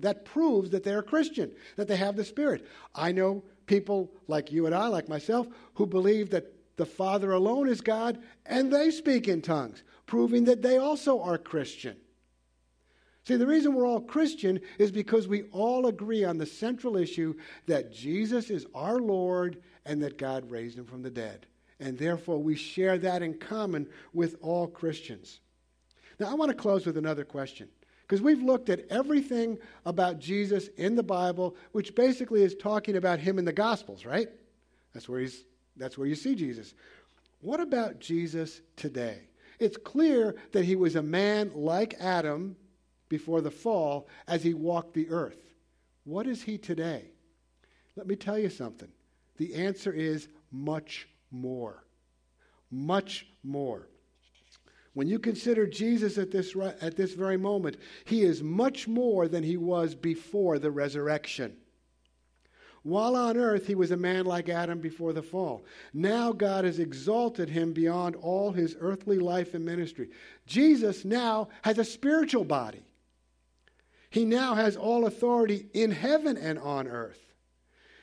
that 0.00 0.24
proves 0.24 0.70
that 0.70 0.82
they're 0.82 1.02
Christian, 1.02 1.52
that 1.76 1.88
they 1.88 1.96
have 1.96 2.16
the 2.16 2.24
Spirit. 2.24 2.66
I 2.94 3.12
know 3.12 3.44
people 3.66 4.12
like 4.26 4.50
you 4.50 4.66
and 4.66 4.74
I, 4.74 4.88
like 4.88 5.08
myself, 5.08 5.46
who 5.74 5.86
believe 5.86 6.30
that 6.30 6.52
the 6.76 6.86
Father 6.86 7.32
alone 7.32 7.68
is 7.68 7.80
God 7.80 8.18
and 8.46 8.72
they 8.72 8.90
speak 8.90 9.28
in 9.28 9.42
tongues, 9.42 9.82
proving 10.06 10.44
that 10.44 10.62
they 10.62 10.78
also 10.78 11.20
are 11.20 11.38
Christian. 11.38 11.96
See, 13.28 13.36
the 13.36 13.46
reason 13.46 13.74
we're 13.74 13.86
all 13.86 14.00
Christian 14.00 14.58
is 14.78 14.90
because 14.90 15.28
we 15.28 15.42
all 15.52 15.86
agree 15.86 16.24
on 16.24 16.38
the 16.38 16.46
central 16.46 16.96
issue 16.96 17.34
that 17.66 17.92
Jesus 17.92 18.48
is 18.48 18.64
our 18.74 18.98
Lord 18.98 19.60
and 19.84 20.02
that 20.02 20.16
God 20.16 20.50
raised 20.50 20.78
him 20.78 20.86
from 20.86 21.02
the 21.02 21.10
dead. 21.10 21.44
And 21.78 21.98
therefore, 21.98 22.42
we 22.42 22.56
share 22.56 22.96
that 22.96 23.22
in 23.22 23.34
common 23.34 23.86
with 24.14 24.36
all 24.40 24.66
Christians. 24.66 25.40
Now, 26.18 26.30
I 26.30 26.34
want 26.34 26.52
to 26.52 26.56
close 26.56 26.86
with 26.86 26.96
another 26.96 27.22
question. 27.22 27.68
Because 28.00 28.22
we've 28.22 28.42
looked 28.42 28.70
at 28.70 28.86
everything 28.88 29.58
about 29.84 30.20
Jesus 30.20 30.68
in 30.78 30.96
the 30.96 31.02
Bible, 31.02 31.54
which 31.72 31.94
basically 31.94 32.42
is 32.42 32.54
talking 32.54 32.96
about 32.96 33.18
him 33.18 33.38
in 33.38 33.44
the 33.44 33.52
Gospels, 33.52 34.06
right? 34.06 34.30
That's 34.94 35.06
where, 35.06 35.20
he's, 35.20 35.44
that's 35.76 35.98
where 35.98 36.08
you 36.08 36.14
see 36.14 36.34
Jesus. 36.34 36.72
What 37.42 37.60
about 37.60 38.00
Jesus 38.00 38.62
today? 38.76 39.28
It's 39.58 39.76
clear 39.76 40.34
that 40.52 40.64
he 40.64 40.76
was 40.76 40.96
a 40.96 41.02
man 41.02 41.52
like 41.54 41.92
Adam 42.00 42.56
before 43.08 43.40
the 43.40 43.50
fall 43.50 44.08
as 44.26 44.42
he 44.42 44.54
walked 44.54 44.94
the 44.94 45.08
earth. 45.10 45.50
What 46.04 46.26
is 46.26 46.42
he 46.42 46.58
today? 46.58 47.10
Let 47.96 48.06
me 48.06 48.16
tell 48.16 48.38
you 48.38 48.50
something. 48.50 48.88
The 49.36 49.54
answer 49.54 49.92
is 49.92 50.28
much 50.50 51.08
more. 51.30 51.84
Much 52.70 53.26
more. 53.42 53.88
When 54.94 55.06
you 55.06 55.18
consider 55.18 55.66
Jesus 55.66 56.18
at 56.18 56.30
this, 56.30 56.56
at 56.80 56.96
this 56.96 57.14
very 57.14 57.36
moment, 57.36 57.76
he 58.04 58.22
is 58.22 58.42
much 58.42 58.88
more 58.88 59.28
than 59.28 59.44
he 59.44 59.56
was 59.56 59.94
before 59.94 60.58
the 60.58 60.70
resurrection. 60.70 61.56
While 62.82 63.16
on 63.16 63.36
earth, 63.36 63.66
he 63.66 63.74
was 63.74 63.90
a 63.90 63.96
man 63.96 64.24
like 64.24 64.48
Adam 64.48 64.80
before 64.80 65.12
the 65.12 65.22
fall. 65.22 65.64
Now 65.92 66.32
God 66.32 66.64
has 66.64 66.78
exalted 66.78 67.48
him 67.48 67.72
beyond 67.72 68.16
all 68.16 68.52
his 68.52 68.76
earthly 68.80 69.18
life 69.18 69.54
and 69.54 69.64
ministry. 69.64 70.10
Jesus 70.46 71.04
now 71.04 71.48
has 71.62 71.78
a 71.78 71.84
spiritual 71.84 72.44
body. 72.44 72.82
He 74.10 74.24
now 74.24 74.54
has 74.54 74.76
all 74.76 75.06
authority 75.06 75.66
in 75.74 75.90
heaven 75.90 76.36
and 76.36 76.58
on 76.58 76.88
earth. 76.88 77.20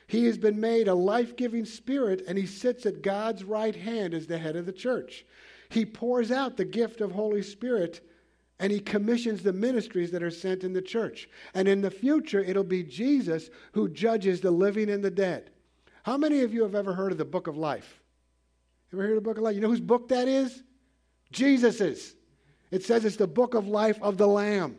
He 0.06 0.26
has 0.26 0.38
been 0.38 0.60
made 0.60 0.86
a 0.86 0.94
life 0.94 1.36
giving 1.36 1.64
spirit, 1.64 2.22
and 2.28 2.38
he 2.38 2.46
sits 2.46 2.86
at 2.86 3.02
God's 3.02 3.42
right 3.42 3.74
hand 3.74 4.14
as 4.14 4.26
the 4.26 4.38
head 4.38 4.54
of 4.54 4.66
the 4.66 4.72
church. 4.72 5.26
He 5.68 5.84
pours 5.84 6.30
out 6.30 6.56
the 6.56 6.64
gift 6.64 7.00
of 7.00 7.10
Holy 7.10 7.42
Spirit, 7.42 8.08
and 8.60 8.72
he 8.72 8.78
commissions 8.78 9.42
the 9.42 9.52
ministries 9.52 10.12
that 10.12 10.22
are 10.22 10.30
sent 10.30 10.62
in 10.62 10.72
the 10.72 10.80
church. 10.82 11.28
And 11.54 11.66
in 11.66 11.80
the 11.80 11.90
future, 11.90 12.40
it'll 12.40 12.62
be 12.62 12.84
Jesus 12.84 13.50
who 13.72 13.88
judges 13.88 14.40
the 14.40 14.52
living 14.52 14.88
and 14.90 15.04
the 15.04 15.10
dead. 15.10 15.50
How 16.04 16.16
many 16.16 16.42
of 16.42 16.54
you 16.54 16.62
have 16.62 16.76
ever 16.76 16.94
heard 16.94 17.10
of 17.10 17.18
the 17.18 17.24
book 17.24 17.48
of 17.48 17.56
life? 17.56 18.00
Ever 18.92 19.02
heard 19.02 19.16
of 19.16 19.24
the 19.24 19.28
book 19.28 19.38
of 19.38 19.42
life? 19.42 19.56
You 19.56 19.60
know 19.60 19.68
whose 19.68 19.80
book 19.80 20.08
that 20.10 20.28
is? 20.28 20.62
Jesus's. 21.32 22.14
It 22.70 22.84
says 22.84 23.04
it's 23.04 23.16
the 23.16 23.26
book 23.26 23.54
of 23.54 23.66
life 23.66 24.00
of 24.00 24.16
the 24.16 24.28
Lamb. 24.28 24.78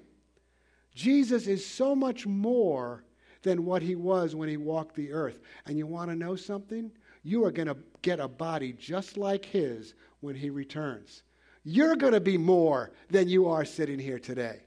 Jesus 0.97 1.45
is 1.45 1.63
so 1.63 1.93
much 1.93 2.25
more 2.25 3.03
than 3.43 3.65
what 3.65 3.83
he 3.83 3.93
was 3.93 4.35
when 4.35 4.49
he 4.49 4.57
walked 4.57 4.95
the 4.95 5.11
earth. 5.11 5.41
And 5.67 5.77
you 5.77 5.85
want 5.85 6.09
to 6.09 6.15
know 6.15 6.35
something? 6.35 6.91
You 7.21 7.45
are 7.45 7.51
going 7.51 7.67
to 7.67 7.77
get 8.01 8.19
a 8.19 8.27
body 8.27 8.73
just 8.73 9.15
like 9.15 9.45
his 9.45 9.93
when 10.21 10.33
he 10.33 10.49
returns. 10.49 11.21
You're 11.63 11.95
going 11.95 12.13
to 12.13 12.19
be 12.19 12.35
more 12.35 12.89
than 13.11 13.29
you 13.29 13.47
are 13.47 13.63
sitting 13.63 13.99
here 13.99 14.17
today. 14.17 14.61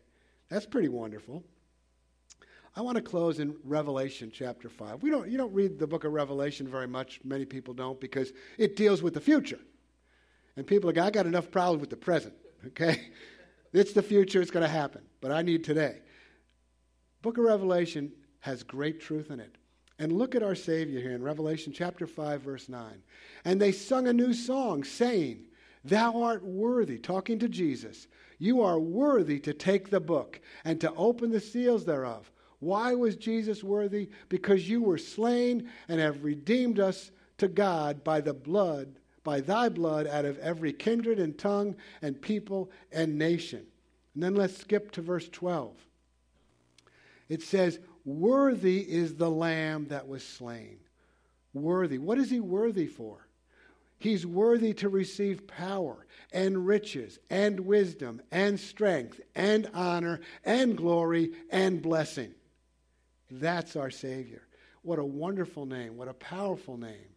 That's 0.48 0.66
pretty 0.66 0.88
wonderful. 0.88 1.42
I 2.76 2.82
want 2.82 2.94
to 2.94 3.02
close 3.02 3.40
in 3.40 3.56
Revelation 3.64 4.30
chapter 4.32 4.68
5. 4.68 5.02
We 5.02 5.10
don't, 5.10 5.28
you 5.28 5.36
don't 5.36 5.52
read 5.52 5.80
the 5.80 5.86
book 5.88 6.04
of 6.04 6.12
Revelation 6.12 6.68
very 6.68 6.86
much. 6.86 7.18
Many 7.24 7.44
people 7.44 7.74
don't 7.74 7.98
because 7.98 8.32
it 8.56 8.76
deals 8.76 9.02
with 9.02 9.14
the 9.14 9.20
future. 9.20 9.58
And 10.56 10.64
people 10.64 10.90
are 10.90 10.92
like, 10.92 11.04
I 11.04 11.10
got 11.10 11.26
enough 11.26 11.50
problems 11.50 11.80
with 11.80 11.90
the 11.90 11.96
present, 11.96 12.34
okay? 12.68 13.08
It's 13.72 13.92
the 13.92 14.02
future, 14.02 14.40
it's 14.40 14.52
going 14.52 14.64
to 14.64 14.72
happen. 14.72 15.02
But 15.20 15.32
I 15.32 15.42
need 15.42 15.64
today. 15.64 16.02
Book 17.22 17.36
of 17.36 17.44
Revelation 17.44 18.12
has 18.40 18.62
great 18.62 19.00
truth 19.00 19.30
in 19.30 19.40
it. 19.40 19.56
And 19.98 20.12
look 20.12 20.34
at 20.34 20.42
our 20.42 20.54
Savior 20.54 21.00
here 21.00 21.12
in 21.12 21.22
Revelation 21.22 21.72
chapter 21.72 22.06
5, 22.06 22.40
verse 22.40 22.68
9. 22.70 23.02
And 23.44 23.60
they 23.60 23.72
sung 23.72 24.08
a 24.08 24.12
new 24.12 24.32
song, 24.32 24.82
saying, 24.82 25.46
Thou 25.84 26.22
art 26.22 26.42
worthy, 26.42 26.98
talking 26.98 27.38
to 27.40 27.48
Jesus. 27.48 28.08
You 28.38 28.62
are 28.62 28.80
worthy 28.80 29.38
to 29.40 29.52
take 29.52 29.90
the 29.90 30.00
book 30.00 30.40
and 30.64 30.80
to 30.80 30.94
open 30.94 31.30
the 31.30 31.40
seals 31.40 31.84
thereof. 31.84 32.30
Why 32.60 32.94
was 32.94 33.16
Jesus 33.16 33.62
worthy? 33.62 34.08
Because 34.30 34.68
you 34.68 34.82
were 34.82 34.98
slain 34.98 35.68
and 35.88 36.00
have 36.00 36.24
redeemed 36.24 36.80
us 36.80 37.10
to 37.36 37.48
God 37.48 38.02
by 38.02 38.22
the 38.22 38.34
blood, 38.34 38.98
by 39.24 39.42
thy 39.42 39.68
blood, 39.68 40.06
out 40.06 40.24
of 40.24 40.38
every 40.38 40.72
kindred 40.72 41.18
and 41.18 41.36
tongue 41.38 41.76
and 42.00 42.20
people 42.20 42.70
and 42.92 43.18
nation. 43.18 43.66
And 44.14 44.22
then 44.22 44.34
let's 44.34 44.56
skip 44.56 44.90
to 44.92 45.02
verse 45.02 45.28
12. 45.28 45.74
It 47.30 47.42
says, 47.42 47.78
Worthy 48.04 48.80
is 48.80 49.14
the 49.14 49.30
Lamb 49.30 49.86
that 49.86 50.06
was 50.08 50.26
slain. 50.26 50.78
Worthy. 51.54 51.96
What 51.96 52.18
is 52.18 52.28
he 52.28 52.40
worthy 52.40 52.86
for? 52.86 53.26
He's 53.98 54.26
worthy 54.26 54.74
to 54.74 54.88
receive 54.88 55.46
power 55.46 56.06
and 56.32 56.66
riches 56.66 57.18
and 57.28 57.60
wisdom 57.60 58.20
and 58.32 58.58
strength 58.58 59.20
and 59.34 59.70
honor 59.72 60.20
and 60.44 60.76
glory 60.76 61.32
and 61.50 61.80
blessing. 61.80 62.34
That's 63.30 63.76
our 63.76 63.90
Savior. 63.90 64.42
What 64.82 64.98
a 64.98 65.04
wonderful 65.04 65.66
name. 65.66 65.96
What 65.96 66.08
a 66.08 66.14
powerful 66.14 66.78
name. 66.78 67.14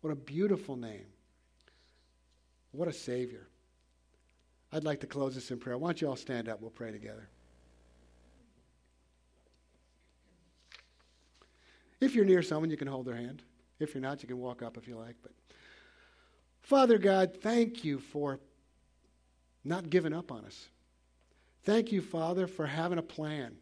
What 0.00 0.10
a 0.10 0.16
beautiful 0.16 0.76
name. 0.76 1.06
What 2.72 2.88
a 2.88 2.92
Savior. 2.92 3.46
I'd 4.72 4.84
like 4.84 5.00
to 5.00 5.06
close 5.06 5.34
this 5.34 5.50
in 5.50 5.58
prayer. 5.58 5.78
Why 5.78 5.88
don't 5.88 6.00
you 6.00 6.08
all 6.08 6.16
stand 6.16 6.48
up? 6.48 6.60
We'll 6.60 6.70
pray 6.70 6.90
together. 6.90 7.28
If 12.00 12.14
you're 12.14 12.24
near 12.24 12.42
someone, 12.42 12.70
you 12.70 12.76
can 12.76 12.88
hold 12.88 13.06
their 13.06 13.16
hand. 13.16 13.42
If 13.78 13.94
you're 13.94 14.02
not, 14.02 14.22
you 14.22 14.28
can 14.28 14.38
walk 14.38 14.62
up 14.62 14.76
if 14.76 14.88
you 14.88 14.96
like. 14.96 15.16
But 15.22 15.32
Father 16.62 16.98
God, 16.98 17.38
thank 17.42 17.84
you 17.84 17.98
for 17.98 18.40
not 19.64 19.90
giving 19.90 20.12
up 20.12 20.32
on 20.32 20.44
us. 20.44 20.68
Thank 21.64 21.92
you, 21.92 22.00
Father, 22.00 22.46
for 22.46 22.66
having 22.66 22.98
a 22.98 23.02
plan, 23.02 23.56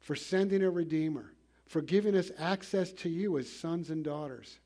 for 0.00 0.16
sending 0.16 0.62
a 0.62 0.70
Redeemer, 0.70 1.32
for 1.66 1.82
giving 1.82 2.16
us 2.16 2.30
access 2.38 2.92
to 2.92 3.10
you 3.10 3.38
as 3.38 3.50
sons 3.50 3.90
and 3.90 4.02
daughters. 4.02 4.58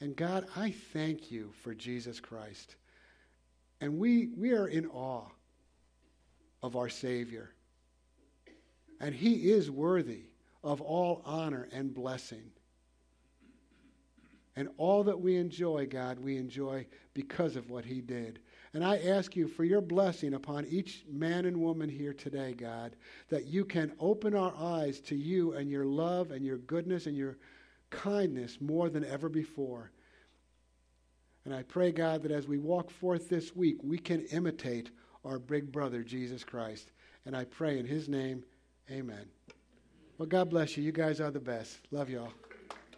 And 0.00 0.16
God, 0.16 0.46
I 0.56 0.72
thank 0.92 1.30
you 1.30 1.52
for 1.62 1.74
Jesus 1.74 2.18
Christ. 2.18 2.74
And 3.80 3.98
we, 3.98 4.30
we 4.36 4.52
are 4.52 4.66
in 4.66 4.86
awe 4.86 5.26
of 6.62 6.74
our 6.74 6.88
Savior. 6.88 7.52
And 9.00 9.14
He 9.14 9.50
is 9.50 9.70
worthy 9.70 10.24
of 10.62 10.80
all 10.80 11.22
honor 11.24 11.68
and 11.72 11.94
blessing. 11.94 12.50
And 14.54 14.68
all 14.76 15.04
that 15.04 15.20
we 15.20 15.36
enjoy, 15.36 15.86
God, 15.86 16.18
we 16.18 16.36
enjoy 16.36 16.86
because 17.14 17.56
of 17.56 17.70
what 17.70 17.86
He 17.86 18.00
did. 18.00 18.40
And 18.74 18.84
I 18.84 18.98
ask 18.98 19.34
you 19.34 19.48
for 19.48 19.64
your 19.64 19.80
blessing 19.80 20.34
upon 20.34 20.66
each 20.66 21.04
man 21.10 21.46
and 21.46 21.58
woman 21.58 21.88
here 21.88 22.12
today, 22.12 22.52
God, 22.52 22.96
that 23.28 23.46
you 23.46 23.64
can 23.64 23.92
open 23.98 24.34
our 24.34 24.54
eyes 24.56 25.00
to 25.02 25.16
you 25.16 25.54
and 25.54 25.70
your 25.70 25.86
love 25.86 26.30
and 26.30 26.44
your 26.44 26.58
goodness 26.58 27.06
and 27.06 27.16
your 27.16 27.38
kindness 27.90 28.58
more 28.60 28.88
than 28.88 29.04
ever 29.04 29.28
before. 29.28 29.90
And 31.44 31.54
I 31.54 31.62
pray, 31.62 31.92
God, 31.92 32.22
that 32.22 32.30
as 32.30 32.46
we 32.46 32.58
walk 32.58 32.90
forth 32.90 33.28
this 33.28 33.54
week, 33.54 33.78
we 33.82 33.98
can 33.98 34.20
imitate 34.26 34.90
our 35.24 35.38
big 35.38 35.72
brother, 35.72 36.02
Jesus 36.02 36.44
Christ. 36.44 36.92
And 37.26 37.36
I 37.36 37.44
pray 37.44 37.78
in 37.78 37.86
his 37.86 38.08
name, 38.08 38.44
amen. 38.90 39.26
Well, 40.22 40.28
God 40.28 40.50
bless 40.50 40.76
you. 40.76 40.84
You 40.84 40.92
guys 40.92 41.20
are 41.20 41.32
the 41.32 41.40
best. 41.40 41.80
Love 41.90 42.08
y'all. 42.08 42.30